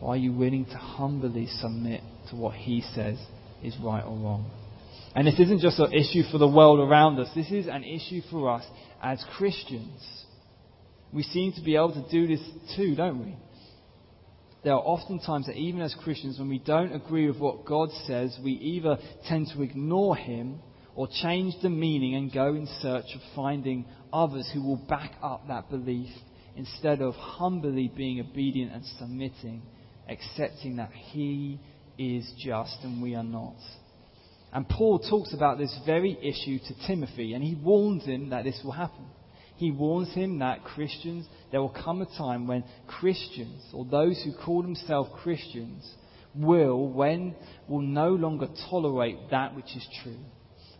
Or 0.00 0.14
are 0.14 0.16
you 0.16 0.32
willing 0.32 0.64
to 0.66 0.76
humbly 0.76 1.46
submit 1.60 2.02
to 2.30 2.36
what 2.36 2.54
He 2.54 2.82
says 2.94 3.18
is 3.62 3.76
right 3.82 4.04
or 4.04 4.16
wrong? 4.16 4.50
And 5.14 5.26
this 5.26 5.38
isn't 5.38 5.60
just 5.60 5.78
an 5.78 5.92
issue 5.92 6.22
for 6.30 6.38
the 6.38 6.48
world 6.48 6.78
around 6.78 7.18
us, 7.18 7.28
this 7.34 7.50
is 7.50 7.66
an 7.66 7.82
issue 7.82 8.20
for 8.30 8.50
us 8.50 8.64
as 9.02 9.24
Christians. 9.36 10.00
We 11.12 11.24
seem 11.24 11.52
to 11.54 11.62
be 11.62 11.74
able 11.74 11.94
to 11.94 12.08
do 12.10 12.28
this 12.28 12.46
too, 12.76 12.94
don't 12.94 13.24
we? 13.24 13.36
There 14.62 14.74
are 14.74 14.80
often 14.80 15.18
times 15.18 15.46
that 15.46 15.56
even 15.56 15.80
as 15.80 15.94
Christians, 16.04 16.38
when 16.38 16.48
we 16.48 16.58
don't 16.58 16.92
agree 16.92 17.26
with 17.26 17.38
what 17.38 17.64
God 17.64 17.88
says, 18.06 18.38
we 18.44 18.52
either 18.52 18.98
tend 19.26 19.48
to 19.54 19.62
ignore 19.62 20.14
Him 20.14 20.60
or 20.94 21.08
change 21.22 21.54
the 21.62 21.70
meaning 21.70 22.14
and 22.14 22.32
go 22.32 22.54
in 22.54 22.68
search 22.80 23.06
of 23.14 23.20
finding 23.34 23.86
others 24.12 24.48
who 24.52 24.62
will 24.62 24.76
back 24.76 25.14
up 25.22 25.48
that 25.48 25.70
belief 25.70 26.10
instead 26.56 27.00
of 27.00 27.14
humbly 27.14 27.90
being 27.96 28.20
obedient 28.20 28.72
and 28.72 28.84
submitting, 28.98 29.62
accepting 30.08 30.76
that 30.76 30.92
He 30.92 31.58
is 31.98 32.30
just 32.38 32.78
and 32.82 33.02
we 33.02 33.14
are 33.14 33.24
not. 33.24 33.56
And 34.52 34.68
Paul 34.68 34.98
talks 34.98 35.32
about 35.32 35.58
this 35.58 35.76
very 35.86 36.18
issue 36.20 36.58
to 36.58 36.86
Timothy, 36.86 37.34
and 37.34 37.44
he 37.44 37.54
warns 37.54 38.04
him 38.04 38.30
that 38.30 38.44
this 38.44 38.60
will 38.64 38.72
happen. 38.72 39.06
He 39.56 39.70
warns 39.70 40.12
him 40.14 40.38
that 40.38 40.64
Christians, 40.64 41.26
there 41.50 41.60
will 41.60 41.68
come 41.84 42.02
a 42.02 42.06
time 42.18 42.46
when 42.46 42.64
Christians, 42.86 43.62
or 43.72 43.84
those 43.84 44.20
who 44.22 44.32
call 44.32 44.62
themselves 44.62 45.10
Christians, 45.22 45.88
will, 46.34 46.88
when, 46.88 47.34
will 47.68 47.82
no 47.82 48.08
longer 48.10 48.48
tolerate 48.70 49.18
that 49.30 49.54
which 49.54 49.76
is 49.76 49.86
true. 50.02 50.18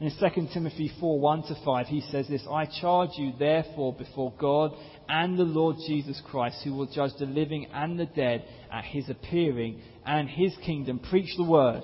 In 0.00 0.10
2 0.18 0.48
Timothy 0.54 0.90
4 0.98 1.20
1 1.20 1.42
to 1.42 1.56
5, 1.62 1.86
he 1.88 2.00
says 2.00 2.26
this 2.26 2.42
I 2.50 2.64
charge 2.80 3.10
you, 3.18 3.34
therefore, 3.38 3.92
before 3.92 4.32
God 4.38 4.72
and 5.08 5.38
the 5.38 5.44
Lord 5.44 5.76
Jesus 5.86 6.20
Christ, 6.24 6.62
who 6.64 6.72
will 6.72 6.86
judge 6.86 7.12
the 7.18 7.26
living 7.26 7.66
and 7.74 8.00
the 8.00 8.06
dead 8.06 8.44
at 8.72 8.84
his 8.84 9.10
appearing 9.10 9.82
and 10.06 10.28
his 10.28 10.56
kingdom. 10.64 11.00
Preach 11.00 11.36
the 11.36 11.44
word. 11.44 11.82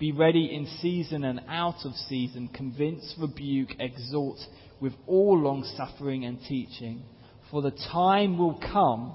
Be 0.00 0.12
ready 0.12 0.46
in 0.54 0.66
season 0.80 1.24
and 1.24 1.42
out 1.46 1.84
of 1.84 1.92
season. 2.08 2.48
Convince, 2.54 3.14
rebuke, 3.18 3.72
exhort 3.78 4.38
with 4.80 4.94
all 5.06 5.38
long 5.38 5.62
suffering 5.76 6.24
and 6.24 6.40
teaching. 6.48 7.02
For 7.50 7.60
the 7.60 7.76
time 7.92 8.38
will 8.38 8.58
come 8.72 9.14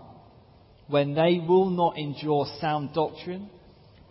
when 0.87 1.15
they 1.15 1.43
will 1.45 1.71
not 1.71 1.97
endure 1.97 2.45
sound 2.61 2.93
doctrine, 2.93 3.49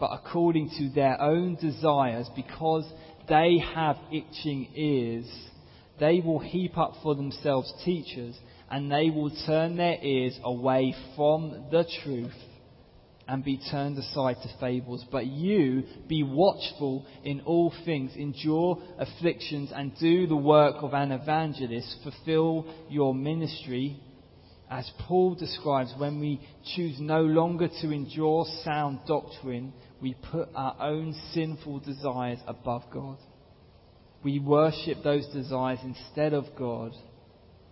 but 0.00 0.10
according 0.12 0.70
to 0.78 0.88
their 0.88 1.20
own 1.22 1.54
desires, 1.54 2.28
because 2.34 2.84
they 3.28 3.62
have 3.72 3.96
itching 4.10 4.68
ears, 4.74 5.30
they 6.00 6.18
will 6.24 6.40
heap 6.40 6.76
up 6.76 6.94
for 7.04 7.14
themselves 7.14 7.72
teachers, 7.84 8.36
and 8.68 8.90
they 8.90 9.10
will 9.10 9.30
turn 9.46 9.76
their 9.76 9.98
ears 10.02 10.36
away 10.42 10.92
from 11.14 11.66
the 11.70 11.84
truth 12.02 12.34
and 13.26 13.44
be 13.44 13.60
turned 13.70 13.98
aside 13.98 14.36
to 14.42 14.48
fables. 14.60 15.04
But 15.10 15.26
you 15.26 15.84
be 16.08 16.22
watchful 16.22 17.06
in 17.24 17.40
all 17.42 17.72
things, 17.84 18.12
endure 18.16 18.82
afflictions, 18.98 19.70
and 19.74 19.96
do 19.98 20.26
the 20.26 20.36
work 20.36 20.76
of 20.80 20.92
an 20.92 21.12
evangelist. 21.12 21.96
Fulfill 22.02 22.66
your 22.88 23.14
ministry. 23.14 24.00
As 24.70 24.90
Paul 25.06 25.34
describes, 25.34 25.92
when 25.98 26.20
we 26.20 26.40
choose 26.74 26.96
no 26.98 27.20
longer 27.20 27.68
to 27.68 27.90
endure 27.90 28.46
sound 28.64 29.00
doctrine, 29.06 29.72
we 30.00 30.14
put 30.30 30.48
our 30.54 30.76
own 30.80 31.14
sinful 31.32 31.80
desires 31.80 32.40
above 32.46 32.82
God. 32.92 33.18
We 34.22 34.38
worship 34.38 35.02
those 35.04 35.26
desires 35.28 35.78
instead 35.84 36.32
of 36.32 36.46
God 36.58 36.92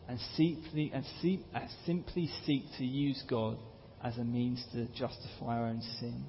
and, 0.07 0.19
simply, 0.37 0.93
and, 0.95 1.05
and 1.55 1.71
simply 1.87 2.31
seek 2.45 2.65
to 2.79 2.85
use 2.85 3.23
God 3.29 3.59
as 4.03 4.19
a 4.19 4.25
means 4.25 4.65
to 4.73 4.87
justify 4.89 5.59
our 5.59 5.67
own 5.67 5.81
sin. 6.01 6.25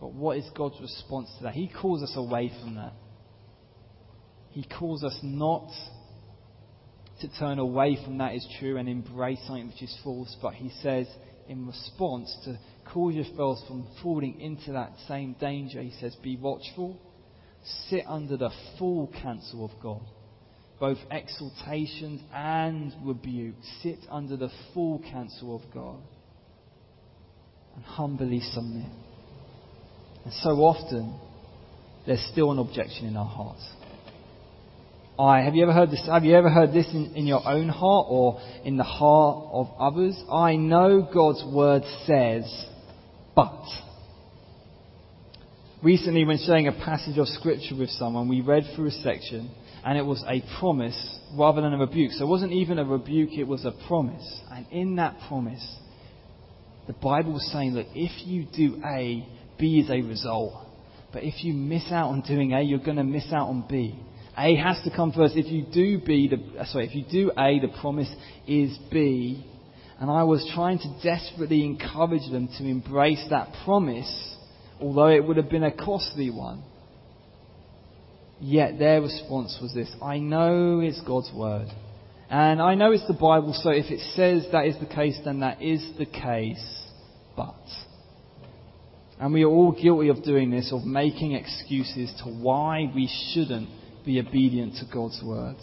But 0.00 0.12
what 0.12 0.36
is 0.36 0.48
God's 0.54 0.80
response 0.80 1.30
to 1.38 1.44
that? 1.44 1.54
He 1.54 1.68
calls 1.68 2.02
us 2.02 2.12
away 2.16 2.52
from 2.60 2.74
that. 2.74 2.92
He 4.50 4.64
calls 4.64 5.02
us 5.02 5.18
not 5.22 5.68
to 7.20 7.28
turn 7.38 7.58
away 7.58 7.96
from 8.04 8.18
that 8.18 8.34
is 8.34 8.46
true 8.58 8.76
and 8.76 8.88
embrace 8.88 9.38
something 9.46 9.68
which 9.68 9.82
is 9.82 9.96
false, 10.02 10.36
but 10.42 10.54
he 10.54 10.70
says 10.82 11.06
in 11.48 11.66
response 11.66 12.36
to 12.44 12.58
call 12.92 13.12
yourselves 13.12 13.62
from 13.66 13.86
falling 14.02 14.40
into 14.40 14.72
that 14.72 14.92
same 15.08 15.34
danger, 15.40 15.80
he 15.80 15.92
says, 16.00 16.14
Be 16.22 16.36
watchful, 16.36 17.00
sit 17.88 18.04
under 18.06 18.36
the 18.36 18.50
full 18.78 19.10
counsel 19.22 19.64
of 19.64 19.82
God. 19.82 20.02
Both 20.80 20.98
exhortations 21.12 22.20
and 22.34 22.92
rebuke. 23.04 23.54
Sit 23.82 24.00
under 24.10 24.36
the 24.36 24.50
full 24.74 25.00
counsel 25.12 25.54
of 25.54 25.72
God 25.72 26.02
and 27.74 27.84
humbly 27.84 28.40
submit. 28.40 28.90
And 30.24 30.32
so 30.34 30.50
often, 30.50 31.18
there's 32.06 32.26
still 32.32 32.50
an 32.50 32.58
objection 32.58 33.06
in 33.06 33.16
our 33.16 33.26
hearts. 33.26 33.66
I 35.18 35.40
have 35.40 35.54
you 35.54 35.62
ever 35.62 35.72
heard 35.72 35.90
this? 35.90 36.06
Have 36.06 36.24
you 36.24 36.34
ever 36.34 36.48
heard 36.48 36.72
this 36.72 36.86
in, 36.92 37.12
in 37.14 37.26
your 37.26 37.46
own 37.46 37.68
heart 37.68 38.06
or 38.08 38.40
in 38.64 38.76
the 38.76 38.84
heart 38.84 39.46
of 39.52 39.68
others? 39.78 40.20
I 40.30 40.56
know 40.56 41.06
God's 41.12 41.44
word 41.44 41.82
says, 42.06 42.66
but. 43.36 43.62
Recently, 45.82 46.24
when 46.24 46.38
sharing 46.38 46.68
a 46.68 46.72
passage 46.72 47.18
of 47.18 47.26
scripture 47.26 47.76
with 47.76 47.90
someone, 47.90 48.28
we 48.28 48.40
read 48.40 48.62
through 48.74 48.86
a 48.86 48.92
section 48.92 49.50
and 49.84 49.98
it 49.98 50.06
was 50.06 50.24
a 50.28 50.42
promise 50.60 51.18
rather 51.36 51.60
than 51.60 51.74
a 51.74 51.78
rebuke. 51.78 52.12
So 52.12 52.24
it 52.24 52.28
wasn't 52.28 52.52
even 52.52 52.78
a 52.78 52.84
rebuke, 52.84 53.30
it 53.32 53.44
was 53.44 53.64
a 53.64 53.72
promise. 53.88 54.40
And 54.50 54.66
in 54.70 54.96
that 54.96 55.16
promise, 55.28 55.76
the 56.86 56.92
Bible 56.94 57.36
is 57.36 57.52
saying 57.52 57.74
that 57.74 57.86
if 57.94 58.26
you 58.26 58.44
do 58.44 58.82
A, 58.84 59.26
B 59.58 59.78
is 59.78 59.90
a 59.90 60.00
result. 60.02 60.54
But 61.12 61.24
if 61.24 61.44
you 61.44 61.52
miss 61.52 61.84
out 61.90 62.08
on 62.08 62.22
doing 62.22 62.52
A, 62.52 62.62
you're 62.62 62.78
going 62.78 62.96
to 62.96 63.04
miss 63.04 63.26
out 63.32 63.48
on 63.48 63.66
B. 63.68 63.98
A 64.36 64.56
has 64.56 64.80
to 64.84 64.90
come 64.94 65.12
first. 65.12 65.36
If 65.36 65.46
you 65.46 65.64
do 65.72 66.00
B, 66.04 66.28
the, 66.28 66.60
uh, 66.60 66.64
sorry, 66.66 66.86
if 66.86 66.94
you 66.94 67.04
do 67.10 67.30
A, 67.38 67.60
the 67.60 67.72
promise 67.80 68.10
is 68.46 68.76
B. 68.90 69.46
And 70.00 70.10
I 70.10 70.24
was 70.24 70.50
trying 70.54 70.78
to 70.78 71.00
desperately 71.02 71.64
encourage 71.64 72.28
them 72.30 72.48
to 72.58 72.64
embrace 72.64 73.24
that 73.30 73.52
promise, 73.64 74.36
although 74.80 75.08
it 75.08 75.24
would 75.24 75.36
have 75.36 75.50
been 75.50 75.62
a 75.62 75.70
costly 75.70 76.30
one. 76.30 76.64
Yet 78.40 78.78
their 78.78 79.00
response 79.00 79.56
was 79.62 79.72
this 79.72 79.94
I 80.02 80.18
know 80.18 80.80
it's 80.80 81.00
God's 81.02 81.30
word. 81.32 81.68
And 82.32 82.62
I 82.62 82.76
know 82.76 82.92
it's 82.92 83.06
the 83.06 83.12
Bible, 83.12 83.52
so 83.52 83.68
if 83.68 83.90
it 83.90 84.00
says 84.16 84.46
that 84.52 84.64
is 84.64 84.74
the 84.80 84.86
case, 84.86 85.20
then 85.22 85.40
that 85.40 85.60
is 85.60 85.86
the 85.98 86.06
case. 86.06 86.88
But. 87.36 87.54
And 89.20 89.34
we 89.34 89.42
are 89.42 89.50
all 89.50 89.72
guilty 89.72 90.08
of 90.08 90.24
doing 90.24 90.50
this, 90.50 90.72
of 90.72 90.82
making 90.82 91.32
excuses 91.32 92.10
to 92.24 92.30
why 92.30 92.90
we 92.94 93.10
shouldn't 93.34 93.68
be 94.06 94.18
obedient 94.18 94.76
to 94.76 94.86
God's 94.90 95.20
word. 95.22 95.56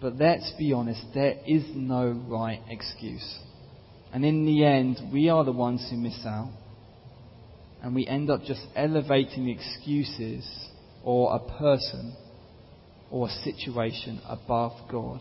But 0.00 0.16
let's 0.16 0.50
be 0.58 0.72
honest, 0.72 1.04
there 1.12 1.36
is 1.46 1.64
no 1.74 2.08
right 2.08 2.62
excuse. 2.70 3.38
And 4.10 4.24
in 4.24 4.46
the 4.46 4.64
end, 4.64 5.00
we 5.12 5.28
are 5.28 5.44
the 5.44 5.52
ones 5.52 5.86
who 5.90 5.98
miss 5.98 6.18
out. 6.24 6.50
And 7.82 7.94
we 7.94 8.06
end 8.06 8.30
up 8.30 8.40
just 8.44 8.62
elevating 8.74 9.50
excuses 9.50 10.48
or 11.04 11.36
a 11.36 11.58
person 11.58 12.16
or 13.10 13.28
a 13.28 13.30
situation 13.30 14.18
above 14.26 14.72
God. 14.90 15.20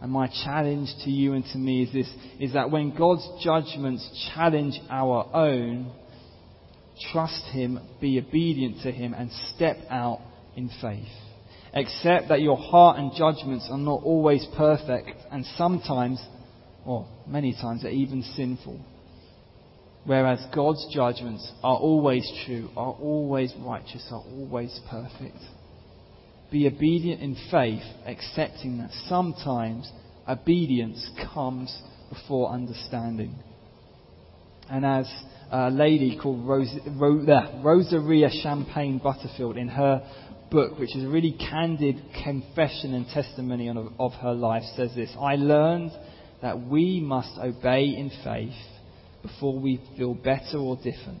And 0.00 0.12
my 0.12 0.28
challenge 0.44 0.88
to 1.04 1.10
you 1.10 1.32
and 1.32 1.44
to 1.52 1.58
me 1.58 1.82
is 1.82 1.92
this, 1.92 2.10
is 2.38 2.52
that 2.52 2.70
when 2.70 2.96
God's 2.96 3.28
judgments 3.42 4.30
challenge 4.34 4.78
our 4.88 5.28
own, 5.34 5.92
trust 7.12 7.42
Him, 7.52 7.80
be 8.00 8.18
obedient 8.18 8.82
to 8.82 8.92
Him, 8.92 9.12
and 9.12 9.30
step 9.54 9.76
out 9.90 10.20
in 10.56 10.70
faith. 10.80 11.08
Accept 11.74 12.28
that 12.28 12.40
your 12.40 12.56
heart 12.56 12.98
and 12.98 13.12
judgments 13.16 13.68
are 13.70 13.78
not 13.78 14.02
always 14.04 14.46
perfect, 14.56 15.10
and 15.30 15.44
sometimes, 15.56 16.22
or 16.86 17.06
many 17.26 17.52
times, 17.52 17.84
are 17.84 17.90
even 17.90 18.22
sinful. 18.22 18.80
Whereas 20.04 20.40
God's 20.54 20.86
judgments 20.94 21.52
are 21.62 21.76
always 21.76 22.30
true, 22.46 22.70
are 22.76 22.92
always 22.92 23.52
righteous, 23.58 24.06
are 24.10 24.22
always 24.22 24.80
perfect. 24.88 25.36
Be 26.50 26.66
obedient 26.66 27.20
in 27.20 27.36
faith, 27.50 27.82
accepting 28.06 28.78
that 28.78 28.90
sometimes 29.06 29.90
obedience 30.26 31.10
comes 31.34 31.82
before 32.10 32.50
understanding. 32.50 33.34
And 34.70 34.84
as 34.84 35.10
a 35.50 35.70
lady 35.70 36.18
called 36.20 36.46
Rose, 36.46 36.74
Rosaria 36.86 38.30
Champagne 38.42 38.98
Butterfield 38.98 39.56
in 39.56 39.68
her 39.68 40.02
book, 40.50 40.78
which 40.78 40.94
is 40.96 41.04
a 41.04 41.08
really 41.08 41.32
candid 41.32 41.96
confession 42.22 42.94
and 42.94 43.06
testimony 43.08 43.68
of, 43.68 43.92
of 43.98 44.12
her 44.14 44.32
life, 44.32 44.62
says 44.76 44.94
this 44.94 45.10
I 45.20 45.36
learned 45.36 45.92
that 46.42 46.66
we 46.66 47.00
must 47.00 47.38
obey 47.38 47.84
in 47.84 48.10
faith 48.24 48.54
before 49.22 49.58
we 49.58 49.80
feel 49.96 50.14
better 50.14 50.58
or 50.58 50.76
different. 50.76 51.20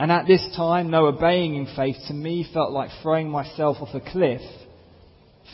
And 0.00 0.10
at 0.10 0.26
this 0.26 0.42
time, 0.56 0.90
no 0.90 1.08
obeying 1.08 1.56
in 1.56 1.66
faith 1.76 1.96
to 2.08 2.14
me 2.14 2.48
felt 2.54 2.72
like 2.72 2.88
throwing 3.02 3.28
myself 3.28 3.76
off 3.82 3.94
a 3.94 4.00
cliff. 4.00 4.40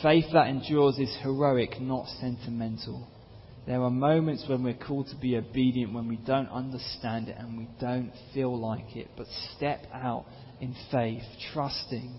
Faith 0.01 0.23
that 0.31 0.47
endures 0.47 0.97
is 0.99 1.13
heroic, 1.21 1.81
not 1.81 2.07
sentimental. 2.21 3.05
There 3.65 3.81
are 3.81 3.89
moments 3.89 4.45
when 4.47 4.63
we're 4.63 4.73
called 4.73 5.09
to 5.09 5.17
be 5.17 5.35
obedient 5.35 5.93
when 5.93 6.07
we 6.07 6.15
don't 6.15 6.47
understand 6.47 7.27
it 7.27 7.35
and 7.37 7.57
we 7.57 7.67
don't 7.81 8.13
feel 8.33 8.57
like 8.57 8.95
it, 8.95 9.09
but 9.17 9.27
step 9.57 9.81
out 9.93 10.23
in 10.61 10.73
faith, 10.93 11.23
trusting 11.51 12.17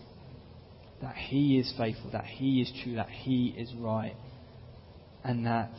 that 1.00 1.14
He 1.14 1.56
is 1.58 1.72
faithful, 1.78 2.10
that 2.10 2.26
He 2.26 2.60
is 2.60 2.70
true, 2.84 2.96
that 2.96 3.08
He 3.08 3.54
is 3.56 3.72
right, 3.78 4.16
and 5.24 5.46
that 5.46 5.72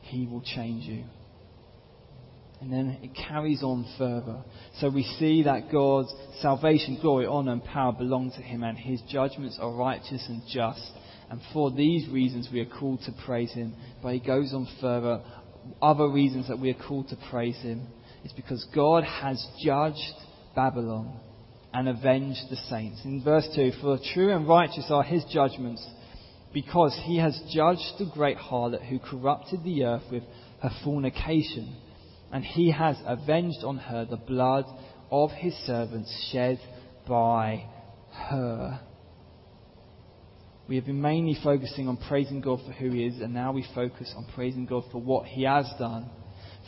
He 0.00 0.24
will 0.24 0.40
change 0.40 0.84
you. 0.84 1.04
And 2.60 2.72
then 2.72 2.98
it 3.02 3.10
carries 3.14 3.62
on 3.62 3.86
further. 3.98 4.42
So 4.80 4.90
we 4.90 5.04
see 5.18 5.44
that 5.44 5.70
God's 5.70 6.12
salvation, 6.40 6.98
glory, 7.00 7.26
honour, 7.26 7.52
and 7.52 7.64
power 7.64 7.92
belong 7.92 8.32
to 8.32 8.42
Him, 8.42 8.64
and 8.64 8.76
His 8.76 9.00
judgments 9.02 9.58
are 9.60 9.72
righteous 9.72 10.24
and 10.28 10.42
just. 10.52 10.90
And 11.30 11.40
for 11.52 11.70
these 11.70 12.08
reasons 12.08 12.48
we 12.52 12.60
are 12.60 12.66
called 12.66 13.00
to 13.02 13.12
praise 13.24 13.52
Him. 13.52 13.74
But 14.02 14.14
He 14.14 14.20
goes 14.20 14.52
on 14.52 14.66
further. 14.80 15.22
Other 15.80 16.08
reasons 16.08 16.48
that 16.48 16.58
we 16.58 16.70
are 16.70 16.88
called 16.88 17.08
to 17.08 17.18
praise 17.30 17.58
Him 17.58 17.86
is 18.24 18.32
because 18.32 18.66
God 18.74 19.04
has 19.04 19.44
judged 19.62 20.14
Babylon 20.56 21.20
and 21.72 21.88
avenged 21.88 22.50
the 22.50 22.56
saints. 22.56 23.02
In 23.04 23.22
verse 23.22 23.48
2, 23.54 23.72
for 23.80 23.98
true 24.14 24.34
and 24.34 24.48
righteous 24.48 24.86
are 24.90 25.04
His 25.04 25.24
judgments, 25.26 25.86
because 26.52 26.98
He 27.04 27.18
has 27.18 27.40
judged 27.52 27.98
the 28.00 28.10
great 28.12 28.38
harlot 28.38 28.84
who 28.88 28.98
corrupted 28.98 29.62
the 29.62 29.84
earth 29.84 30.04
with 30.10 30.24
her 30.60 30.70
fornication 30.82 31.76
and 32.32 32.44
he 32.44 32.70
has 32.70 32.96
avenged 33.06 33.64
on 33.64 33.78
her 33.78 34.04
the 34.04 34.16
blood 34.16 34.64
of 35.10 35.30
his 35.30 35.54
servants 35.66 36.30
shed 36.30 36.60
by 37.06 37.64
her. 38.12 38.80
We 40.68 40.76
have 40.76 40.84
been 40.84 41.00
mainly 41.00 41.36
focusing 41.42 41.88
on 41.88 41.96
praising 41.96 42.42
God 42.42 42.60
for 42.66 42.72
who 42.72 42.90
he 42.90 43.06
is, 43.06 43.20
and 43.20 43.32
now 43.32 43.52
we 43.52 43.66
focus 43.74 44.12
on 44.14 44.26
praising 44.34 44.66
God 44.66 44.84
for 44.92 45.00
what 45.00 45.26
he 45.26 45.44
has 45.44 45.66
done. 45.78 46.10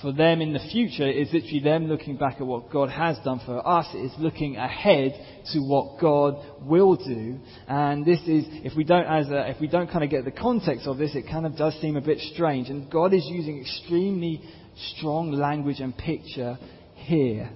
For 0.02 0.12
them 0.12 0.40
in 0.40 0.54
the 0.54 0.60
future, 0.72 1.06
is 1.06 1.28
literally 1.32 1.60
them 1.60 1.86
looking 1.86 2.16
back 2.16 2.36
at 2.40 2.46
what 2.46 2.70
God 2.70 2.88
has 2.88 3.18
done. 3.18 3.40
For 3.44 3.66
us, 3.66 3.86
it 3.94 3.98
is 3.98 4.12
looking 4.18 4.56
ahead 4.56 5.12
to 5.52 5.58
what 5.60 6.00
God 6.00 6.36
will 6.62 6.96
do. 6.96 7.38
And 7.68 8.04
this 8.04 8.20
is, 8.20 8.46
if 8.64 8.74
we 8.76 8.84
don't, 8.84 9.04
as 9.04 9.28
a, 9.28 9.50
if 9.50 9.60
we 9.60 9.66
don't 9.66 9.90
kind 9.90 10.02
of 10.02 10.10
get 10.10 10.24
the 10.24 10.30
context 10.30 10.86
of 10.86 10.96
this, 10.96 11.14
it 11.14 11.24
kind 11.30 11.44
of 11.44 11.56
does 11.56 11.74
seem 11.80 11.96
a 11.96 12.00
bit 12.00 12.18
strange. 12.32 12.70
And 12.70 12.90
God 12.90 13.12
is 13.12 13.26
using 13.26 13.60
extremely 13.60 14.40
strong 14.96 15.32
language 15.32 15.80
and 15.80 15.96
picture 15.96 16.58
here. 16.94 17.50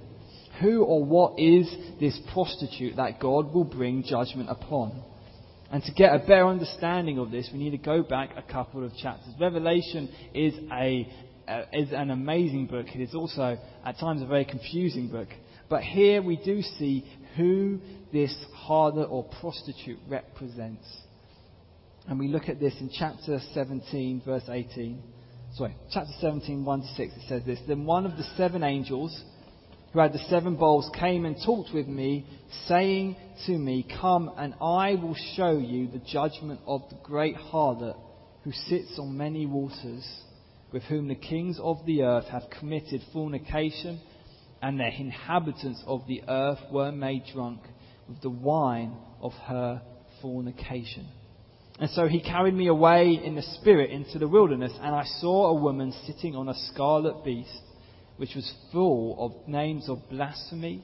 Who 0.61 0.85
or 0.85 1.05
what 1.05 1.39
is 1.39 1.75
this 1.99 2.19
prostitute 2.33 2.97
that 2.97 3.21
God 3.21 3.55
will 3.55 3.65
bring 3.65 4.03
judgment 4.03 4.51
upon? 4.51 5.03
And 5.73 5.83
to 5.83 5.93
get 5.93 6.15
a 6.15 6.19
better 6.19 6.47
understanding 6.47 7.19
of 7.19 7.31
this, 7.31 7.49
we 7.53 7.59
need 7.59 7.71
to 7.71 7.79
go 7.79 8.03
back 8.03 8.31
a 8.37 8.43
couple 8.43 8.85
of 8.85 8.95
chapters. 8.97 9.35
Revelation 9.41 10.09
is 10.35 10.55
a 10.71 11.09
Uh, 11.47 11.63
is 11.73 11.93
an 11.93 12.11
amazing 12.11 12.67
book. 12.67 12.87
It 12.95 13.03
is 13.03 13.15
also, 13.15 13.59
at 13.85 13.99
times, 13.99 14.23
a 14.23 14.27
very 14.27 14.47
confusing 14.47 15.09
book. 15.09 15.29
But 15.69 15.83
here 15.83 16.23
we 16.23 16.37
do 16.37 16.63
see 16.63 17.05
who 17.37 17.81
this 18.13 18.35
harlot 18.67 19.11
or 19.11 19.25
prostitute 19.41 19.99
represents. 20.09 20.87
And 22.07 22.19
we 22.19 22.29
look 22.29 22.49
at 22.49 22.61
this 22.61 22.75
in 22.81 22.91
chapter 22.99 23.41
17, 23.53 24.23
verse 24.25 24.45
18. 24.49 25.03
Sorry, 25.55 25.75
chapter 25.93 26.13
17, 26.21 26.65
1 26.65 26.81
to 26.81 26.87
6. 26.87 26.99
It 26.99 27.23
says 27.29 27.43
this 27.45 27.59
Then 27.69 27.85
one 27.85 28.07
of 28.07 28.17
the 28.17 28.25
seven 28.37 28.63
angels 28.63 29.23
who 29.93 30.01
had 30.01 30.13
the 30.13 30.19
seven 30.31 30.57
bowls 30.57 30.91
came 30.99 31.25
and 31.25 31.37
talked 31.45 31.75
with 31.75 31.87
me, 31.87 32.27
saying 32.67 33.17
to 33.47 33.53
me, 33.53 33.87
Come 34.01 34.31
and 34.37 34.55
I 34.61 34.95
will 34.95 35.17
show 35.37 35.59
you 35.59 35.89
the 35.89 36.03
judgment 36.11 36.61
of 36.67 36.83
the 36.91 36.97
great 37.03 37.37
harlot 37.37 37.97
who 38.43 38.53
sits 38.53 38.99
on 38.99 39.17
many 39.17 39.47
waters, 39.47 40.05
with 40.75 40.83
whom 40.83 41.07
the 41.07 41.15
kings 41.15 41.57
of 41.63 41.87
the 41.87 42.03
earth 42.03 42.25
have 42.25 42.43
committed 42.59 43.01
fornication, 43.13 44.01
and 44.61 44.81
the 44.81 44.89
inhabitants 44.99 45.81
of 45.87 46.03
the 46.09 46.21
earth 46.27 46.59
were 46.73 46.91
made 46.91 47.23
drunk 47.33 47.61
with 48.09 48.21
the 48.23 48.29
wine 48.29 48.93
of 49.21 49.31
her 49.47 49.81
fornication. 50.21 51.07
And 51.79 51.89
so 51.91 52.09
he 52.09 52.21
carried 52.21 52.55
me 52.55 52.67
away 52.67 53.21
in 53.25 53.37
the 53.37 53.43
spirit 53.43 53.93
into 53.93 54.19
the 54.19 54.27
wilderness, 54.27 54.73
and 54.83 54.97
I 54.97 55.05
saw 55.21 55.51
a 55.51 55.63
woman 55.63 55.95
sitting 56.07 56.35
on 56.35 56.49
a 56.49 56.55
scarlet 56.73 57.25
beast, 57.25 57.63
which 58.17 58.35
was 58.35 58.53
full 58.73 59.17
of 59.21 59.49
names 59.49 59.89
of 59.89 59.99
blasphemy. 60.11 60.83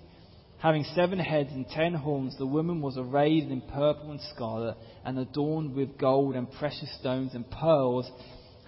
Having 0.58 0.84
seven 0.94 1.18
heads 1.18 1.50
and 1.50 1.68
ten 1.68 1.94
horns, 1.94 2.38
the 2.38 2.46
woman 2.46 2.80
was 2.80 2.96
arrayed 2.96 3.50
in 3.50 3.60
purple 3.60 4.12
and 4.12 4.20
scarlet, 4.34 4.76
and 5.04 5.18
adorned 5.18 5.74
with 5.74 5.98
gold 5.98 6.36
and 6.36 6.48
precious 6.48 6.96
stones 7.00 7.34
and 7.34 7.50
pearls, 7.50 8.08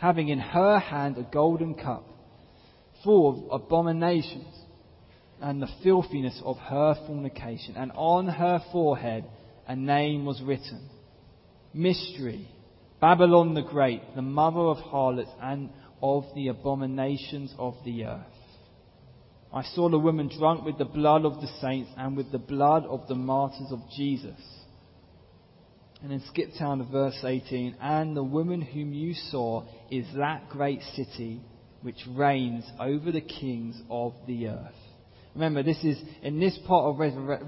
having 0.02 0.30
in 0.30 0.40
her 0.40 0.80
hand 0.80 1.16
a 1.16 1.22
golden 1.22 1.74
cup, 1.74 2.04
full 3.04 3.48
of 3.52 3.62
abominations 3.62 4.52
and 5.40 5.62
the 5.62 5.68
filthiness 5.84 6.42
of 6.44 6.56
her 6.58 6.96
fornication. 7.06 7.76
And 7.76 7.92
on 7.94 8.26
her 8.26 8.60
forehead 8.72 9.24
a 9.68 9.76
name 9.76 10.26
was 10.26 10.42
written 10.42 10.90
Mystery, 11.72 12.48
Babylon 13.00 13.54
the 13.54 13.62
Great, 13.62 14.02
the 14.16 14.22
mother 14.22 14.58
of 14.58 14.78
harlots 14.78 15.30
and 15.40 15.70
of 16.02 16.24
the 16.34 16.48
abominations 16.48 17.54
of 17.56 17.76
the 17.84 18.04
earth. 18.04 18.26
I 19.54 19.62
saw 19.62 19.88
the 19.88 20.00
woman 20.00 20.28
drunk 20.36 20.64
with 20.64 20.78
the 20.78 20.84
blood 20.84 21.24
of 21.24 21.40
the 21.40 21.48
saints 21.60 21.90
and 21.96 22.16
with 22.16 22.32
the 22.32 22.38
blood 22.38 22.86
of 22.86 23.06
the 23.06 23.14
martyrs 23.14 23.70
of 23.70 23.78
Jesus. 23.96 24.40
And 26.02 26.10
then 26.10 26.22
skip 26.28 26.50
down 26.58 26.78
to 26.78 26.84
verse 26.84 27.18
18. 27.22 27.76
And 27.80 28.16
the 28.16 28.24
woman 28.24 28.60
whom 28.60 28.92
you 28.92 29.14
saw 29.14 29.64
is 29.90 30.06
that 30.16 30.48
great 30.48 30.80
city 30.94 31.40
which 31.82 32.00
reigns 32.08 32.64
over 32.80 33.12
the 33.12 33.20
kings 33.20 33.80
of 33.90 34.14
the 34.26 34.48
earth. 34.48 34.74
Remember, 35.34 35.62
this 35.62 35.82
is, 35.82 35.98
in 36.22 36.38
this 36.40 36.58
part 36.66 36.84
of 36.86 36.98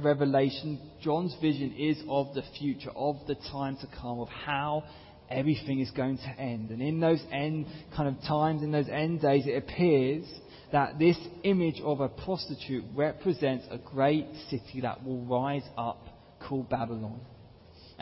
Revelation, 0.02 0.80
John's 1.02 1.36
vision 1.40 1.74
is 1.78 2.02
of 2.08 2.34
the 2.34 2.42
future, 2.58 2.90
of 2.96 3.16
the 3.26 3.34
time 3.52 3.76
to 3.80 3.86
come, 4.00 4.20
of 4.20 4.28
how 4.28 4.84
everything 5.28 5.80
is 5.80 5.90
going 5.90 6.16
to 6.18 6.40
end. 6.40 6.70
And 6.70 6.80
in 6.80 6.98
those 7.00 7.22
end 7.30 7.66
kind 7.94 8.08
of 8.08 8.22
times, 8.24 8.62
in 8.62 8.72
those 8.72 8.88
end 8.88 9.20
days, 9.20 9.46
it 9.46 9.56
appears 9.56 10.24
that 10.72 10.98
this 10.98 11.18
image 11.42 11.80
of 11.82 12.00
a 12.00 12.08
prostitute 12.08 12.84
represents 12.94 13.66
a 13.70 13.78
great 13.78 14.26
city 14.48 14.80
that 14.82 15.04
will 15.04 15.20
rise 15.26 15.68
up 15.76 16.06
called 16.48 16.70
Babylon. 16.70 17.20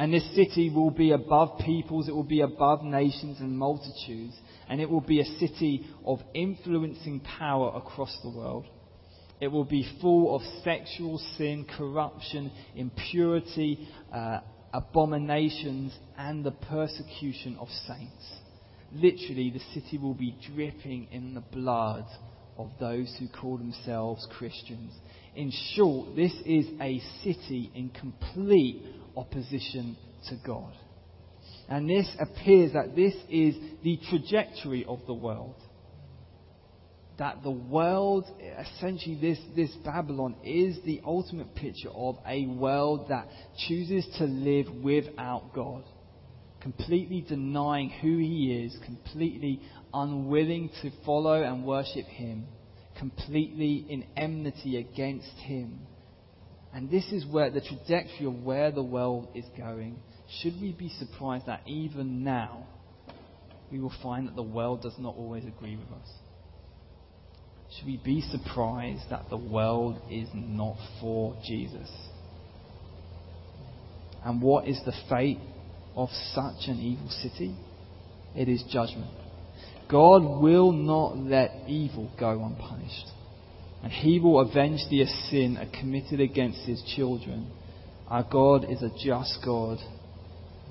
And 0.02 0.12
this 0.12 0.34
city 0.34 0.68
will 0.68 0.90
be 0.90 1.12
above 1.12 1.60
peoples, 1.60 2.08
it 2.08 2.12
will 2.12 2.24
be 2.24 2.40
above 2.40 2.82
nations 2.82 3.38
and 3.38 3.56
multitudes, 3.56 4.34
and 4.68 4.80
it 4.80 4.90
will 4.90 5.00
be 5.00 5.20
a 5.20 5.38
city 5.38 5.86
of 6.04 6.18
influencing 6.34 7.20
power 7.20 7.72
across 7.76 8.12
the 8.24 8.30
world. 8.30 8.66
It 9.40 9.46
will 9.46 9.64
be 9.64 9.86
full 10.00 10.34
of 10.34 10.42
sexual 10.64 11.18
sin, 11.38 11.66
corruption, 11.78 12.50
impurity, 12.74 13.86
uh, 14.12 14.40
abominations, 14.74 15.96
and 16.18 16.42
the 16.42 16.50
persecution 16.50 17.56
of 17.60 17.68
saints. 17.86 18.24
Literally, 18.90 19.50
the 19.50 19.80
city 19.80 19.98
will 19.98 20.14
be 20.14 20.36
dripping 20.52 21.10
in 21.12 21.34
the 21.34 21.42
blood 21.42 22.06
of 22.58 22.72
those 22.80 23.14
who 23.20 23.28
call 23.28 23.56
themselves 23.56 24.26
Christians. 24.36 24.92
In 25.36 25.52
short, 25.76 26.16
this 26.16 26.32
is 26.44 26.66
a 26.80 27.00
city 27.22 27.70
in 27.76 27.90
complete 27.90 28.84
opposition 29.16 29.96
to 30.28 30.36
God. 30.44 30.72
And 31.68 31.88
this 31.88 32.08
appears 32.20 32.72
that 32.72 32.94
this 32.94 33.14
is 33.30 33.54
the 33.82 33.98
trajectory 34.10 34.84
of 34.86 35.00
the 35.06 35.14
world 35.14 35.54
that 37.18 37.42
the 37.42 37.50
world, 37.50 38.24
essentially 38.58 39.18
this, 39.20 39.38
this 39.54 39.70
Babylon, 39.84 40.34
is 40.42 40.78
the 40.84 41.00
ultimate 41.04 41.54
picture 41.54 41.90
of 41.90 42.18
a 42.26 42.46
world 42.46 43.06
that 43.10 43.28
chooses 43.68 44.06
to 44.18 44.24
live 44.24 44.66
without 44.82 45.52
God. 45.54 45.84
Completely 46.60 47.20
denying 47.20 47.90
who 47.90 48.18
He 48.18 48.64
is, 48.64 48.76
completely 48.84 49.60
unwilling 49.92 50.70
to 50.82 50.90
follow 51.04 51.42
and 51.42 51.64
worship 51.64 52.06
Him, 52.06 52.46
completely 52.98 53.86
in 53.88 54.04
enmity 54.16 54.78
against 54.78 55.30
Him. 55.44 55.78
And 56.74 56.90
this 56.90 57.04
is 57.12 57.26
where 57.26 57.50
the 57.50 57.60
trajectory 57.60 58.26
of 58.26 58.42
where 58.42 58.70
the 58.70 58.82
world 58.82 59.28
is 59.34 59.44
going. 59.56 59.96
Should 60.40 60.60
we 60.60 60.72
be 60.72 60.88
surprised 60.88 61.46
that 61.46 61.60
even 61.66 62.24
now 62.24 62.66
we 63.70 63.78
will 63.78 63.92
find 64.02 64.26
that 64.26 64.36
the 64.36 64.42
world 64.42 64.82
does 64.82 64.94
not 64.98 65.14
always 65.16 65.44
agree 65.44 65.76
with 65.76 65.88
us? 65.88 66.08
should 67.76 67.86
we 67.86 67.96
be 67.96 68.20
surprised 68.20 69.02
that 69.10 69.30
the 69.30 69.36
world 69.36 69.98
is 70.10 70.28
not 70.34 70.76
for 71.00 71.36
Jesus? 71.44 71.90
And 74.24 74.42
what 74.42 74.68
is 74.68 74.80
the 74.84 74.92
fate 75.08 75.38
of 75.96 76.08
such 76.34 76.68
an 76.68 76.78
evil 76.78 77.08
city? 77.08 77.56
It 78.36 78.48
is 78.48 78.62
judgment. 78.70 79.10
God 79.90 80.22
will 80.42 80.72
not 80.72 81.16
let 81.16 81.68
evil 81.68 82.10
go 82.18 82.44
unpunished. 82.44 83.06
And 83.82 83.92
He 83.92 84.20
will 84.20 84.40
avenge 84.40 84.80
the 84.90 85.04
sin 85.30 85.58
committed 85.78 86.20
against 86.20 86.60
His 86.60 86.82
children. 86.96 87.50
Our 88.08 88.26
God 88.30 88.66
is 88.70 88.82
a 88.82 88.90
just 89.02 89.38
God, 89.44 89.78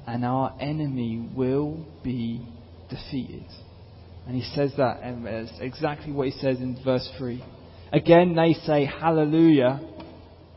and 0.05 0.23
our 0.23 0.55
enemy 0.59 1.29
will 1.35 1.85
be 2.03 2.45
defeated. 2.89 3.45
And 4.27 4.35
he 4.35 4.43
says 4.53 4.73
that, 4.77 5.01
and 5.01 5.25
it's 5.25 5.51
exactly 5.59 6.11
what 6.11 6.27
he 6.27 6.31
says 6.39 6.57
in 6.57 6.79
verse 6.83 7.09
3. 7.17 7.43
Again, 7.91 8.35
they 8.35 8.53
say, 8.65 8.85
Hallelujah. 8.85 9.79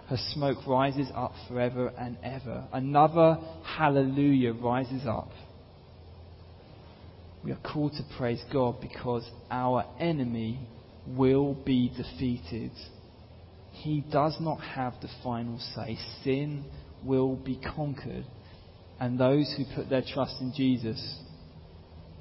Her 0.09 0.19
smoke 0.35 0.67
rises 0.67 1.09
up 1.15 1.33
forever 1.49 1.91
and 1.99 2.19
ever. 2.23 2.69
Another 2.73 3.39
Hallelujah 3.65 4.53
rises 4.53 5.07
up. 5.07 5.31
We 7.43 7.53
are 7.53 7.59
called 7.73 7.93
to 7.93 8.05
praise 8.19 8.43
God 8.53 8.81
because 8.81 9.29
our 9.51 9.87
enemy 9.99 10.61
will 11.07 11.55
be 11.55 11.91
defeated. 11.97 12.73
He 13.73 14.05
does 14.11 14.37
not 14.41 14.61
have 14.61 14.95
the 15.03 15.09
final 15.23 15.59
say. 15.75 15.99
Sin 16.23 16.65
will 17.03 17.37
be 17.37 17.61
conquered. 17.75 18.25
And 19.01 19.19
those 19.19 19.53
who 19.57 19.65
put 19.75 19.91
their 19.91 20.03
trust 20.03 20.37
in 20.41 20.53
Jesus 20.57 21.19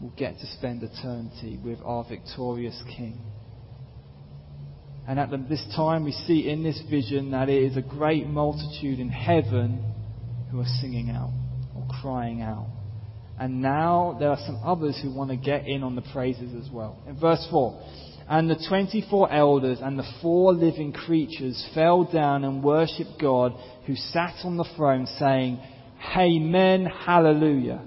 will 0.01 0.13
get 0.17 0.39
to 0.39 0.47
spend 0.57 0.83
eternity 0.83 1.59
with 1.63 1.79
our 1.85 2.03
victorious 2.03 2.81
King. 2.97 3.21
And 5.07 5.19
at 5.19 5.29
this 5.49 5.63
time, 5.75 6.03
we 6.05 6.11
see 6.11 6.49
in 6.49 6.63
this 6.63 6.81
vision 6.89 7.31
that 7.31 7.49
it 7.49 7.61
is 7.63 7.77
a 7.77 7.81
great 7.81 8.25
multitude 8.25 8.99
in 8.99 9.09
heaven 9.09 9.83
who 10.49 10.59
are 10.59 10.79
singing 10.81 11.09
out 11.09 11.31
or 11.75 11.85
crying 12.01 12.41
out. 12.41 12.67
And 13.39 13.61
now 13.61 14.15
there 14.19 14.29
are 14.29 14.39
some 14.45 14.61
others 14.63 14.97
who 15.01 15.13
want 15.13 15.29
to 15.31 15.35
get 15.35 15.67
in 15.67 15.83
on 15.83 15.95
the 15.95 16.03
praises 16.13 16.53
as 16.55 16.71
well. 16.71 17.01
In 17.07 17.19
verse 17.19 17.45
4, 17.51 17.81
and 18.29 18.49
the 18.49 18.65
24 18.69 19.31
elders 19.31 19.79
and 19.81 19.97
the 19.97 20.09
four 20.21 20.53
living 20.53 20.93
creatures 20.93 21.67
fell 21.73 22.05
down 22.05 22.43
and 22.43 22.63
worshipped 22.63 23.19
God 23.19 23.53
who 23.85 23.95
sat 23.95 24.35
on 24.43 24.57
the 24.57 24.67
throne, 24.75 25.05
saying, 25.19 25.59
Amen, 26.15 26.85
hallelujah. 26.85 27.81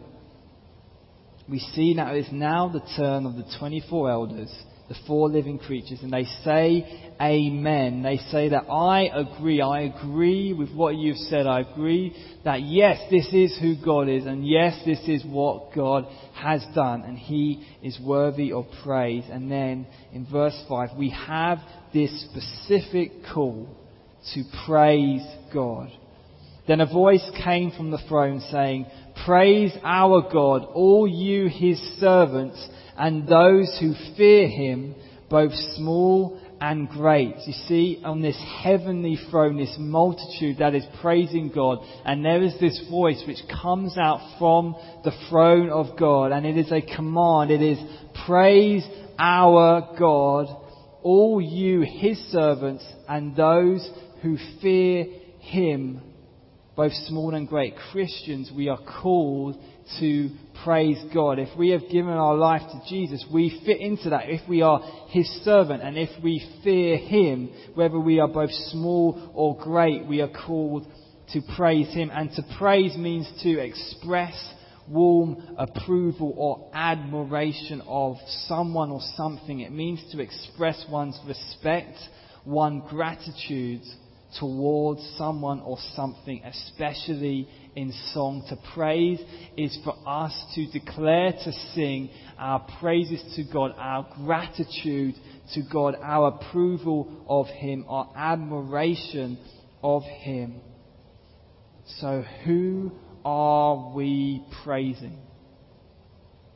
We 1.49 1.59
see 1.59 1.95
now 1.95 2.13
it's 2.13 2.33
now 2.33 2.69
the 2.69 2.83
turn 2.97 3.25
of 3.25 3.37
the 3.37 3.45
24 3.59 4.11
elders, 4.11 4.53
the 4.89 4.97
four 5.07 5.29
living 5.29 5.59
creatures, 5.59 6.01
and 6.03 6.13
they 6.13 6.25
say, 6.45 7.06
Amen. 7.21 8.03
They 8.03 8.19
say 8.31 8.51
that 8.51 8.71
I 8.71 9.09
agree. 9.15 9.63
I 9.63 9.83
agree 9.83 10.53
with 10.53 10.71
what 10.75 10.97
you've 10.97 11.17
said. 11.17 11.47
I 11.47 11.61
agree 11.61 12.15
that 12.45 12.61
yes, 12.63 13.01
this 13.11 13.29
is 13.33 13.59
who 13.59 13.75
God 13.83 14.09
is, 14.09 14.27
and 14.27 14.47
yes, 14.47 14.79
this 14.85 15.01
is 15.09 15.25
what 15.25 15.75
God 15.75 16.07
has 16.35 16.65
done, 16.75 17.03
and 17.03 17.17
He 17.19 17.67
is 17.83 17.99
worthy 18.05 18.53
of 18.53 18.67
praise. 18.85 19.25
And 19.31 19.51
then 19.51 19.87
in 20.13 20.27
verse 20.31 20.63
5, 20.69 20.91
we 20.99 21.11
have 21.11 21.59
this 21.95 22.29
specific 22.31 23.13
call 23.33 23.67
to 24.35 24.43
praise 24.67 25.27
God. 25.55 25.89
Then 26.69 26.81
a 26.81 26.93
voice 26.93 27.29
came 27.45 27.71
from 27.71 27.91
the 27.91 28.03
throne 28.09 28.41
saying, 28.51 28.87
Praise 29.25 29.73
our 29.83 30.21
God, 30.31 30.65
all 30.65 31.07
you 31.09 31.49
his 31.49 31.79
servants, 31.99 32.69
and 32.99 33.27
those 33.27 33.75
who 33.81 33.95
fear 34.17 34.49
him, 34.49 34.95
both 35.31 35.53
small 35.77 36.41
and 36.61 36.89
great. 36.89 37.35
You 37.47 37.53
see, 37.53 38.01
on 38.05 38.23
this 38.23 38.41
heavenly 38.63 39.19
throne, 39.31 39.57
this 39.57 39.77
multitude 39.79 40.59
that 40.59 40.75
is 40.75 40.85
praising 41.01 41.51
God, 41.55 41.79
and 42.05 42.25
there 42.25 42.43
is 42.43 42.55
this 42.61 42.83
voice 42.91 43.23
which 43.27 43.39
comes 43.63 43.97
out 43.99 44.37
from 44.39 44.75
the 45.05 45.13
throne 45.29 45.71
of 45.71 45.99
God, 45.99 46.33
and 46.33 46.47
it 46.47 46.57
is 46.57 46.73
a 46.73 46.81
command. 46.81 47.51
It 47.51 47.63
is, 47.63 47.79
praise 48.27 48.87
our 49.19 49.95
God, 49.99 50.47
all 51.03 51.41
you, 51.41 51.83
his 51.83 52.19
servants, 52.31 52.85
and 53.09 53.37
those 53.37 53.89
who 54.23 54.39
fear 54.61 55.07
him, 55.41 56.01
both 56.75 56.93
small 57.07 57.35
and 57.35 57.49
great. 57.49 57.75
Christians, 57.93 58.51
we 58.55 58.69
are 58.69 58.81
called 59.03 59.57
to 60.01 60.31
praise 60.65 60.99
God. 61.15 61.39
If 61.39 61.57
we 61.57 61.71
have 61.71 61.89
given 61.91 62.13
our 62.13 62.35
life 62.35 62.63
to 62.63 62.81
Jesus, 62.89 63.25
we 63.33 63.61
fit 63.65 63.81
into 63.81 64.11
that. 64.11 64.29
If 64.29 64.49
we 64.49 64.63
are 64.63 64.81
His 65.09 65.29
servant 65.45 65.83
and 65.83 65.97
if 65.97 66.11
we 66.23 66.45
fear 66.65 66.97
Him, 66.97 67.51
whether 67.75 67.99
we 67.99 68.21
are 68.21 68.29
both 68.29 68.51
small 68.71 69.31
or 69.35 69.57
great, 69.57 70.07
we 70.07 70.21
are 70.21 70.31
called 70.47 70.87
to 71.33 71.41
praise 71.57 71.93
Him. 71.95 72.11
And 72.13 72.31
to 72.33 72.43
praise 72.59 72.97
means 72.97 73.31
to 73.43 73.59
express 73.59 74.35
warm 74.89 75.43
approval 75.59 76.33
or 76.37 76.71
admiration 76.73 77.83
of 77.87 78.17
someone 78.47 78.91
or 78.91 79.01
something. 79.17 79.61
It 79.61 79.73
means 79.73 80.03
to 80.13 80.21
express 80.21 80.85
one's 80.91 81.19
respect, 81.27 81.97
one's 82.45 82.85
gratitude 82.89 83.83
towards 84.39 85.01
someone 85.17 85.61
or 85.61 85.79
something, 85.95 86.43
especially 86.45 87.49
in 87.77 87.93
song. 88.13 88.45
To 88.49 88.57
praise 88.75 89.21
is 89.57 89.79
for 89.85 89.95
us 90.07 90.35
to 90.55 90.67
declare, 90.73 91.33
to 91.33 91.53
sing 91.75 92.11
our 92.39 92.67
praises 92.81 93.23
to 93.37 93.45
God, 93.53 93.75
our 93.79 94.09
gratitude 94.25 95.15
to 95.55 95.63
God, 95.71 95.95
our 96.03 96.29
approval 96.29 97.25
of 97.29 97.47
Him, 97.47 97.85
our 97.89 98.11
admiration 98.17 99.39
of 99.83 100.03
Him. 100.03 100.61
So 102.01 102.25
who 102.45 102.93
are 103.25 103.93
we 103.95 104.45
praising? 104.65 105.19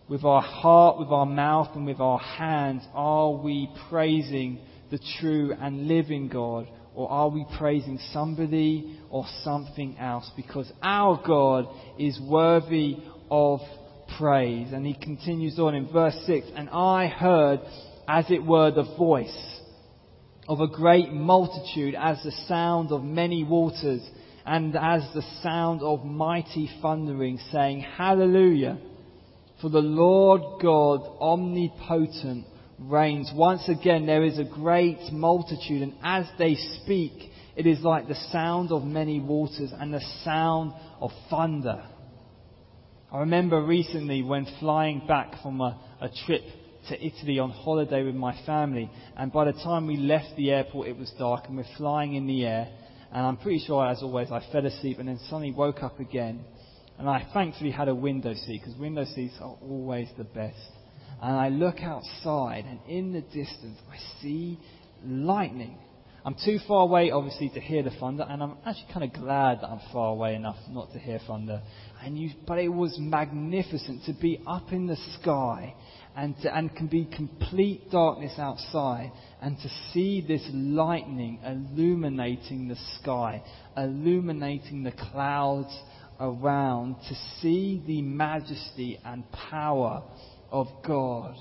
With 0.08 0.24
our 0.24 0.42
heart, 0.42 0.98
with 0.98 1.10
our 1.10 1.26
mouth, 1.26 1.68
and 1.76 1.86
with 1.86 2.00
our 2.00 2.18
hands, 2.18 2.82
are 2.94 3.30
we 3.30 3.70
praising 3.88 4.58
the 4.90 4.98
true 5.20 5.52
and 5.60 5.86
living 5.86 6.26
God? 6.26 6.66
Or 7.00 7.10
are 7.10 7.30
we 7.30 7.46
praising 7.56 7.98
somebody 8.12 9.00
or 9.08 9.24
something 9.42 9.96
else? 9.98 10.30
Because 10.36 10.70
our 10.82 11.18
God 11.26 11.66
is 11.98 12.20
worthy 12.20 12.98
of 13.30 13.60
praise. 14.18 14.74
And 14.74 14.84
he 14.84 14.92
continues 14.92 15.58
on 15.58 15.74
in 15.74 15.90
verse 15.90 16.14
6 16.26 16.48
And 16.54 16.68
I 16.68 17.06
heard, 17.06 17.60
as 18.06 18.26
it 18.30 18.44
were, 18.44 18.70
the 18.70 18.94
voice 18.98 19.60
of 20.46 20.60
a 20.60 20.68
great 20.68 21.10
multitude, 21.10 21.94
as 21.98 22.22
the 22.22 22.32
sound 22.46 22.92
of 22.92 23.02
many 23.02 23.44
waters, 23.44 24.06
and 24.44 24.76
as 24.76 25.00
the 25.14 25.24
sound 25.42 25.80
of 25.80 26.04
mighty 26.04 26.68
thundering, 26.82 27.38
saying, 27.50 27.80
Hallelujah! 27.80 28.76
For 29.62 29.70
the 29.70 29.78
Lord 29.78 30.60
God 30.60 31.00
omnipotent 31.18 32.44
reigns. 32.80 33.30
Once 33.34 33.68
again, 33.68 34.06
there 34.06 34.24
is 34.24 34.38
a 34.38 34.44
great 34.44 35.12
multitude, 35.12 35.82
and 35.82 35.94
as 36.02 36.26
they 36.38 36.54
speak, 36.54 37.12
it 37.56 37.66
is 37.66 37.80
like 37.80 38.08
the 38.08 38.14
sound 38.32 38.72
of 38.72 38.84
many 38.84 39.20
waters 39.20 39.72
and 39.78 39.92
the 39.92 40.04
sound 40.24 40.72
of 41.00 41.10
thunder. 41.28 41.84
I 43.12 43.20
remember 43.20 43.62
recently 43.62 44.22
when 44.22 44.46
flying 44.60 45.02
back 45.06 45.42
from 45.42 45.60
a, 45.60 45.78
a 46.00 46.08
trip 46.26 46.42
to 46.88 47.04
Italy 47.06 47.38
on 47.38 47.50
holiday 47.50 48.02
with 48.02 48.14
my 48.14 48.40
family, 48.46 48.90
and 49.16 49.32
by 49.32 49.44
the 49.44 49.52
time 49.52 49.86
we 49.86 49.96
left 49.96 50.36
the 50.36 50.50
airport, 50.50 50.88
it 50.88 50.96
was 50.96 51.12
dark, 51.18 51.44
and 51.48 51.56
we're 51.56 51.76
flying 51.76 52.14
in 52.14 52.26
the 52.26 52.46
air. 52.46 52.68
And 53.12 53.26
I'm 53.26 53.36
pretty 53.36 53.62
sure, 53.66 53.84
as 53.86 54.02
always, 54.02 54.30
I 54.30 54.40
fell 54.52 54.64
asleep 54.64 55.00
and 55.00 55.08
then 55.08 55.18
suddenly 55.24 55.50
woke 55.50 55.82
up 55.82 55.98
again. 55.98 56.44
And 56.96 57.08
I 57.08 57.26
thankfully 57.34 57.72
had 57.72 57.88
a 57.88 57.94
window 57.94 58.34
seat 58.34 58.60
because 58.62 58.78
window 58.78 59.04
seats 59.04 59.34
are 59.40 59.56
always 59.60 60.08
the 60.16 60.24
best 60.24 60.70
and 61.22 61.36
I 61.36 61.48
look 61.48 61.82
outside, 61.82 62.64
and 62.66 62.80
in 62.88 63.12
the 63.12 63.20
distance, 63.20 63.78
I 63.90 64.22
see 64.22 64.58
lightning. 65.04 65.76
I'm 66.24 66.36
too 66.44 66.58
far 66.68 66.82
away, 66.82 67.10
obviously, 67.10 67.48
to 67.50 67.60
hear 67.60 67.82
the 67.82 67.90
thunder, 67.90 68.26
and 68.28 68.42
I'm 68.42 68.56
actually 68.66 68.92
kind 68.92 69.04
of 69.04 69.12
glad 69.18 69.60
that 69.60 69.68
I'm 69.68 69.80
far 69.92 70.10
away 70.10 70.34
enough 70.34 70.56
not 70.68 70.92
to 70.92 70.98
hear 70.98 71.18
thunder. 71.26 71.62
And 72.04 72.18
you, 72.18 72.30
but 72.46 72.58
it 72.58 72.68
was 72.68 72.96
magnificent 72.98 74.04
to 74.04 74.12
be 74.12 74.42
up 74.46 74.72
in 74.72 74.86
the 74.86 74.96
sky 75.18 75.74
and, 76.16 76.34
to, 76.42 76.54
and 76.54 76.74
can 76.74 76.88
be 76.88 77.06
complete 77.06 77.90
darkness 77.90 78.34
outside 78.38 79.12
and 79.40 79.56
to 79.58 79.68
see 79.92 80.24
this 80.26 80.46
lightning 80.52 81.40
illuminating 81.44 82.68
the 82.68 82.76
sky, 83.00 83.42
illuminating 83.76 84.82
the 84.82 84.92
clouds 84.92 85.74
around, 86.18 86.96
to 87.08 87.14
see 87.40 87.82
the 87.86 88.02
majesty 88.02 88.98
and 89.04 89.24
power 89.32 90.02
of 90.50 90.68
God. 90.86 91.36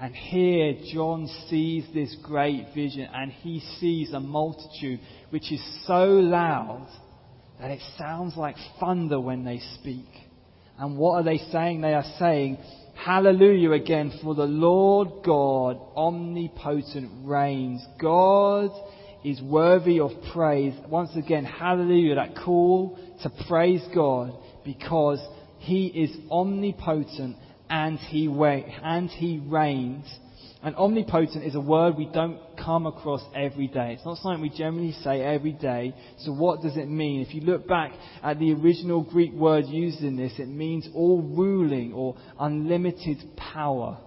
And 0.00 0.14
here 0.14 0.74
John 0.92 1.28
sees 1.48 1.84
this 1.94 2.16
great 2.22 2.66
vision 2.74 3.08
and 3.12 3.30
he 3.30 3.60
sees 3.80 4.12
a 4.12 4.20
multitude 4.20 5.00
which 5.30 5.52
is 5.52 5.62
so 5.86 6.04
loud 6.04 6.88
that 7.60 7.70
it 7.70 7.80
sounds 7.96 8.36
like 8.36 8.56
thunder 8.80 9.20
when 9.20 9.44
they 9.44 9.60
speak. 9.80 10.08
And 10.78 10.98
what 10.98 11.14
are 11.14 11.22
they 11.22 11.38
saying? 11.38 11.80
They 11.80 11.94
are 11.94 12.04
saying, 12.18 12.58
Hallelujah 12.94 13.72
again, 13.72 14.18
for 14.22 14.34
the 14.34 14.44
Lord 14.44 15.24
God 15.24 15.78
omnipotent 15.96 17.26
reigns. 17.26 17.84
God 18.00 18.70
is 19.24 19.40
worthy 19.42 20.00
of 20.00 20.10
praise. 20.32 20.74
Once 20.88 21.10
again, 21.16 21.44
hallelujah, 21.44 22.16
that 22.16 22.36
call 22.36 22.98
to 23.22 23.30
praise 23.48 23.82
God 23.94 24.32
because 24.64 25.20
He 25.58 25.86
is 25.86 26.16
omnipotent 26.30 27.36
and 27.74 27.98
he, 27.98 28.28
and 28.84 29.10
he 29.10 29.42
reigns. 29.44 30.06
And 30.62 30.76
omnipotent 30.76 31.44
is 31.44 31.56
a 31.56 31.60
word 31.60 31.96
we 31.96 32.06
don't 32.06 32.38
come 32.56 32.86
across 32.86 33.20
every 33.34 33.66
day. 33.66 33.94
It's 33.94 34.04
not 34.06 34.18
something 34.18 34.40
we 34.40 34.48
generally 34.48 34.92
say 35.02 35.20
every 35.20 35.52
day. 35.52 35.92
So 36.18 36.32
what 36.32 36.62
does 36.62 36.76
it 36.76 36.88
mean? 36.88 37.20
If 37.20 37.34
you 37.34 37.40
look 37.40 37.66
back 37.66 37.90
at 38.22 38.38
the 38.38 38.52
original 38.52 39.02
Greek 39.02 39.32
word 39.32 39.66
used 39.66 40.02
in 40.02 40.16
this, 40.16 40.32
it 40.38 40.46
means 40.46 40.88
all 40.94 41.20
ruling 41.20 41.92
or 41.92 42.16
unlimited 42.38 43.18
power. 43.36 43.98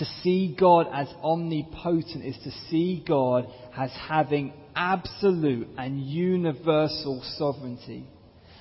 To 0.00 0.04
see 0.24 0.56
God 0.58 0.88
as 0.92 1.06
omnipotent 1.22 2.24
is 2.24 2.36
to 2.42 2.50
see 2.68 3.04
God 3.06 3.46
as 3.76 3.92
having 4.08 4.52
absolute 4.74 5.68
and 5.78 6.02
universal 6.02 7.22
sovereignty. 7.38 8.08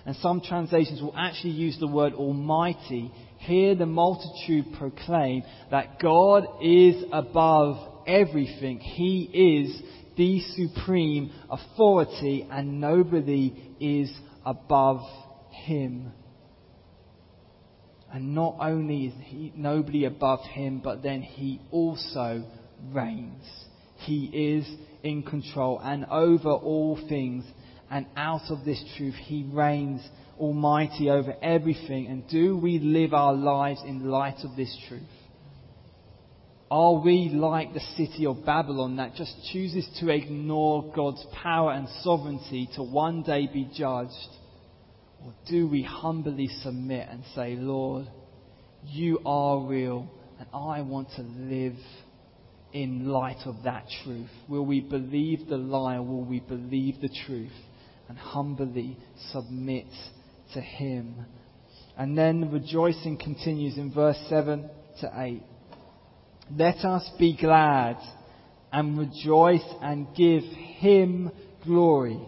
And 0.05 0.15
some 0.17 0.41
translations 0.41 1.01
will 1.01 1.15
actually 1.17 1.53
use 1.53 1.79
the 1.79 1.87
word 1.87 2.13
almighty 2.13 3.11
Hear 3.45 3.75
the 3.75 3.85
multitude 3.85 4.67
proclaim 4.77 5.43
that 5.69 5.99
God 5.99 6.45
is 6.61 7.03
above 7.11 8.05
everything. 8.07 8.79
He 8.79 9.23
is 9.33 9.81
the 10.15 10.39
supreme 10.55 11.31
authority 11.49 12.47
and 12.49 12.79
nobody 12.79 13.53
is 13.81 14.09
above 14.45 15.01
him. 15.49 16.13
And 18.13 18.33
not 18.33 18.57
only 18.61 19.07
is 19.07 19.13
he, 19.25 19.51
nobody 19.55 20.05
above 20.05 20.41
him, 20.41 20.79
but 20.83 21.01
then 21.01 21.21
he 21.21 21.59
also 21.71 22.45
reigns. 22.91 23.43
He 23.97 24.25
is 24.25 24.69
in 25.03 25.23
control 25.23 25.79
and 25.83 26.05
over 26.05 26.51
all 26.51 26.97
things. 27.09 27.43
And 27.89 28.05
out 28.15 28.49
of 28.49 28.63
this 28.63 28.83
truth, 28.97 29.15
he 29.15 29.43
reigns 29.51 30.01
Almighty 30.43 31.09
over 31.09 31.35
everything? 31.41 32.07
And 32.07 32.27
do 32.27 32.57
we 32.57 32.77
live 32.77 33.13
our 33.13 33.33
lives 33.33 33.81
in 33.85 34.09
light 34.09 34.43
of 34.43 34.55
this 34.57 34.77
truth? 34.89 35.01
Are 36.69 36.99
we 36.99 37.29
like 37.29 37.73
the 37.73 37.79
city 37.95 38.25
of 38.25 38.45
Babylon 38.45 38.97
that 38.97 39.15
just 39.15 39.33
chooses 39.51 39.87
to 39.99 40.09
ignore 40.09 40.91
God's 40.93 41.25
power 41.41 41.71
and 41.71 41.87
sovereignty 42.01 42.67
to 42.75 42.83
one 42.83 43.23
day 43.23 43.47
be 43.51 43.69
judged? 43.73 44.11
Or 45.23 45.33
do 45.49 45.67
we 45.67 45.83
humbly 45.83 46.49
submit 46.61 47.07
and 47.09 47.23
say, 47.35 47.55
Lord, 47.55 48.07
you 48.85 49.19
are 49.25 49.65
real 49.65 50.09
and 50.39 50.47
I 50.53 50.81
want 50.81 51.09
to 51.15 51.21
live 51.21 51.77
in 52.73 53.07
light 53.07 53.45
of 53.45 53.63
that 53.63 53.85
truth? 54.03 54.31
Will 54.49 54.65
we 54.65 54.81
believe 54.81 55.47
the 55.47 55.57
lie 55.57 55.95
or 55.95 56.01
will 56.01 56.25
we 56.25 56.41
believe 56.41 56.99
the 56.99 57.15
truth 57.25 57.53
and 58.09 58.17
humbly 58.17 58.97
submit 59.31 59.87
to 60.53 60.61
him. 60.61 61.25
And 61.97 62.17
then 62.17 62.41
the 62.41 62.47
rejoicing 62.47 63.17
continues 63.17 63.77
in 63.77 63.93
verse 63.93 64.17
7 64.29 64.69
to 65.01 65.11
8. 65.15 65.43
Let 66.55 66.77
us 66.77 67.09
be 67.19 67.37
glad 67.37 67.97
and 68.71 68.97
rejoice 68.97 69.65
and 69.81 70.07
give 70.15 70.43
him 70.43 71.31
glory. 71.63 72.19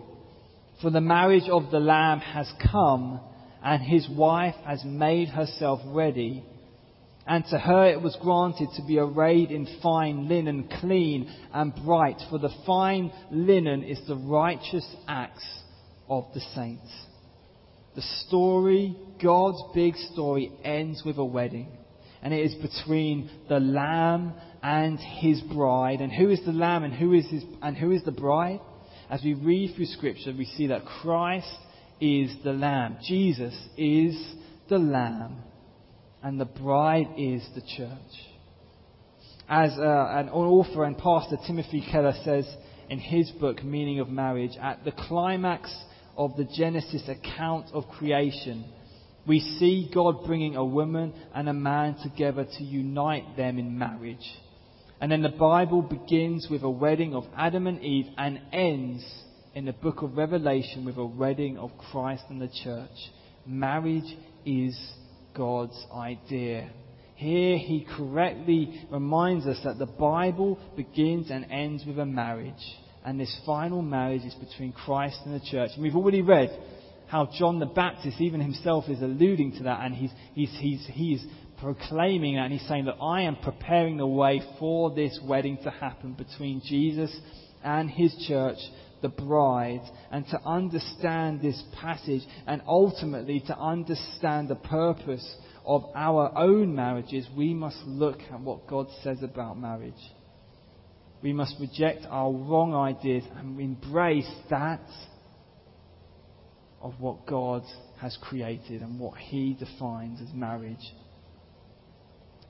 For 0.82 0.89
the 0.89 1.01
marriage 1.01 1.49
of 1.49 1.71
the 1.71 1.80
Lamb 1.80 2.19
has 2.19 2.51
come, 2.71 3.19
and 3.63 3.82
his 3.82 4.07
wife 4.09 4.55
has 4.65 4.84
made 4.86 5.30
herself 5.30 5.82
ready. 5.88 6.43
And 7.26 7.43
to 7.45 7.57
her 7.57 7.88
it 7.88 8.01
was 8.01 8.15
granted 8.21 8.69
to 8.76 8.86
be 8.86 8.99
arrayed 8.99 9.49
in 9.49 9.67
fine 9.82 10.28
linen, 10.28 10.69
clean 10.80 11.34
and 11.51 11.73
bright, 11.84 12.21
for 12.30 12.38
the 12.38 12.53
fine 12.65 13.11
linen 13.32 13.84
is 13.84 13.99
the 14.07 14.15
righteous 14.15 14.88
acts 15.07 15.47
of 16.07 16.26
the 16.36 16.41
saints. 16.53 16.91
The 17.95 18.01
story, 18.27 18.95
God's 19.21 19.61
big 19.73 19.95
story, 20.11 20.51
ends 20.63 21.03
with 21.05 21.17
a 21.17 21.25
wedding. 21.25 21.69
And 22.21 22.33
it 22.33 22.43
is 22.43 22.55
between 22.55 23.29
the 23.47 23.59
Lamb 23.59 24.33
and 24.61 24.99
his 24.99 25.41
bride. 25.41 26.01
And 26.01 26.11
who 26.11 26.29
is 26.29 26.43
the 26.45 26.51
Lamb 26.51 26.83
and 26.83 26.93
who 26.93 27.13
is, 27.13 27.25
his, 27.29 27.43
and 27.61 27.77
who 27.77 27.91
is 27.91 28.03
the 28.03 28.11
bride? 28.11 28.59
As 29.09 29.21
we 29.23 29.33
read 29.33 29.75
through 29.75 29.85
Scripture, 29.85 30.33
we 30.35 30.45
see 30.45 30.67
that 30.67 30.85
Christ 30.85 31.47
is 32.01 32.35
the 32.43 32.53
Lamb. 32.53 32.97
Jesus 33.07 33.53
is 33.77 34.15
the 34.67 34.79
Lamb 34.79 35.37
and 36.25 36.41
the 36.41 36.45
bride 36.45 37.07
is 37.17 37.47
the 37.53 37.61
church. 37.61 37.89
As 39.47 39.69
uh, 39.77 40.07
an 40.09 40.29
author 40.29 40.83
and 40.83 40.97
pastor 40.97 41.37
Timothy 41.45 41.85
Keller 41.91 42.15
says 42.23 42.47
in 42.89 42.97
his 42.97 43.29
book, 43.31 43.63
Meaning 43.63 43.99
of 43.99 44.09
Marriage, 44.09 44.57
at 44.59 44.83
the 44.83 44.91
climax 44.91 45.71
of 46.18 46.36
the 46.38 46.45
Genesis 46.45 47.07
account 47.07 47.68
of 47.74 47.88
creation, 47.89 48.66
we 49.28 49.39
see 49.39 49.89
God 49.93 50.26
bringing 50.26 50.55
a 50.55 50.63
woman 50.63 51.13
and 51.34 51.49
a 51.49 51.53
man 51.53 51.95
together 52.03 52.45
to 52.45 52.63
unite 52.63 53.36
them 53.36 53.57
in 53.57 53.78
marriage. 53.78 54.26
And 55.01 55.11
then 55.11 55.22
the 55.22 55.30
Bible 55.30 55.82
begins 55.82 56.47
with 56.49 56.63
a 56.63 56.70
wedding 56.70 57.16
of 57.16 57.26
Adam 57.36 57.68
and 57.68 57.82
Eve 57.82 58.07
and 58.18 58.39
ends 58.53 59.03
in 59.53 59.66
the 59.66 59.74
book 59.74 60.01
of 60.01 60.18
Revelation 60.18 60.86
with 60.86 60.97
a 60.97 61.05
wedding 61.05 61.57
of 61.57 61.72
Christ 61.91 62.24
and 62.30 62.41
the 62.41 62.49
church. 62.63 62.89
Marriage 63.45 64.16
is 64.45 64.78
God's 65.36 65.86
idea. 65.93 66.70
Here 67.16 67.57
he 67.57 67.88
correctly 67.97 68.86
reminds 68.91 69.45
us 69.45 69.59
that 69.63 69.80
the 69.80 69.86
Bible 69.86 70.59
begins 70.76 71.32
and 71.32 71.45
ends 71.49 71.84
with 71.86 71.97
a 71.97 72.05
marriage. 72.05 72.53
And 73.06 73.20
this 73.20 73.36
final 73.45 73.82
marriage 73.82 74.24
is 74.24 74.34
between 74.34 74.72
Christ 74.72 75.20
and 75.26 75.34
the 75.34 75.45
church. 75.45 75.72
And 75.76 75.84
we've 75.84 75.95
already 75.95 76.22
read 76.22 76.49
how 77.08 77.30
John 77.38 77.60
the 77.60 77.68
Baptist, 77.68 78.20
even 78.20 78.41
himself, 78.41 78.86
is 78.89 79.01
alluding 79.01 79.58
to 79.58 79.64
that. 79.64 79.86
And 79.86 79.93
he's, 79.93 80.12
he's, 80.34 80.58
he's, 80.60 80.88
he's 80.91 81.26
proclaiming 81.60 82.36
that. 82.36 82.45
And 82.45 82.53
he's 82.53 82.68
saying 82.68 82.86
that 82.86 82.97
I 83.01 83.22
am 83.22 83.36
preparing 83.36 83.97
the 83.97 84.08
way 84.08 84.41
for 84.60 84.93
this 84.95 85.20
wedding 85.24 85.60
to 85.64 85.70
happen 85.70 86.14
between 86.14 86.62
Jesus 86.66 87.16
and 87.64 87.89
his 87.89 88.16
church 88.28 88.58
the 89.01 89.10
bride 89.10 89.82
and 90.12 90.26
to 90.30 90.41
understand 90.43 91.41
this 91.41 91.62
passage 91.80 92.24
and 92.47 92.62
ultimately 92.68 93.39
to 93.41 93.56
understand 93.58 94.47
the 94.47 94.56
purpose 94.56 95.36
of 95.64 95.84
our 95.95 96.36
own 96.36 96.74
marriages, 96.74 97.28
we 97.36 97.53
must 97.53 97.78
look 97.86 98.20
at 98.32 98.39
what 98.39 98.68
God 98.68 98.88
says 99.03 99.22
about 99.22 99.60
marriage. 99.60 99.93
We 101.26 101.34
must 101.34 101.55
reject 101.59 102.05
our 102.07 102.32
wrong 102.32 102.76
ideas 102.76 103.23
and 103.36 103.59
embrace 103.59 104.30
that 104.51 104.88
of 106.80 106.93
what 106.99 107.26
God 107.26 107.63
has 107.99 108.15
created 108.21 108.84
and 108.84 108.99
what 108.99 109.17
He 109.17 109.55
defines 109.55 110.21
as 110.21 110.32
marriage. 110.36 110.93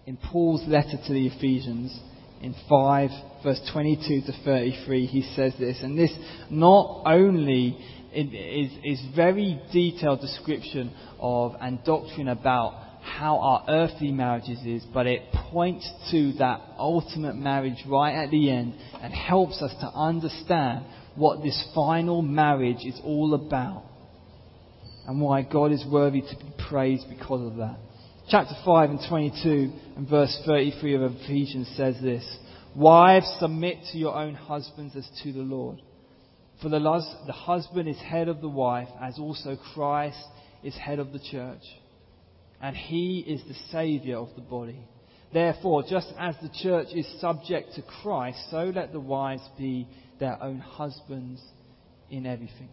In 0.05 0.17
Paul's 0.17 0.67
letter 0.67 0.97
to 1.07 1.13
the 1.13 1.25
Ephesians, 1.25 1.97
in 2.41 2.53
5, 2.67 3.09
verse 3.43 3.61
22 3.71 4.23
to 4.25 4.33
33, 4.43 5.05
he 5.05 5.21
says 5.21 5.53
this. 5.57 5.79
And 5.81 5.97
this 5.97 6.11
not 6.49 7.03
only 7.05 7.77
is, 8.13 8.71
is 8.83 9.15
very 9.15 9.57
detailed 9.71 10.19
description 10.19 10.93
of 11.17 11.53
and 11.61 11.81
doctrine 11.85 12.27
about 12.27 12.84
how 13.05 13.39
our 13.39 13.65
earthly 13.67 14.11
marriages 14.11 14.59
is, 14.65 14.83
but 14.93 15.07
it 15.07 15.31
points 15.31 15.89
to 16.11 16.33
that 16.33 16.61
ultimate 16.77 17.35
marriage 17.35 17.83
right 17.87 18.15
at 18.15 18.31
the 18.31 18.49
end 18.49 18.75
and 19.01 19.13
helps 19.13 19.61
us 19.61 19.71
to 19.79 19.87
understand 19.87 20.85
what 21.15 21.41
this 21.41 21.71
final 21.73 22.21
marriage 22.21 22.83
is 22.85 22.99
all 23.03 23.33
about 23.33 23.83
and 25.07 25.21
why 25.21 25.43
God 25.43 25.71
is 25.71 25.85
worthy 25.89 26.21
to 26.21 26.35
be 26.35 26.53
praised 26.67 27.05
because 27.09 27.51
of 27.51 27.57
that 27.57 27.77
chapter 28.29 28.55
5 28.65 28.89
and 28.89 28.99
22 29.07 29.71
and 29.95 30.09
verse 30.09 30.41
33 30.45 30.95
of 30.95 31.01
Ephesians 31.03 31.71
says 31.75 31.95
this 32.01 32.37
Wives, 32.75 33.33
submit 33.39 33.77
to 33.91 33.97
your 33.97 34.15
own 34.15 34.33
husbands 34.33 34.95
as 34.95 35.07
to 35.23 35.31
the 35.31 35.39
Lord. 35.39 35.81
For 36.61 36.69
the, 36.69 36.79
the 36.79 37.33
husband 37.33 37.87
is 37.87 37.97
head 37.97 38.27
of 38.27 38.41
the 38.41 38.49
wife, 38.49 38.89
as 39.01 39.17
also 39.17 39.57
Christ 39.73 40.21
is 40.63 40.75
head 40.75 40.99
of 40.99 41.13
the 41.13 41.19
church. 41.19 41.61
And 42.61 42.75
he 42.75 43.19
is 43.27 43.41
the 43.47 43.55
Saviour 43.71 44.19
of 44.19 44.35
the 44.35 44.41
body. 44.41 44.79
Therefore, 45.33 45.83
just 45.83 46.13
as 46.17 46.35
the 46.41 46.49
church 46.61 46.87
is 46.93 47.05
subject 47.19 47.75
to 47.75 47.81
Christ, 47.81 48.37
so 48.49 48.71
let 48.73 48.91
the 48.93 48.99
wives 48.99 49.43
be 49.57 49.87
their 50.19 50.41
own 50.41 50.59
husbands 50.59 51.41
in 52.09 52.25
everything. 52.25 52.69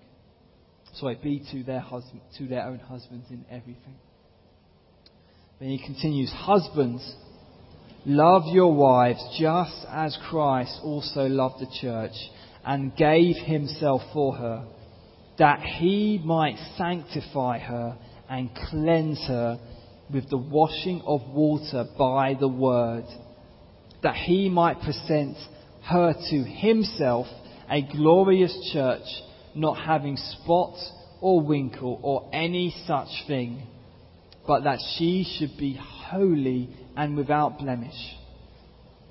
Sorry, 0.94 1.18
be 1.20 1.42
to 1.50 1.64
their, 1.64 1.80
husband, 1.80 2.20
to 2.38 2.46
their 2.46 2.66
own 2.66 2.78
husbands 2.78 3.26
in 3.30 3.44
everything. 3.50 3.96
Then 5.58 5.70
he 5.70 5.84
continues, 5.84 6.30
Husbands, 6.30 7.14
love 8.04 8.42
your 8.46 8.74
wives 8.74 9.24
just 9.38 9.86
as 9.90 10.16
Christ 10.28 10.78
also 10.82 11.26
loved 11.26 11.60
the 11.60 11.78
church 11.80 12.14
and 12.64 12.94
gave 12.94 13.36
himself 13.36 14.02
for 14.12 14.36
her, 14.36 14.66
that 15.38 15.60
he 15.60 16.20
might 16.22 16.56
sanctify 16.76 17.58
her 17.58 17.96
and 18.28 18.50
cleanse 18.70 19.18
her 19.26 19.58
with 20.12 20.28
the 20.30 20.36
washing 20.36 21.02
of 21.06 21.22
water 21.28 21.84
by 21.98 22.34
the 22.38 22.48
word, 22.48 23.04
that 24.02 24.16
he 24.16 24.48
might 24.48 24.80
present 24.80 25.36
her 25.84 26.12
to 26.30 26.44
himself 26.44 27.26
a 27.70 27.82
glorious 27.82 28.70
church, 28.72 29.06
not 29.54 29.74
having 29.74 30.16
spot 30.16 30.74
or 31.20 31.42
wrinkle 31.42 31.98
or 32.02 32.28
any 32.32 32.74
such 32.86 33.08
thing 33.26 33.66
but 34.46 34.64
that 34.64 34.80
she 34.96 35.24
should 35.38 35.56
be 35.58 35.78
holy 35.80 36.68
and 36.96 37.16
without 37.16 37.58
blemish. 37.58 38.16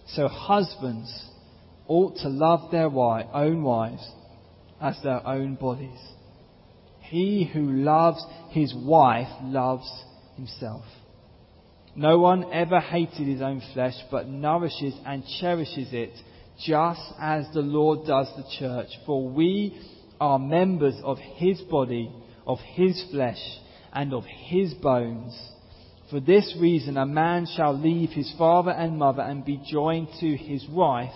So 0.07 0.27
husbands 0.27 1.29
ought 1.87 2.17
to 2.17 2.29
love 2.29 2.71
their 2.71 2.89
wife, 2.89 3.27
own 3.33 3.63
wives 3.63 4.05
as 4.81 4.97
their 5.03 5.25
own 5.25 5.55
bodies. 5.55 5.99
He 6.99 7.49
who 7.51 7.71
loves 7.71 8.23
his 8.49 8.73
wife 8.75 9.29
loves 9.43 9.89
himself. 10.41 10.83
No 11.95 12.17
one 12.17 12.51
ever 12.51 12.79
hated 12.79 13.27
his 13.27 13.41
own 13.41 13.61
flesh, 13.73 13.93
but 14.09 14.27
nourishes 14.27 14.95
and 15.05 15.23
cherishes 15.39 15.89
it, 15.91 16.13
just 16.65 17.01
as 17.19 17.45
the 17.53 17.61
Lord 17.61 18.07
does 18.07 18.27
the 18.35 18.45
church. 18.57 18.87
For 19.05 19.27
we 19.27 19.79
are 20.19 20.39
members 20.39 20.95
of 21.03 21.17
his 21.35 21.61
body, 21.61 22.11
of 22.47 22.59
his 22.73 23.03
flesh 23.11 23.41
and 23.93 24.13
of 24.13 24.23
his 24.25 24.73
bones. 24.75 25.37
For 26.09 26.19
this 26.19 26.55
reason, 26.59 26.97
a 26.97 27.05
man 27.05 27.47
shall 27.55 27.77
leave 27.77 28.09
his 28.09 28.33
father 28.37 28.71
and 28.71 28.97
mother 28.97 29.21
and 29.21 29.45
be 29.45 29.61
joined 29.69 30.07
to 30.21 30.37
his 30.37 30.65
wife, 30.69 31.13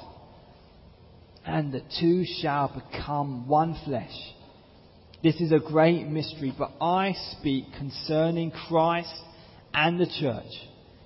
and 1.45 1.71
the 1.71 1.81
two 1.99 2.25
shall 2.41 2.67
become 2.67 3.47
one 3.47 3.77
flesh. 3.85 4.15
This 5.23 5.41
is 5.41 5.51
a 5.51 5.59
great 5.59 6.07
mystery, 6.07 6.53
but 6.57 6.71
I 6.81 7.13
speak 7.31 7.65
concerning 7.77 8.51
Christ 8.51 9.13
and 9.73 9.99
the 9.99 10.07
church. 10.19 10.51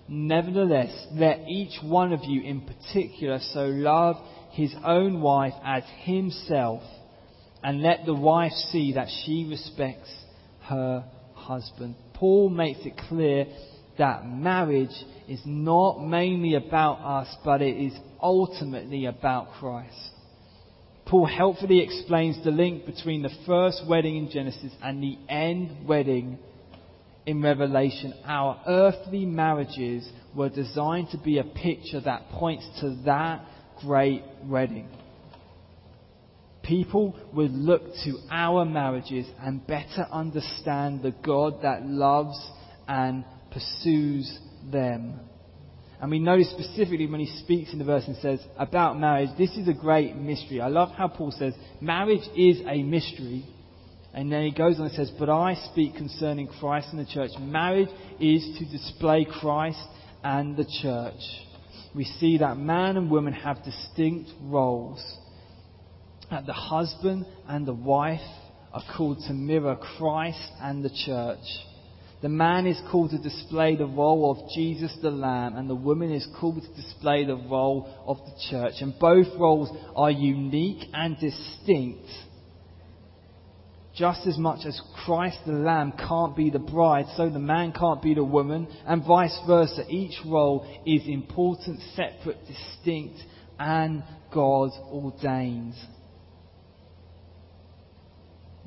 Nevertheless, 0.08 1.08
let 1.14 1.48
each 1.48 1.80
one 1.84 2.14
of 2.14 2.24
you 2.24 2.42
in 2.42 2.62
particular 2.62 3.40
so 3.54 3.66
love 3.66 4.18
his 4.52 4.74
own 4.84 5.22
wife 5.22 5.54
as 5.64 5.84
himself, 6.04 6.82
and 7.64 7.82
let 7.82 8.06
the 8.06 8.16
wife 8.16 8.52
see 8.72 8.94
that 8.94 9.08
she 9.24 9.46
respects 9.50 10.12
her 10.64 11.06
husband. 11.34 11.96
Paul 12.14 12.50
makes 12.50 12.80
it 12.86 12.98
clear 13.08 13.46
that 13.98 14.28
marriage 14.28 14.96
is 15.28 15.42
not 15.46 16.00
mainly 16.04 16.56
about 16.56 16.96
us, 16.96 17.34
but 17.46 17.62
it 17.62 17.78
is 17.78 17.94
ultimately 18.22 19.06
about 19.06 19.52
Christ. 19.60 20.12
Paul 21.10 21.26
helpfully 21.26 21.80
explains 21.82 22.44
the 22.44 22.52
link 22.52 22.86
between 22.86 23.24
the 23.24 23.36
first 23.46 23.84
wedding 23.88 24.18
in 24.18 24.30
Genesis 24.30 24.72
and 24.84 25.02
the 25.02 25.18
end 25.28 25.88
wedding 25.88 26.38
in 27.26 27.42
Revelation. 27.42 28.14
Our 28.26 28.62
earthly 28.68 29.26
marriages 29.26 30.08
were 30.36 30.50
designed 30.50 31.10
to 31.12 31.18
be 31.18 31.40
a 31.40 31.44
picture 31.44 32.00
that 32.02 32.30
points 32.30 32.68
to 32.82 32.96
that 33.06 33.46
great 33.82 34.24
wedding 34.46 34.88
people 36.70 37.16
would 37.34 37.52
look 37.52 37.82
to 38.04 38.16
our 38.30 38.64
marriages 38.64 39.26
and 39.42 39.66
better 39.66 40.06
understand 40.12 41.02
the 41.02 41.14
God 41.26 41.64
that 41.64 41.84
loves 41.84 42.38
and 42.88 43.26
pursues 43.52 44.40
them. 44.72 45.20
And 46.02 46.12
we 46.12 46.20
notice 46.20 46.50
specifically 46.52 47.08
when 47.08 47.20
he 47.20 47.38
speaks 47.44 47.74
in 47.74 47.80
the 47.80 47.86
verse 47.86 48.06
and 48.08 48.16
says 48.18 48.40
about 48.58 48.98
marriage, 48.98 49.30
this 49.38 49.52
is 49.58 49.68
a 49.68 49.74
great 49.74 50.16
mystery. 50.16 50.62
I 50.62 50.68
love 50.68 50.92
how 50.92 51.10
Paul 51.10 51.32
says, 51.32 51.54
marriage 51.82 52.28
is 52.38 52.62
a 52.66 52.84
mystery. 52.84 53.46
And 54.14 54.32
then 54.32 54.44
he 54.44 54.52
goes 54.52 54.80
on 54.80 54.86
and 54.86 54.96
says, 54.96 55.12
But 55.20 55.30
I 55.30 55.56
speak 55.72 55.96
concerning 55.96 56.48
Christ 56.48 56.88
and 56.92 57.00
the 57.00 57.12
church. 57.12 57.32
Marriage 57.40 57.90
is 58.20 58.58
to 58.58 58.66
display 58.66 59.26
Christ 59.30 59.84
and 60.24 60.56
the 60.56 60.66
church. 60.82 61.22
We 61.94 62.06
see 62.06 62.38
that 62.38 62.58
man 62.58 62.98
and 62.98 63.12
woman 63.12 63.34
have 63.34 63.64
distinct 63.64 64.30
roles. 64.42 65.04
That 66.32 66.46
the 66.46 66.54
husband 66.54 67.26
and 67.48 67.66
the 67.66 67.74
wife 67.74 68.20
are 68.72 68.84
called 68.96 69.20
to 69.28 69.34
mirror 69.34 69.76
Christ 69.98 70.50
and 70.62 70.84
the 70.84 70.92
church. 71.06 71.44
The 72.22 72.30
man 72.30 72.68
is 72.68 72.82
called 72.92 73.12
to 73.12 73.18
display 73.18 73.78
the 73.78 73.86
role 73.86 74.30
of 74.32 74.52
Jesus 74.54 74.96
the 75.02 75.10
Lamb, 75.10 75.56
and 75.56 75.70
the 75.70 75.76
woman 75.76 76.12
is 76.12 76.28
called 76.40 76.62
to 76.62 76.82
display 76.82 77.24
the 77.24 77.38
role 77.38 77.90
of 78.06 78.18
the 78.18 78.34
church. 78.50 78.82
And 78.82 78.98
both 79.00 79.28
roles 79.40 79.70
are 79.96 80.12
unique 80.12 80.90
and 80.94 81.18
distinct. 81.18 82.10
Just 83.96 84.28
as 84.28 84.38
much 84.38 84.66
as 84.66 84.82
Christ 85.06 85.40
the 85.46 85.54
Lamb 85.54 85.94
can't 85.94 86.36
be 86.36 86.50
the 86.50 86.60
bride, 86.60 87.06
so 87.16 87.30
the 87.30 87.40
man 87.40 87.72
can't 87.72 88.02
be 88.02 88.14
the 88.14 88.24
woman, 88.24 88.68
and 88.86 89.06
vice 89.06 89.38
versa. 89.48 89.86
Each 89.90 90.20
role 90.26 90.66
is 90.86 91.08
important, 91.08 91.80
separate, 91.96 92.40
distinct, 92.46 93.20
and 93.58 94.04
God 94.34 94.72
ordained 94.92 95.76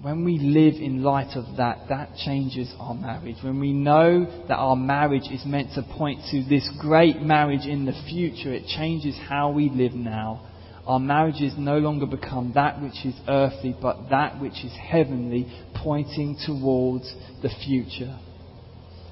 when 0.03 0.24
we 0.24 0.36
live 0.36 0.74
in 0.74 1.05
light 1.05 1.36
of 1.36 1.59
that, 1.59 1.88
that 1.88 2.16
changes 2.16 2.74
our 2.80 2.92
marriage. 2.92 3.36
When 3.40 3.61
we 3.61 3.72
know 3.72 4.26
that 4.48 4.57
our 4.57 4.74
marriage 4.74 5.28
is 5.30 5.46
meant 5.46 5.74
to 5.74 5.82
point 5.96 6.22
to 6.32 6.42
this 6.42 6.68
great 6.80 7.22
marriage 7.22 7.66
in 7.66 7.84
the 7.84 7.92
future, 8.09 8.53
it 8.53 8.66
changes 8.66 9.16
how 9.28 9.53
we 9.53 9.70
live 9.70 9.92
now. 9.92 10.48
Our 10.88 10.98
marriages 10.98 11.55
no 11.57 11.78
longer 11.78 12.07
become 12.07 12.50
that 12.57 12.82
which 12.82 13.05
is 13.05 13.14
earthly, 13.28 13.76
but 13.80 14.11
that 14.11 14.40
which 14.40 14.64
is 14.64 14.72
heavenly, 14.72 15.46
pointing 15.76 16.36
towards 16.44 17.14
the 17.40 17.50
future. 17.64 18.18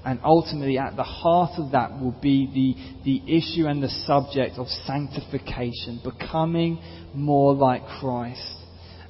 And 0.05 0.18
ultimately, 0.24 0.78
at 0.78 0.97
the 0.97 1.05
heart 1.05 1.53
of 1.59 1.70
that 1.70 2.01
will 2.01 2.16
be 2.20 2.51
the, 2.53 3.05
the 3.05 3.36
issue 3.36 3.68
and 3.68 3.80
the 3.80 3.91
subject 4.07 4.59
of 4.59 4.66
sanctification, 4.86 6.01
becoming 6.03 6.82
more 7.14 7.55
like 7.55 7.86
Christ 8.01 8.59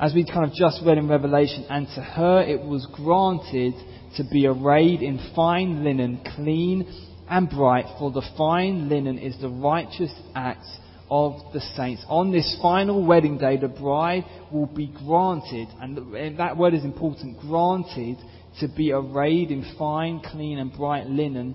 as 0.01 0.15
we 0.15 0.25
kind 0.25 0.51
of 0.51 0.55
just 0.55 0.81
read 0.85 0.97
in 0.97 1.09
Revelation, 1.09 1.67
and 1.69 1.87
to 1.95 2.01
her 2.01 2.41
it 2.41 2.61
was 2.61 2.87
granted 2.95 3.75
to 4.17 4.25
be 4.33 4.47
arrayed 4.47 5.03
in 5.03 5.33
fine 5.37 5.85
linen, 5.85 6.21
clean 6.35 7.07
and 7.29 7.51
bright, 7.51 7.85
for 7.99 8.11
the 8.11 8.27
fine 8.37 8.89
linen 8.89 9.19
is 9.19 9.39
the 9.41 9.49
righteous 9.49 10.13
acts 10.35 10.79
of 11.11 11.35
the 11.53 11.61
saints. 11.77 12.03
On 12.09 12.33
this 12.33 12.59
final 12.63 13.05
wedding 13.05 13.37
day, 13.37 13.59
the 13.59 13.69
bride 13.69 14.25
will 14.51 14.67
be 14.67 14.87
granted, 15.05 15.69
and 15.81 16.39
that 16.39 16.57
word 16.57 16.73
is 16.73 16.85
important, 16.85 17.39
granted 17.39 18.17
to 18.59 18.69
be 18.75 18.93
arrayed 18.93 19.51
in 19.51 19.75
fine, 19.79 20.21
clean 20.21 20.59
and 20.59 20.73
bright 20.73 21.07
linen, 21.07 21.55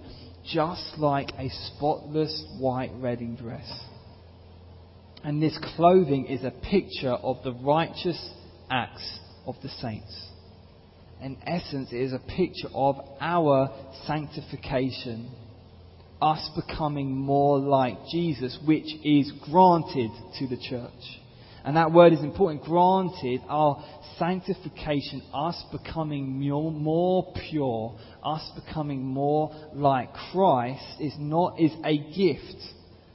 just 0.54 0.98
like 1.00 1.32
a 1.40 1.50
spotless 1.50 2.46
white 2.60 2.96
wedding 2.96 3.36
dress. 3.36 3.68
And 5.26 5.42
this 5.42 5.58
clothing 5.76 6.28
is 6.28 6.44
a 6.44 6.52
picture 6.52 7.14
of 7.14 7.38
the 7.44 7.54
righteous 7.54 8.30
acts 8.70 9.20
of 9.48 9.56
the 9.64 9.70
saints. 9.70 10.30
In 11.20 11.36
essence, 11.48 11.92
it 11.92 11.98
is 11.98 12.14
a 12.14 12.20
picture 12.20 12.68
of 12.76 12.98
our 13.20 13.72
sanctification, 14.06 15.32
us 16.22 16.48
becoming 16.56 17.12
more 17.12 17.58
like 17.58 17.98
Jesus, 18.12 18.56
which 18.68 18.86
is 19.04 19.34
granted 19.50 20.12
to 20.38 20.48
the 20.48 20.58
church. 20.70 20.92
And 21.64 21.76
that 21.76 21.92
word 21.92 22.14
is 22.14 22.22
important. 22.22 22.62
Granted, 22.62 23.42
our 23.50 23.84
sanctification, 24.20 25.24
us 25.34 25.60
becoming 25.72 26.38
more 26.38 27.34
pure, 27.50 27.98
us 28.24 28.48
becoming 28.64 29.04
more 29.04 29.50
like 29.74 30.14
Christ, 30.32 30.86
is 31.00 31.16
not 31.18 31.60
is 31.60 31.72
a 31.84 31.98
gift 31.98 32.62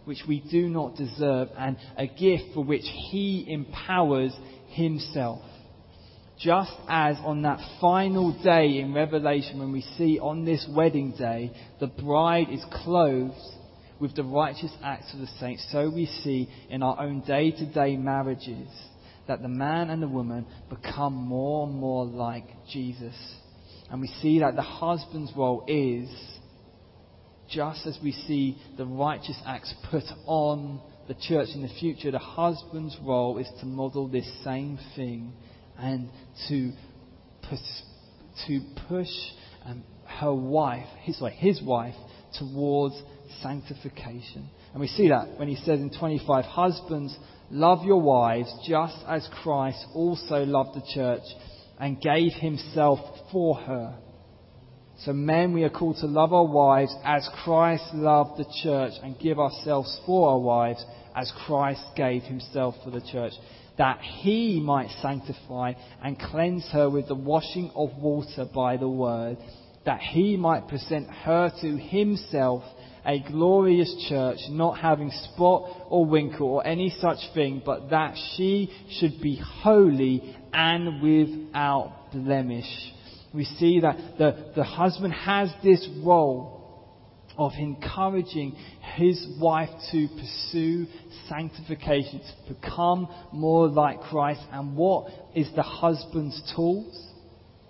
which 0.05 0.23
we 0.27 0.41
do 0.51 0.69
not 0.69 0.97
deserve, 0.97 1.49
and 1.57 1.77
a 1.97 2.07
gift 2.07 2.55
for 2.55 2.65
which 2.65 2.85
He 3.11 3.47
empowers 3.49 4.33
Himself. 4.69 5.41
Just 6.39 6.73
as 6.89 7.17
on 7.25 7.43
that 7.43 7.61
final 7.81 8.33
day 8.43 8.79
in 8.79 8.95
Revelation, 8.95 9.59
when 9.59 9.73
we 9.73 9.83
see 9.99 10.19
on 10.19 10.45
this 10.45 10.67
wedding 10.75 11.13
day, 11.19 11.53
the 11.81 11.87
bride 11.87 12.49
is 12.51 12.65
clothed 12.73 13.35
with 14.01 14.17
the 14.17 14.25
righteous 14.25 14.73
acts 14.83 15.13
of 15.13 15.21
the 15.21 15.27
saints, 15.39 15.67
so 15.71 15.91
we 15.91 16.07
see 16.07 16.49
in 16.71 16.83
our 16.83 16.99
own 16.99 17.21
day 17.21 17.51
to 17.51 17.67
day 17.67 17.97
marriages 17.97 18.69
that 19.29 19.43
the 19.43 19.49
man 19.49 19.91
and 19.91 20.03
the 20.03 20.09
woman 20.09 20.47
become 20.71 21.13
more 21.15 21.69
and 21.69 21.77
more 21.77 22.07
like 22.07 22.47
Jesus. 22.73 23.15
And 23.91 24.01
we 24.01 24.09
see 24.23 24.41
that 24.41 24.57
the 24.57 24.63
husband's 24.63 25.33
role 25.37 25.65
is 25.69 26.09
just 27.51 27.87
as 27.87 27.99
we 28.03 28.13
see 28.13 28.57
the 28.77 28.87
righteous 28.87 29.41
acts 29.47 29.75
put 29.91 30.05
on 30.27 30.81
the 31.09 31.15
church 31.15 31.49
in 31.55 31.63
the 31.63 31.75
future, 31.81 32.11
the 32.11 32.19
husband's 32.19 32.97
role 33.03 33.39
is 33.39 33.49
to 33.61 33.67
model 33.67 34.09
this 34.09 34.31
same 34.45 34.79
thing 34.95 35.33
and 35.79 36.09
to 36.49 36.73
push, 37.49 37.59
to 38.47 38.61
push 38.89 39.09
um, 39.65 39.83
her 40.07 40.33
wife, 40.33 40.87
his, 41.01 41.19
sorry, 41.19 41.33
his 41.33 41.61
wife, 41.63 41.95
towards 42.39 42.95
sanctification. 43.43 44.49
And 44.73 44.81
we 44.81 44.87
see 44.87 45.09
that 45.09 45.39
when 45.39 45.49
he 45.49 45.57
says 45.57 45.81
in 45.81 45.91
25, 45.91 46.45
Husbands, 46.45 47.17
love 47.51 47.85
your 47.85 48.01
wives 48.01 48.53
just 48.69 48.97
as 49.09 49.29
Christ 49.43 49.85
also 49.95 50.45
loved 50.45 50.77
the 50.77 50.87
church 50.95 51.25
and 51.81 52.01
gave 52.01 52.33
himself 52.35 53.01
for 53.33 53.57
her 53.57 53.99
so, 55.05 55.15
men, 55.15 55.55
we 55.55 55.65
are 55.65 55.71
called 55.71 55.97
to 55.99 56.07
love 56.07 56.35
our 56.35 56.45
wives 56.45 56.95
as 57.05 57.27
Christ 57.43 57.85
loved 57.95 58.39
the 58.39 58.53
church 58.63 58.93
and 59.03 59.19
give 59.19 59.39
ourselves 59.39 59.99
for 60.05 60.29
our 60.29 60.39
wives 60.39 60.85
as 61.17 61.33
Christ 61.47 61.83
gave 61.97 62.23
himself 62.23 62.75
for 62.85 62.91
the 62.91 63.01
church, 63.01 63.33
that 63.79 64.01
he 64.01 64.61
might 64.61 64.91
sanctify 65.01 65.73
and 66.03 66.19
cleanse 66.19 66.69
her 66.73 66.91
with 66.91 67.09
the 67.09 67.15
washing 67.15 67.71
of 67.75 67.97
water 67.97 68.47
by 68.55 68.77
the 68.77 68.91
word, 68.91 69.39
that 69.87 70.01
he 70.01 70.37
might 70.37 70.69
present 70.69 71.09
her 71.09 71.51
to 71.63 71.79
himself 71.79 72.63
a 73.07 73.21
glorious 73.21 74.07
church, 74.07 74.39
not 74.51 74.79
having 74.79 75.11
spot 75.11 75.87
or 75.89 76.07
wrinkle 76.07 76.47
or 76.47 76.67
any 76.67 76.91
such 76.91 77.19
thing, 77.33 77.63
but 77.65 77.89
that 77.89 78.15
she 78.37 78.71
should 78.99 79.19
be 79.23 79.41
holy 79.63 80.37
and 80.53 81.01
without 81.01 82.13
blemish 82.13 82.93
we 83.33 83.45
see 83.45 83.81
that 83.81 83.97
the, 84.19 84.53
the 84.57 84.65
husband 84.65 85.13
has 85.13 85.51
this 85.63 85.89
role 86.05 86.61
of 87.39 87.53
encouraging 87.59 88.57
his 88.97 89.27
wife 89.41 89.71
to 89.93 90.09
pursue 90.09 90.87
sanctification, 91.29 92.21
to 92.21 92.55
become 92.55 93.09
more 93.33 93.69
like 93.69 94.01
Christ. 94.01 94.41
And 94.53 94.77
what 94.77 95.07
is 95.35 95.49
the 95.55 95.63
husband's 95.63 96.53
tools? 96.55 97.07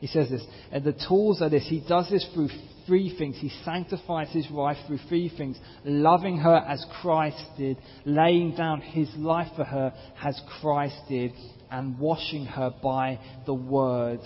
He 0.01 0.07
says 0.07 0.31
this, 0.31 0.43
and 0.73 0.83
the 0.83 0.97
tools 1.09 1.43
are 1.43 1.51
this. 1.51 1.67
He 1.69 1.85
does 1.87 2.09
this 2.11 2.27
through 2.33 2.49
three 2.87 3.15
things. 3.17 3.37
He 3.39 3.53
sanctifies 3.65 4.31
his 4.33 4.51
wife 4.51 4.79
through 4.87 4.99
three 5.09 5.29
things. 5.29 5.59
Loving 5.85 6.39
her 6.39 6.57
as 6.57 6.85
Christ 7.03 7.45
did, 7.59 7.77
laying 8.07 8.57
down 8.57 8.81
his 8.81 9.09
life 9.17 9.53
for 9.55 9.65
her 9.65 9.93
as 10.25 10.41
Christ 10.61 10.97
did, 11.09 11.33
and 11.71 11.99
washing 11.99 12.47
her 12.47 12.75
by 12.83 13.21
the 13.45 13.55
word 13.55 14.21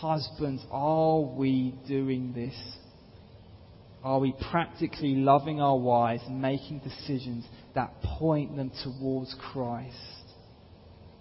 Husbands, 0.00 0.62
are 0.70 1.20
we 1.20 1.74
doing 1.88 2.34
this? 2.34 2.54
Are 4.04 4.18
we 4.18 4.34
practically 4.50 5.14
loving 5.16 5.58
our 5.58 5.78
wives 5.78 6.22
making 6.30 6.80
decisions 6.80 7.46
that 7.74 8.02
point 8.02 8.56
them 8.56 8.70
towards 8.84 9.34
Christ 9.52 9.96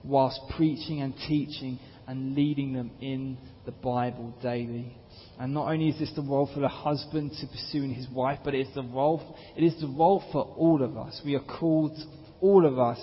whilst 0.03 0.41
preaching 0.57 1.01
and 1.01 1.15
teaching 1.25 1.79
and 2.05 2.35
leading 2.35 2.73
them 2.73 2.91
in 2.99 3.37
the 3.65 3.71
Bible 3.71 4.35
daily? 4.43 4.97
And 5.39 5.53
not 5.53 5.71
only 5.71 5.87
is 5.87 5.97
this 5.97 6.11
the 6.13 6.21
role 6.21 6.49
for 6.53 6.59
the 6.59 6.67
husband 6.67 7.31
to 7.39 7.47
pursue 7.47 7.89
his 7.93 8.09
wife, 8.09 8.39
but 8.43 8.53
it 8.53 8.67
is 8.67 8.75
the 8.75 8.83
role, 8.83 9.37
it 9.55 9.63
is 9.63 9.79
the 9.79 9.87
role 9.87 10.21
for 10.33 10.43
all 10.57 10.83
of 10.83 10.97
us. 10.97 11.21
We 11.23 11.35
are 11.35 11.59
called, 11.59 11.97
all 12.41 12.65
of 12.65 12.77
us, 12.77 12.99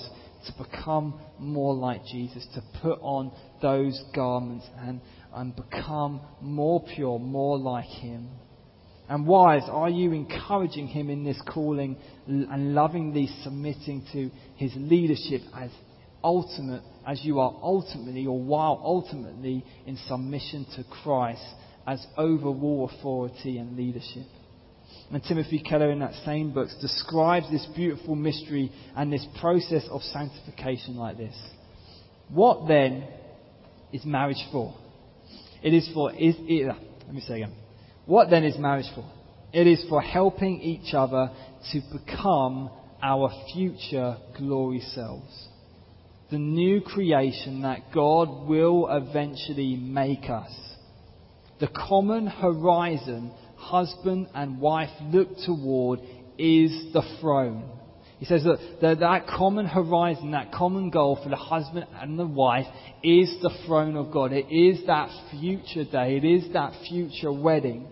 to 0.47 0.65
become 0.65 1.19
more 1.39 1.75
like 1.75 2.05
Jesus, 2.05 2.47
to 2.55 2.63
put 2.83 2.99
on 3.01 3.33
those 3.63 4.03
garments 4.15 4.67
and 4.79 5.01
and 5.35 5.55
become 5.57 6.21
more 6.41 6.83
pure, 6.95 7.19
more 7.19 7.59
like 7.59 7.87
Him? 7.87 8.29
And 9.09 9.27
wives, 9.27 9.67
are 9.69 9.91
you 9.91 10.13
encouraging 10.13 10.87
him 10.87 11.11
in 11.11 11.23
this 11.23 11.39
calling 11.47 11.97
and 12.27 12.75
lovingly 12.75 13.29
submitting 13.43 14.07
to 14.13 14.31
his 14.57 14.73
leadership 14.77 15.43
as 15.55 15.71
ultimate, 16.25 16.83
as 17.07 17.23
you 17.23 17.41
are 17.41 17.55
ultimately, 17.63 18.27
or 18.27 18.41
while 18.41 18.81
ultimately 18.83 19.65
in 19.87 19.99
submission 20.09 20.67
to 20.77 20.85
Christ 21.03 21.45
as 21.87 22.03
overall 22.17 22.91
authority 22.91 23.59
and 23.59 23.77
leadership? 23.77 24.25
And 25.11 25.23
Timothy 25.23 25.59
Keller, 25.59 25.91
in 25.91 25.99
that 25.99 26.15
same 26.25 26.55
book, 26.55 26.69
describes 26.81 27.51
this 27.51 27.67
beautiful 27.75 28.15
mystery 28.15 28.73
and 28.97 29.13
this 29.13 29.27
process 29.41 29.85
of 29.91 30.01
sanctification 30.03 30.97
like 30.97 31.19
this. 31.19 31.37
What 32.31 32.67
then 32.67 33.07
is 33.93 34.07
marriage 34.07 34.43
for? 34.51 34.75
It 35.63 35.75
is 35.75 35.89
for, 35.95 36.13
is, 36.13 36.35
it, 36.41 36.69
uh, 36.69 36.75
let 37.07 37.15
me 37.15 37.21
say 37.21 37.43
again. 37.43 37.55
What 38.07 38.31
then 38.31 38.45
is 38.45 38.59
marriage 38.59 38.91
for? 38.95 39.05
It 39.53 39.67
is 39.67 39.85
for 39.89 40.01
helping 40.01 40.61
each 40.61 40.95
other 40.95 41.31
to 41.73 41.81
become 41.93 42.71
our 43.03 43.31
future 43.53 44.17
glory 44.39 44.81
selves. 44.95 45.49
The 46.31 46.39
new 46.39 46.81
creation 46.81 47.63
that 47.63 47.93
God 47.95 48.49
will 48.49 48.89
eventually 48.89 49.77
make 49.77 50.31
us. 50.31 50.51
The 51.61 51.69
common 51.69 52.27
horizon 52.27 53.33
husband 53.57 54.29
and 54.35 54.61
wife 54.61 54.91
look 55.13 55.29
toward 55.45 56.01
is 56.39 56.93
the 56.93 57.03
throne. 57.21 57.71
He 58.23 58.27
says 58.29 58.45
that, 58.45 58.59
that 58.81 59.01
that 59.01 59.27
common 59.27 59.67
horizon, 59.67 60.31
that 60.31 60.53
common 60.53 60.91
goal 60.91 61.19
for 61.21 61.29
the 61.29 61.35
husband 61.35 61.87
and 62.01 62.17
the 62.17 62.25
wife 62.25 62.69
is 63.03 63.37
the 63.43 63.51
throne 63.67 63.97
of 63.97 64.13
God. 64.13 64.31
It 64.33 64.47
is 64.49 64.87
that 64.87 65.11
future 65.33 65.83
day. 65.83 66.19
It 66.19 66.25
is 66.25 66.53
that 66.53 66.73
future 66.89 67.33
wedding. 67.33 67.89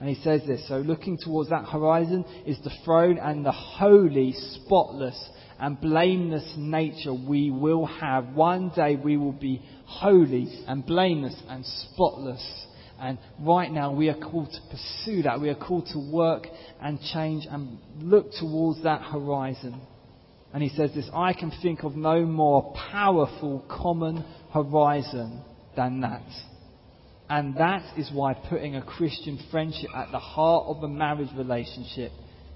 And 0.00 0.08
he 0.08 0.14
says 0.22 0.40
this, 0.46 0.66
so 0.66 0.78
looking 0.78 1.18
towards 1.18 1.50
that 1.50 1.66
horizon 1.66 2.24
is 2.46 2.56
the 2.64 2.72
throne 2.86 3.18
and 3.18 3.44
the 3.44 3.52
holy, 3.52 4.32
spotless, 4.64 5.28
and 5.60 5.78
blameless 5.78 6.54
nature 6.56 7.12
we 7.12 7.50
will 7.50 7.84
have. 7.84 8.28
One 8.28 8.70
day 8.74 8.96
we 8.96 9.18
will 9.18 9.32
be 9.32 9.60
holy 9.84 10.64
and 10.66 10.86
blameless 10.86 11.36
and 11.50 11.66
spotless 11.66 12.66
and 13.00 13.18
right 13.40 13.70
now 13.70 13.92
we 13.92 14.08
are 14.08 14.18
called 14.18 14.50
to 14.50 14.60
pursue 14.70 15.22
that. 15.22 15.40
We 15.40 15.50
are 15.50 15.54
called 15.54 15.86
to 15.92 15.98
work 15.98 16.46
and 16.80 16.98
change 17.12 17.46
and 17.48 17.78
look 18.00 18.32
towards 18.32 18.82
that 18.84 19.02
horizon. 19.02 19.80
And 20.52 20.62
he 20.62 20.70
says 20.70 20.92
this, 20.94 21.08
I 21.12 21.34
can 21.34 21.52
think 21.62 21.82
of 21.82 21.96
no 21.96 22.24
more 22.24 22.74
powerful 22.90 23.64
common 23.68 24.24
horizon 24.52 25.42
than 25.76 26.00
that. 26.00 26.24
And 27.28 27.56
that 27.56 27.98
is 27.98 28.10
why 28.12 28.34
putting 28.34 28.76
a 28.76 28.82
Christian 28.82 29.38
friendship 29.50 29.90
at 29.94 30.12
the 30.12 30.18
heart 30.18 30.64
of 30.68 30.82
a 30.82 30.88
marriage 30.88 31.28
relationship 31.36 32.12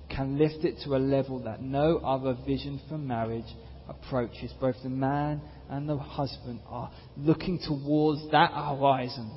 can 0.09 0.39
lift 0.39 0.65
it 0.65 0.77
to 0.85 0.97
a 0.97 0.99
level 0.99 1.41
that 1.41 1.61
no 1.61 1.99
other 1.99 2.37
vision 2.47 2.81
for 2.89 2.97
marriage 2.97 3.53
approaches. 3.89 4.53
Both 4.61 4.77
the 4.83 4.89
man 4.89 5.43
and 5.69 5.89
the 5.89 5.99
husband 5.99 6.61
are 6.69 6.91
looking 7.17 7.59
towards 7.59 8.31
that 8.31 8.53
horizon 8.53 9.31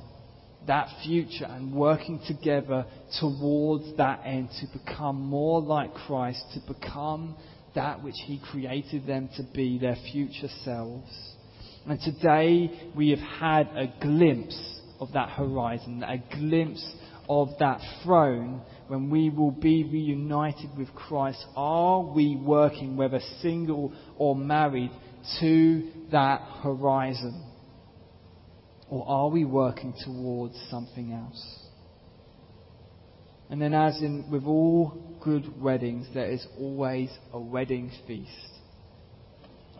that 0.66 0.88
future 1.04 1.44
and 1.44 1.74
working 1.74 2.20
together 2.26 2.86
towards 3.20 3.96
that 3.96 4.22
end 4.24 4.48
to 4.60 4.78
become 4.78 5.20
more 5.20 5.60
like 5.60 5.94
Christ, 5.94 6.42
to 6.54 6.72
become 6.72 7.36
that 7.74 8.02
which 8.02 8.16
He 8.24 8.40
created 8.50 9.06
them 9.06 9.28
to 9.36 9.42
be, 9.54 9.78
their 9.78 9.96
future 10.12 10.48
selves. 10.64 11.10
And 11.86 12.00
today 12.00 12.90
we 12.96 13.10
have 13.10 13.18
had 13.18 13.68
a 13.76 13.92
glimpse 14.00 14.80
of 15.00 15.12
that 15.12 15.30
horizon, 15.30 16.02
a 16.02 16.22
glimpse 16.34 16.94
of 17.28 17.48
that 17.58 17.80
throne 18.02 18.62
when 18.88 19.10
we 19.10 19.30
will 19.30 19.50
be 19.50 19.84
reunited 19.84 20.70
with 20.76 20.94
Christ. 20.94 21.44
Are 21.56 22.02
we 22.02 22.36
working, 22.36 22.96
whether 22.96 23.20
single 23.40 23.92
or 24.16 24.36
married, 24.36 24.90
to 25.40 25.90
that 26.12 26.40
horizon? 26.62 27.42
Or 28.94 29.04
are 29.08 29.28
we 29.28 29.44
working 29.44 29.92
towards 30.04 30.54
something 30.70 31.12
else? 31.12 31.58
And 33.50 33.60
then, 33.60 33.74
as 33.74 34.00
in 34.00 34.30
with 34.30 34.44
all 34.44 35.18
good 35.20 35.60
weddings, 35.60 36.06
there 36.14 36.30
is 36.30 36.46
always 36.60 37.10
a 37.32 37.40
wedding 37.40 37.90
feast. 38.06 38.30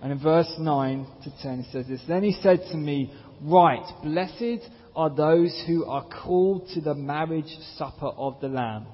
And 0.03 0.11
in 0.11 0.19
verse 0.19 0.53
9 0.59 1.07
to 1.23 1.33
10, 1.43 1.61
it 1.61 1.67
says 1.71 1.87
this 1.87 2.03
Then 2.09 2.25
he 2.25 2.33
said 2.43 2.59
to 2.73 2.77
me, 2.77 3.15
Right, 3.41 3.87
blessed 4.03 4.69
are 4.97 5.15
those 5.15 5.63
who 5.65 5.85
are 5.85 6.05
called 6.25 6.67
to 6.75 6.81
the 6.81 6.97
marriage 6.97 7.57
supper 7.77 8.09
of 8.09 8.41
the 8.41 8.49
Lamb. 8.49 8.89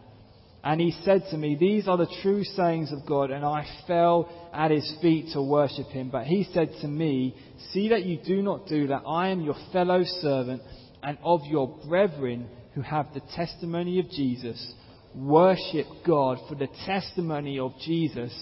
And 0.62 0.80
he 0.80 0.94
said 1.04 1.24
to 1.30 1.38
me, 1.38 1.56
These 1.56 1.88
are 1.88 1.96
the 1.96 2.12
true 2.22 2.44
sayings 2.44 2.92
of 2.92 3.06
God. 3.06 3.30
And 3.30 3.44
I 3.44 3.66
fell 3.86 4.30
at 4.52 4.70
his 4.70 4.94
feet 5.00 5.32
to 5.32 5.42
worship 5.42 5.86
him. 5.86 6.10
But 6.10 6.26
he 6.26 6.46
said 6.52 6.70
to 6.82 6.88
me, 6.88 7.34
See 7.72 7.88
that 7.88 8.04
you 8.04 8.18
do 8.24 8.42
not 8.42 8.66
do 8.66 8.88
that. 8.88 9.02
I 9.06 9.28
am 9.28 9.40
your 9.40 9.56
fellow 9.72 10.02
servant 10.04 10.62
and 11.02 11.16
of 11.22 11.40
your 11.46 11.78
brethren 11.88 12.48
who 12.74 12.82
have 12.82 13.06
the 13.14 13.22
testimony 13.34 13.98
of 14.00 14.10
Jesus. 14.10 14.74
Worship 15.14 15.86
God, 16.06 16.38
for 16.48 16.54
the 16.54 16.68
testimony 16.86 17.58
of 17.58 17.72
Jesus 17.84 18.32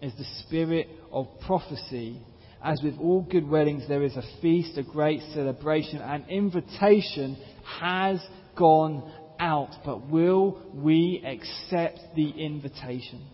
is 0.00 0.12
the 0.16 0.24
spirit 0.46 0.88
of 1.12 1.26
prophecy. 1.46 2.20
As 2.64 2.80
with 2.82 2.98
all 2.98 3.22
good 3.22 3.48
weddings, 3.48 3.86
there 3.86 4.02
is 4.02 4.16
a 4.16 4.40
feast, 4.40 4.76
a 4.78 4.82
great 4.82 5.20
celebration. 5.32 6.00
An 6.00 6.24
invitation 6.28 7.36
has 7.80 8.20
gone 8.56 9.12
out, 9.38 9.70
but 9.84 10.08
will 10.08 10.62
we 10.74 11.22
accept 11.24 12.00
the 12.16 12.30
invitation? 12.30 13.24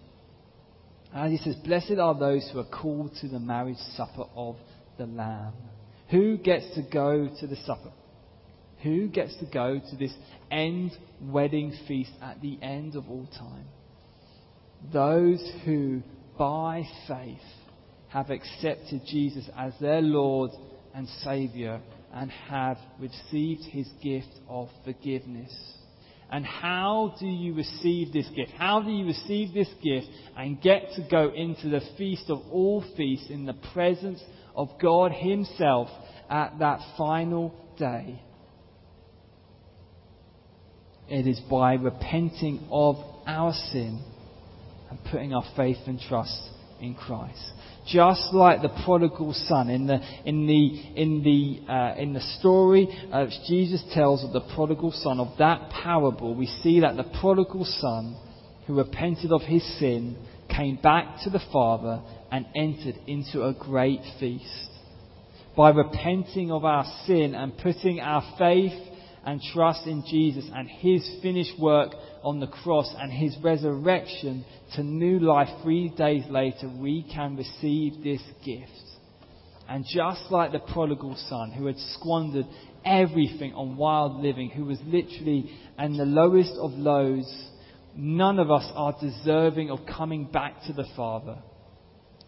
And 1.12 1.32
he 1.32 1.38
says, 1.38 1.54
Blessed 1.64 1.98
are 2.00 2.18
those 2.18 2.48
who 2.52 2.58
are 2.58 2.64
called 2.64 3.12
to 3.20 3.28
the 3.28 3.38
marriage 3.38 3.78
supper 3.96 4.24
of 4.34 4.56
the 4.98 5.06
Lamb. 5.06 5.52
Who 6.10 6.36
gets 6.36 6.74
to 6.74 6.82
go 6.82 7.28
to 7.40 7.46
the 7.46 7.56
supper? 7.56 7.92
Who 8.82 9.08
gets 9.08 9.36
to 9.38 9.46
go 9.46 9.80
to 9.80 9.96
this 9.96 10.12
end 10.50 10.92
wedding 11.22 11.72
feast 11.88 12.12
at 12.20 12.42
the 12.42 12.58
end 12.60 12.96
of 12.96 13.08
all 13.08 13.26
time? 13.38 13.66
Those 14.92 15.50
who, 15.64 16.02
by 16.36 16.82
faith, 17.08 17.38
have 18.08 18.30
accepted 18.30 19.02
Jesus 19.06 19.48
as 19.56 19.72
their 19.80 20.02
Lord 20.02 20.50
and 20.94 21.08
Saviour 21.22 21.80
and 22.12 22.30
have 22.30 22.78
received 23.00 23.62
his 23.64 23.88
gift 24.02 24.28
of 24.48 24.68
forgiveness. 24.84 25.52
And 26.34 26.44
how 26.44 27.14
do 27.20 27.28
you 27.28 27.54
receive 27.54 28.12
this 28.12 28.26
gift? 28.34 28.50
How 28.58 28.82
do 28.82 28.90
you 28.90 29.06
receive 29.06 29.54
this 29.54 29.68
gift 29.80 30.08
and 30.36 30.60
get 30.60 30.88
to 30.96 31.06
go 31.08 31.32
into 31.32 31.68
the 31.68 31.80
feast 31.96 32.24
of 32.28 32.40
all 32.50 32.84
feasts 32.96 33.30
in 33.30 33.46
the 33.46 33.52
presence 33.72 34.20
of 34.56 34.68
God 34.82 35.12
Himself 35.12 35.86
at 36.28 36.58
that 36.58 36.80
final 36.98 37.54
day? 37.78 38.20
It 41.08 41.28
is 41.28 41.38
by 41.48 41.74
repenting 41.74 42.66
of 42.68 42.96
our 43.28 43.52
sin 43.70 44.02
and 44.90 44.98
putting 45.12 45.32
our 45.34 45.44
faith 45.54 45.78
and 45.86 46.00
trust 46.00 46.50
in 46.80 46.96
Christ. 46.96 47.52
Just 47.86 48.32
like 48.32 48.62
the 48.62 48.70
prodigal 48.84 49.34
son 49.46 49.68
in 49.68 49.86
the 49.86 50.00
in 50.24 50.46
the 50.46 51.00
in 51.00 51.22
the 51.22 51.70
uh, 51.70 51.94
in 51.96 52.14
the 52.14 52.20
story 52.38 52.88
uh, 53.12 53.26
Jesus 53.46 53.82
tells 53.92 54.24
of 54.24 54.32
the 54.32 54.40
prodigal 54.54 54.90
son 54.90 55.20
of 55.20 55.36
that 55.38 55.68
parable, 55.70 56.34
we 56.34 56.46
see 56.62 56.80
that 56.80 56.96
the 56.96 57.04
prodigal 57.20 57.66
son 57.66 58.16
who 58.66 58.78
repented 58.78 59.32
of 59.32 59.42
his 59.42 59.62
sin 59.78 60.16
came 60.48 60.76
back 60.76 61.18
to 61.24 61.30
the 61.30 61.42
father 61.52 62.00
and 62.30 62.46
entered 62.56 62.98
into 63.06 63.44
a 63.44 63.52
great 63.52 64.00
feast. 64.18 64.70
By 65.54 65.70
repenting 65.70 66.50
of 66.50 66.64
our 66.64 66.84
sin 67.06 67.34
and 67.34 67.56
putting 67.58 68.00
our 68.00 68.22
faith 68.38 68.72
and 69.24 69.40
trust 69.52 69.86
in 69.86 70.04
Jesus 70.08 70.44
and 70.54 70.68
His 70.68 71.08
finished 71.22 71.58
work 71.58 71.92
on 72.22 72.40
the 72.40 72.46
cross 72.46 72.94
and 72.98 73.12
His 73.12 73.36
resurrection 73.42 74.44
to 74.74 74.82
new 74.82 75.18
life 75.18 75.48
three 75.62 75.88
days 75.88 76.24
later, 76.28 76.70
we 76.78 77.04
can 77.14 77.36
receive 77.36 78.02
this 78.02 78.22
gift. 78.44 78.70
And 79.68 79.84
just 79.88 80.30
like 80.30 80.52
the 80.52 80.58
prodigal 80.58 81.16
son 81.28 81.52
who 81.52 81.66
had 81.66 81.78
squandered 81.78 82.46
everything 82.84 83.54
on 83.54 83.76
wild 83.76 84.22
living, 84.22 84.50
who 84.50 84.66
was 84.66 84.78
literally 84.84 85.50
in 85.78 85.96
the 85.96 86.04
lowest 86.04 86.52
of 86.60 86.72
lows, 86.72 87.48
none 87.96 88.38
of 88.38 88.50
us 88.50 88.70
are 88.74 88.94
deserving 89.00 89.70
of 89.70 89.80
coming 89.86 90.26
back 90.26 90.62
to 90.66 90.72
the 90.72 90.86
Father. 90.94 91.38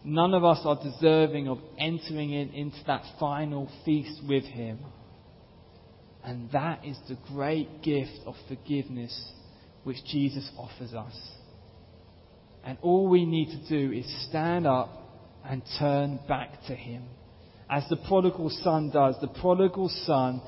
None 0.03 0.33
of 0.33 0.43
us 0.43 0.59
are 0.63 0.79
deserving 0.81 1.47
of 1.47 1.59
entering 1.77 2.31
in 2.31 2.49
into 2.49 2.77
that 2.87 3.03
final 3.19 3.69
feast 3.85 4.21
with 4.27 4.43
Him. 4.45 4.79
And 6.27 6.51
that 6.51 6.83
is 6.83 6.97
the 7.07 7.17
great 7.29 7.81
gift 7.81 8.19
of 8.25 8.35
forgiveness 8.49 9.31
which 9.85 10.03
Jesus 10.11 10.51
offers 10.57 10.93
us. 10.93 11.17
And 12.65 12.77
all 12.81 13.07
we 13.07 13.25
need 13.25 13.47
to 13.51 13.69
do 13.69 13.93
is 13.93 14.27
stand 14.27 14.67
up 14.67 14.89
and 15.45 15.61
turn 15.79 16.19
back 16.27 16.49
to 16.67 16.75
Him. 16.75 17.03
As 17.69 17.85
the 17.89 17.95
prodigal 17.95 18.49
son 18.61 18.91
does, 18.93 19.15
the 19.21 19.29
prodigal 19.29 19.89
son 20.05 20.41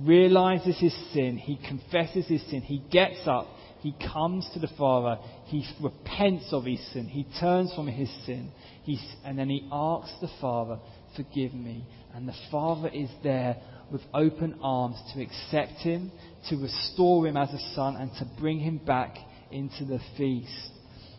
realizes 0.00 0.76
his 0.80 0.96
sin, 1.12 1.38
he 1.38 1.56
confesses 1.68 2.26
his 2.26 2.42
sin, 2.50 2.62
he 2.62 2.82
gets 2.90 3.20
up, 3.26 3.46
he 3.78 3.94
comes 4.12 4.48
to 4.54 4.58
the 4.58 4.70
Father, 4.76 5.20
he 5.44 5.64
repents 5.80 6.52
of 6.52 6.64
his 6.64 6.80
sin, 6.92 7.06
he 7.06 7.26
turns 7.38 7.72
from 7.74 7.86
his 7.86 8.10
sin, 8.26 8.50
he, 8.82 8.98
and 9.24 9.38
then 9.38 9.48
he 9.48 9.68
asks 9.70 10.14
the 10.20 10.30
Father, 10.40 10.80
Forgive 11.16 11.52
me. 11.52 11.84
And 12.14 12.28
the 12.28 12.34
Father 12.50 12.88
is 12.88 13.10
there 13.22 13.56
with 13.92 14.02
open 14.14 14.58
arms 14.62 14.96
to 15.14 15.22
accept 15.22 15.80
him, 15.80 16.10
to 16.48 16.56
restore 16.56 17.26
him 17.26 17.36
as 17.36 17.50
a 17.52 17.74
son, 17.74 17.96
and 17.96 18.10
to 18.18 18.40
bring 18.40 18.58
him 18.58 18.78
back 18.78 19.16
into 19.50 19.84
the 19.84 20.00
feast. 20.16 20.70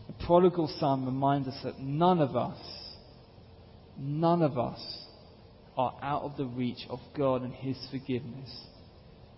The 0.08 0.26
prodigal 0.26 0.68
son 0.78 1.06
reminds 1.06 1.48
us 1.48 1.58
that 1.62 1.78
none 1.78 2.20
of 2.20 2.36
us, 2.36 2.58
none 3.96 4.42
of 4.42 4.58
us 4.58 4.80
are 5.76 5.94
out 6.02 6.22
of 6.22 6.36
the 6.36 6.46
reach 6.46 6.84
of 6.90 6.98
God 7.16 7.42
and 7.42 7.54
his 7.54 7.78
forgiveness. 7.90 8.50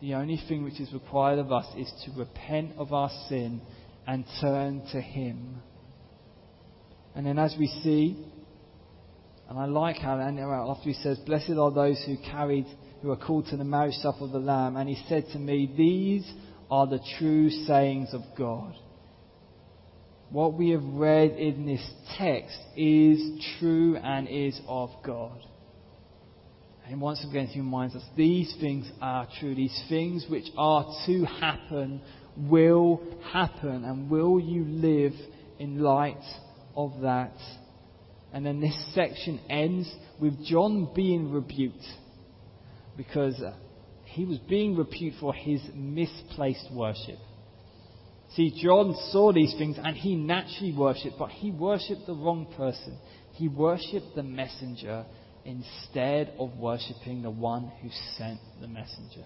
The 0.00 0.14
only 0.14 0.40
thing 0.48 0.64
which 0.64 0.80
is 0.80 0.92
required 0.92 1.38
of 1.38 1.52
us 1.52 1.66
is 1.76 1.90
to 2.04 2.18
repent 2.18 2.72
of 2.76 2.92
our 2.92 3.10
sin 3.28 3.60
and 4.06 4.24
turn 4.40 4.82
to 4.92 5.00
Him. 5.00 5.56
And 7.14 7.26
then 7.26 7.38
as 7.38 7.56
we 7.58 7.66
see, 7.82 8.16
and 9.48 9.58
I 9.58 9.64
like 9.64 9.96
how 9.96 10.20
after 10.20 10.90
he 10.90 10.94
says, 10.94 11.18
Blessed 11.20 11.52
are 11.52 11.70
those 11.70 12.02
who 12.04 12.16
carried, 12.30 12.66
who 13.06 13.12
are 13.12 13.16
called 13.16 13.46
to 13.46 13.56
the 13.56 13.62
marriage 13.62 13.94
supper 13.94 14.24
of 14.24 14.32
the 14.32 14.38
Lamb, 14.40 14.76
and 14.76 14.88
he 14.88 15.00
said 15.08 15.24
to 15.32 15.38
me, 15.38 15.72
These 15.76 16.28
are 16.68 16.88
the 16.88 16.98
true 17.18 17.50
sayings 17.50 18.12
of 18.12 18.22
God. 18.36 18.74
What 20.30 20.54
we 20.54 20.70
have 20.70 20.82
read 20.82 21.30
in 21.38 21.66
this 21.66 21.88
text 22.18 22.58
is 22.76 23.20
true 23.60 23.96
and 23.96 24.26
is 24.26 24.60
of 24.66 24.90
God. 25.04 25.40
And 26.88 27.00
once 27.00 27.24
again, 27.28 27.46
he 27.46 27.60
reminds 27.60 27.94
us 27.94 28.02
these 28.16 28.52
things 28.58 28.90
are 29.00 29.28
true. 29.38 29.54
These 29.54 29.84
things 29.88 30.26
which 30.28 30.46
are 30.58 30.84
to 31.06 31.24
happen 31.26 32.00
will 32.36 33.00
happen. 33.32 33.84
And 33.84 34.10
will 34.10 34.40
you 34.40 34.64
live 34.64 35.12
in 35.60 35.78
light 35.78 36.24
of 36.76 37.02
that. 37.02 37.36
And 38.32 38.44
then 38.44 38.58
this 38.58 38.76
section 38.96 39.38
ends 39.48 39.88
with 40.20 40.44
John 40.44 40.92
being 40.92 41.30
rebuked 41.30 41.86
because 42.96 43.40
uh, 43.40 43.54
he 44.04 44.24
was 44.24 44.38
being 44.38 44.76
rebuked 44.76 45.18
for 45.20 45.34
his 45.34 45.60
misplaced 45.74 46.68
worship. 46.72 47.18
See, 48.34 48.60
John 48.62 48.94
saw 49.10 49.32
these 49.32 49.54
things 49.56 49.76
and 49.82 49.96
he 49.96 50.14
naturally 50.14 50.72
worshipped, 50.72 51.18
but 51.18 51.30
he 51.30 51.50
worshipped 51.50 52.06
the 52.06 52.14
wrong 52.14 52.52
person. 52.56 52.98
He 53.32 53.48
worshipped 53.48 54.14
the 54.14 54.22
messenger 54.22 55.04
instead 55.44 56.32
of 56.38 56.56
worshipping 56.58 57.22
the 57.22 57.30
one 57.30 57.70
who 57.80 57.88
sent 58.16 58.40
the 58.60 58.66
messenger. 58.66 59.24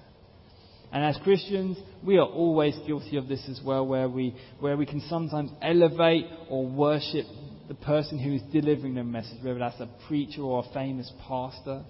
And 0.93 1.05
as 1.05 1.17
Christians, 1.23 1.79
we 2.05 2.19
are 2.19 2.27
always 2.27 2.77
guilty 2.87 3.17
of 3.17 3.29
this 3.29 3.49
as 3.49 3.61
well, 3.65 3.87
where 3.87 4.09
we, 4.09 4.35
where 4.59 4.77
we 4.77 4.87
can 4.87 5.01
sometimes 5.09 5.51
elevate 5.63 6.27
or 6.49 6.67
worship 6.67 7.27
the 7.69 7.75
person 7.75 8.19
who 8.19 8.35
is 8.35 8.43
delivering 8.53 8.95
the 8.95 9.05
message, 9.05 9.39
whether 9.43 9.61
that's 9.61 9.79
a 9.81 9.89
preacher 10.09 10.43
or 10.43 10.65
a 10.69 10.75
famous 10.75 11.11
pastor. 11.27 11.85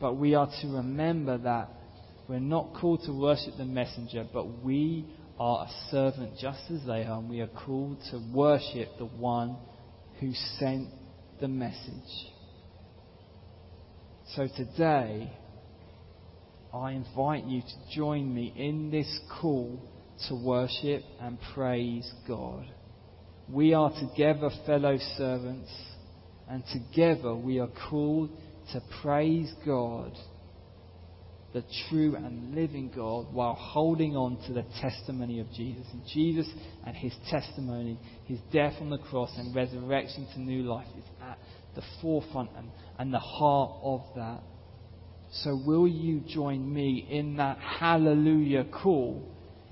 But 0.00 0.14
we 0.14 0.34
are 0.34 0.48
to 0.62 0.68
remember 0.68 1.36
that 1.38 1.68
we're 2.26 2.40
not 2.40 2.74
called 2.80 3.02
to 3.04 3.12
worship 3.12 3.54
the 3.58 3.64
messenger, 3.64 4.26
but 4.32 4.64
we 4.64 5.04
are 5.38 5.66
a 5.66 5.90
servant 5.90 6.38
just 6.40 6.60
as 6.70 6.86
they 6.86 7.04
are, 7.04 7.18
and 7.18 7.28
we 7.28 7.40
are 7.40 7.48
called 7.48 7.98
to 8.10 8.22
worship 8.32 8.88
the 8.98 9.06
one 9.06 9.56
who 10.20 10.32
sent 10.58 10.88
the 11.40 11.48
message. 11.48 12.28
So 14.36 14.48
today, 14.56 15.32
I 16.72 16.92
invite 16.92 17.44
you 17.44 17.62
to 17.62 17.94
join 17.96 18.32
me 18.32 18.54
in 18.56 18.90
this 18.90 19.20
call 19.40 19.80
to 20.28 20.34
worship 20.34 21.02
and 21.20 21.36
praise 21.52 22.10
God. 22.28 22.64
We 23.48 23.74
are 23.74 23.90
together 23.90 24.50
fellow 24.64 24.98
servants, 25.16 25.70
and 26.48 26.62
together 26.72 27.34
we 27.34 27.58
are 27.58 27.70
called 27.90 28.30
to 28.72 28.82
praise 29.02 29.52
God, 29.66 30.12
the 31.52 31.64
true 31.88 32.14
and 32.14 32.54
living 32.54 32.92
God, 32.94 33.32
while 33.32 33.54
holding 33.54 34.16
on 34.16 34.38
to 34.46 34.52
the 34.52 34.64
testimony 34.80 35.40
of 35.40 35.50
Jesus. 35.52 35.84
And 35.92 36.02
Jesus 36.12 36.48
and 36.86 36.96
his 36.96 37.12
testimony, 37.30 37.98
his 38.26 38.38
death 38.52 38.74
on 38.80 38.90
the 38.90 38.98
cross 38.98 39.30
and 39.36 39.54
resurrection 39.54 40.28
to 40.34 40.40
new 40.40 40.62
life 40.62 40.86
is 40.96 41.04
at 41.22 41.38
the 41.74 41.82
forefront 42.00 42.50
and, 42.56 42.68
and 42.98 43.12
the 43.12 43.18
heart 43.18 43.72
of 43.82 44.02
that. 44.16 44.40
So 45.32 45.60
will 45.64 45.88
you 45.88 46.20
join 46.28 46.72
me 46.72 47.06
in 47.08 47.36
that 47.36 47.58
hallelujah 47.58 48.64
call, 48.64 49.28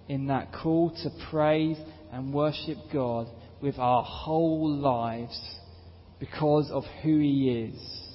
in 0.09 0.27
that 0.29 0.53
call 0.53 0.91
to 1.03 1.11
praise 1.31 1.79
and 2.13 2.33
worship 2.33 2.79
God 2.93 3.29
with 3.61 3.79
our 3.79 4.03
whole 4.03 4.71
lives 4.71 5.39
because 6.21 6.71
of 6.71 6.85
who 7.03 7.19
He 7.19 7.71
is 7.73 8.08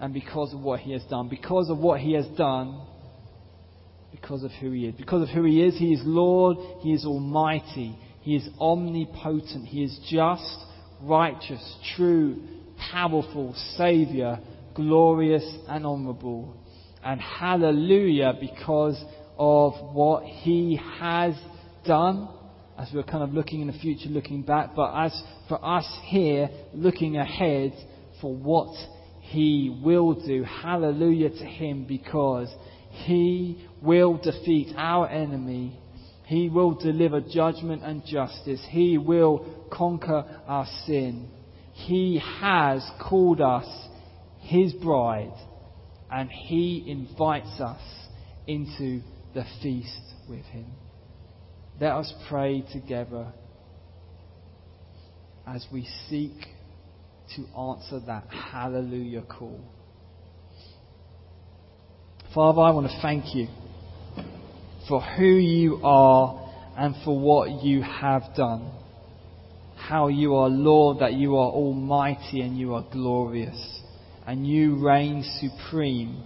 and 0.00 0.14
because 0.14 0.52
of 0.54 0.60
what 0.60 0.80
He 0.80 0.92
has 0.92 1.02
done. 1.04 1.28
Because 1.28 1.70
of 1.70 1.78
what 1.78 2.00
He 2.00 2.12
has 2.12 2.26
done, 2.36 2.80
because 4.10 4.42
of 4.42 4.50
who 4.60 4.72
He 4.72 4.86
is. 4.86 4.94
Because 4.94 5.22
of 5.22 5.28
who 5.34 5.44
He 5.44 5.62
is, 5.62 5.78
He 5.78 5.92
is 5.92 6.00
Lord, 6.04 6.56
He 6.80 6.92
is 6.92 7.04
Almighty, 7.04 7.98
He 8.20 8.36
is 8.36 8.48
omnipotent, 8.60 9.66
He 9.66 9.82
is 9.84 9.98
just, 10.08 10.56
righteous, 11.02 11.76
true, 11.96 12.42
powerful, 12.92 13.54
Saviour, 13.76 14.38
glorious 14.74 15.44
and 15.68 15.84
honourable. 15.84 16.56
And 17.04 17.20
hallelujah 17.20 18.34
because 18.40 19.02
of 19.38 19.72
what 19.94 20.24
He 20.24 20.80
has 20.98 21.34
done 21.86 22.28
as 22.78 22.88
we're 22.94 23.02
kind 23.02 23.24
of 23.24 23.34
looking 23.34 23.60
in 23.60 23.66
the 23.66 23.72
future, 23.72 24.08
looking 24.08 24.42
back, 24.42 24.70
but 24.76 24.94
as 24.94 25.22
for 25.48 25.64
us 25.64 25.84
here, 26.04 26.48
looking 26.72 27.16
ahead 27.16 27.72
for 28.20 28.32
what 28.32 28.72
He 29.28 29.78
will 29.84 30.14
do. 30.14 30.42
Hallelujah 30.42 31.28
to 31.28 31.44
Him 31.44 31.84
because 31.84 32.48
He 32.90 33.62
will 33.82 34.16
defeat 34.16 34.74
our 34.74 35.06
enemy. 35.06 35.78
He 36.24 36.48
will 36.48 36.74
deliver 36.74 37.20
judgment 37.20 37.82
and 37.84 38.04
justice. 38.06 38.64
He 38.70 38.96
will 38.96 39.66
conquer 39.70 40.24
our 40.46 40.66
sin. 40.86 41.28
He 41.72 42.22
has 42.40 42.82
called 43.06 43.42
us 43.42 43.68
His 44.40 44.72
bride 44.72 45.34
and 46.10 46.30
He 46.30 46.84
invites 46.86 47.60
us 47.60 47.82
into 48.46 49.02
the 49.34 49.44
feast 49.62 50.14
with 50.26 50.44
Him. 50.46 50.72
Let 51.78 51.92
us 51.92 52.12
pray 52.30 52.64
together 52.72 53.32
as 55.46 55.66
we 55.70 55.86
seek 56.08 56.32
to 57.36 57.46
answer 57.58 58.00
that 58.06 58.24
hallelujah 58.30 59.22
call. 59.22 59.60
Father, 62.34 62.60
I 62.60 62.70
want 62.70 62.86
to 62.86 62.98
thank 63.00 63.34
you 63.34 63.48
for 64.88 65.00
who 65.00 65.24
you 65.24 65.80
are 65.82 66.50
and 66.76 66.94
for 67.04 67.18
what 67.18 67.64
you 67.64 67.82
have 67.82 68.22
done. 68.36 68.70
How 69.76 70.08
you 70.08 70.34
are 70.34 70.48
Lord, 70.48 70.98
that 71.00 71.14
you 71.14 71.36
are 71.36 71.50
almighty 71.50 72.40
and 72.42 72.58
you 72.58 72.74
are 72.74 72.84
glorious, 72.92 73.80
and 74.26 74.46
you 74.46 74.84
reign 74.84 75.24
supreme. 75.40 76.22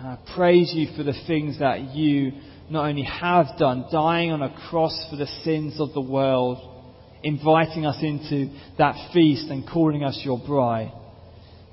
I 0.00 0.18
praise 0.34 0.72
you 0.74 0.88
for 0.96 1.04
the 1.04 1.14
things 1.26 1.60
that 1.60 1.94
you 1.94 2.32
not 2.68 2.86
only 2.88 3.04
have 3.04 3.56
done, 3.58 3.86
dying 3.92 4.32
on 4.32 4.42
a 4.42 4.54
cross 4.68 5.06
for 5.08 5.16
the 5.16 5.28
sins 5.44 5.80
of 5.80 5.92
the 5.94 6.00
world, 6.00 6.73
inviting 7.24 7.86
us 7.86 7.96
into 8.02 8.50
that 8.78 9.10
feast 9.12 9.48
and 9.48 9.66
calling 9.68 10.04
us 10.04 10.20
your 10.24 10.38
bride, 10.38 10.92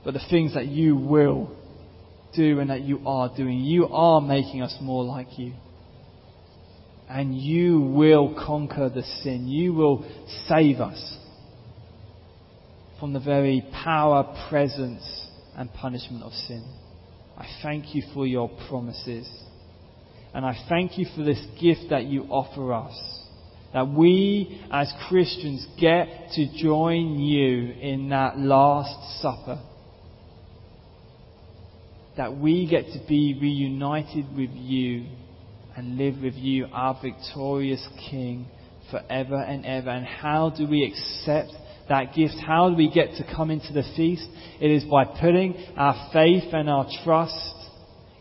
but 0.04 0.14
the 0.14 0.26
things 0.30 0.56
that 0.56 0.66
you 0.66 0.96
will 0.96 1.56
do 2.34 2.60
and 2.60 2.70
that 2.70 2.82
you 2.82 3.02
are 3.06 3.30
doing. 3.36 3.60
You 3.60 3.88
are 3.88 4.22
making 4.22 4.62
us 4.62 4.76
more 4.82 5.04
like 5.04 5.38
you. 5.38 5.54
And 7.10 7.38
you 7.38 7.82
will 7.82 8.34
conquer 8.46 8.90
the 8.90 9.04
sin. 9.22 9.50
You 9.50 9.74
will 9.74 10.06
save 10.48 10.80
us 10.80 11.18
from 13.02 13.12
the 13.12 13.20
very 13.20 13.66
power, 13.84 14.34
presence, 14.50 15.28
and 15.58 15.72
punishment 15.74 16.24
of 16.24 16.32
sin. 16.32 16.64
I 17.38 17.46
thank 17.62 17.94
you 17.94 18.04
for 18.14 18.26
your 18.26 18.50
promises. 18.70 19.30
And 20.34 20.46
I 20.46 20.56
thank 20.70 20.98
you 20.98 21.06
for 21.14 21.24
this 21.24 21.44
gift 21.60 21.90
that 21.90 22.06
you 22.06 22.24
offer 22.30 22.72
us. 22.72 23.21
That 23.74 23.88
we 23.88 24.62
as 24.72 24.92
Christians 25.08 25.66
get 25.80 26.32
to 26.34 26.58
join 26.58 27.20
you 27.20 27.72
in 27.72 28.10
that 28.10 28.38
Last 28.38 29.22
Supper. 29.22 29.62
That 32.18 32.38
we 32.38 32.68
get 32.68 32.88
to 32.88 33.00
be 33.08 33.38
reunited 33.40 34.26
with 34.36 34.50
you 34.52 35.06
and 35.76 35.98
live 35.98 36.22
with 36.22 36.34
you, 36.36 36.68
our 36.74 37.00
victorious 37.02 37.88
King, 38.10 38.48
forever 38.90 39.38
and 39.38 39.66
ever. 39.66 39.90
And 39.90 40.06
how 40.06 40.50
do 40.50 40.68
we 40.68 40.84
accept 40.84 41.54
that 41.88 42.14
gift? 42.14 42.36
How 42.46 42.70
do 42.70 42.76
we 42.76 42.90
get 42.90 43.16
to 43.16 43.36
come 43.36 43.50
into 43.52 43.72
the 43.72 43.84
feast? 43.96 44.28
It 44.60 44.70
is 44.70 44.84
by 44.84 45.06
putting 45.06 45.56
our 45.78 46.10
faith 46.12 46.54
and 46.54 46.70
our 46.70 46.88
trust 47.06 47.56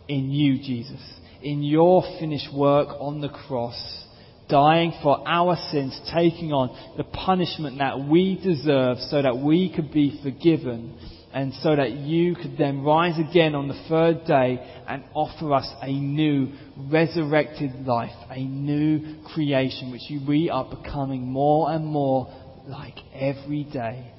in 0.06 0.30
you, 0.30 0.58
Jesus 0.58 1.00
in 1.42 1.62
your 1.62 2.02
finished 2.18 2.52
work 2.52 2.88
on 3.00 3.20
the 3.20 3.28
cross, 3.28 4.04
dying 4.50 4.92
for 5.02 5.26
our 5.26 5.56
sins, 5.70 5.98
taking 6.12 6.52
on 6.52 6.94
the 6.96 7.04
punishment 7.04 7.78
that 7.78 7.98
we 7.98 8.38
deserve 8.42 8.98
so 9.08 9.22
that 9.22 9.36
we 9.38 9.72
could 9.74 9.92
be 9.92 10.20
forgiven 10.22 10.98
and 11.32 11.54
so 11.62 11.76
that 11.76 11.92
you 11.92 12.34
could 12.34 12.56
then 12.58 12.82
rise 12.82 13.18
again 13.18 13.54
on 13.54 13.68
the 13.68 13.84
third 13.88 14.24
day 14.26 14.58
and 14.88 15.04
offer 15.14 15.54
us 15.54 15.68
a 15.80 15.92
new 15.92 16.48
resurrected 16.90 17.86
life, 17.86 18.10
a 18.30 18.42
new 18.42 19.22
creation, 19.32 19.92
which 19.92 20.02
we 20.26 20.50
are 20.50 20.64
becoming 20.64 21.22
more 21.22 21.70
and 21.70 21.86
more 21.86 22.26
like 22.66 22.98
every 23.14 23.64
day. 23.64 24.10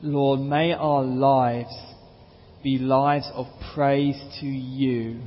Lord, 0.00 0.40
may 0.40 0.72
our 0.72 1.02
lives 1.02 1.76
be 2.62 2.78
lives 2.78 3.28
of 3.34 3.46
praise 3.74 4.20
to 4.40 4.46
you 4.46 5.20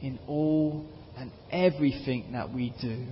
in 0.00 0.18
all 0.28 0.86
and 1.16 1.30
everything 1.50 2.32
that 2.32 2.52
we 2.52 2.72
do. 2.80 3.06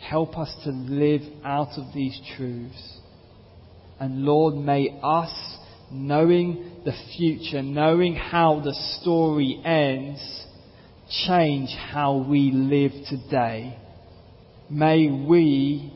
Help 0.00 0.36
us 0.38 0.52
to 0.64 0.70
live 0.70 1.22
out 1.44 1.78
of 1.78 1.92
these 1.94 2.18
truths. 2.36 2.98
And 3.98 4.24
Lord, 4.24 4.54
may 4.54 4.98
us, 5.02 5.32
knowing 5.90 6.82
the 6.84 6.94
future, 7.16 7.62
knowing 7.62 8.14
how 8.14 8.60
the 8.64 8.74
story 9.00 9.60
ends, 9.64 10.46
change 11.26 11.70
how 11.92 12.26
we 12.28 12.50
live 12.50 12.92
today. 13.08 13.76
May 14.70 15.08
we 15.08 15.92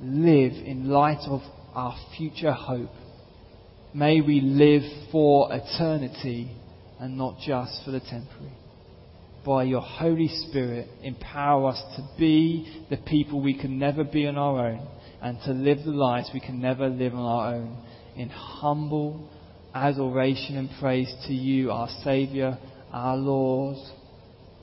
live 0.00 0.52
in 0.52 0.88
light 0.88 1.26
of 1.28 1.40
our 1.74 1.96
future 2.16 2.52
hope. 2.52 2.90
May 3.94 4.20
we 4.20 4.40
live 4.40 4.82
for 5.12 5.50
eternity 5.52 6.50
and 6.98 7.16
not 7.16 7.38
just 7.38 7.84
for 7.84 7.90
the 7.90 8.00
temporary. 8.00 8.52
By 9.44 9.64
your 9.64 9.82
Holy 9.82 10.28
Spirit, 10.28 10.88
empower 11.02 11.68
us 11.70 11.82
to 11.96 12.08
be 12.18 12.86
the 12.88 12.96
people 12.96 13.42
we 13.42 13.58
can 13.58 13.78
never 13.78 14.04
be 14.04 14.26
on 14.26 14.38
our 14.38 14.68
own 14.68 14.88
and 15.20 15.38
to 15.44 15.52
live 15.52 15.78
the 15.84 15.90
lives 15.90 16.30
we 16.32 16.40
can 16.40 16.60
never 16.60 16.88
live 16.88 17.14
on 17.14 17.20
our 17.20 17.54
own 17.54 17.78
in 18.16 18.28
humble 18.28 19.28
adoration 19.74 20.56
and 20.56 20.70
praise 20.80 21.12
to 21.26 21.32
you, 21.32 21.70
our 21.70 21.88
Saviour, 22.02 22.58
our 22.92 23.16
Lord, 23.16 23.76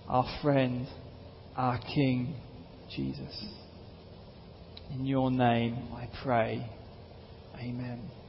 our 0.08 0.26
friend, 0.42 0.88
our 1.56 1.80
King, 1.80 2.36
Jesus. 2.96 3.46
In 4.92 5.06
your 5.06 5.32
name 5.32 5.78
I 5.94 6.10
pray. 6.24 6.70
Amen. 7.58 8.20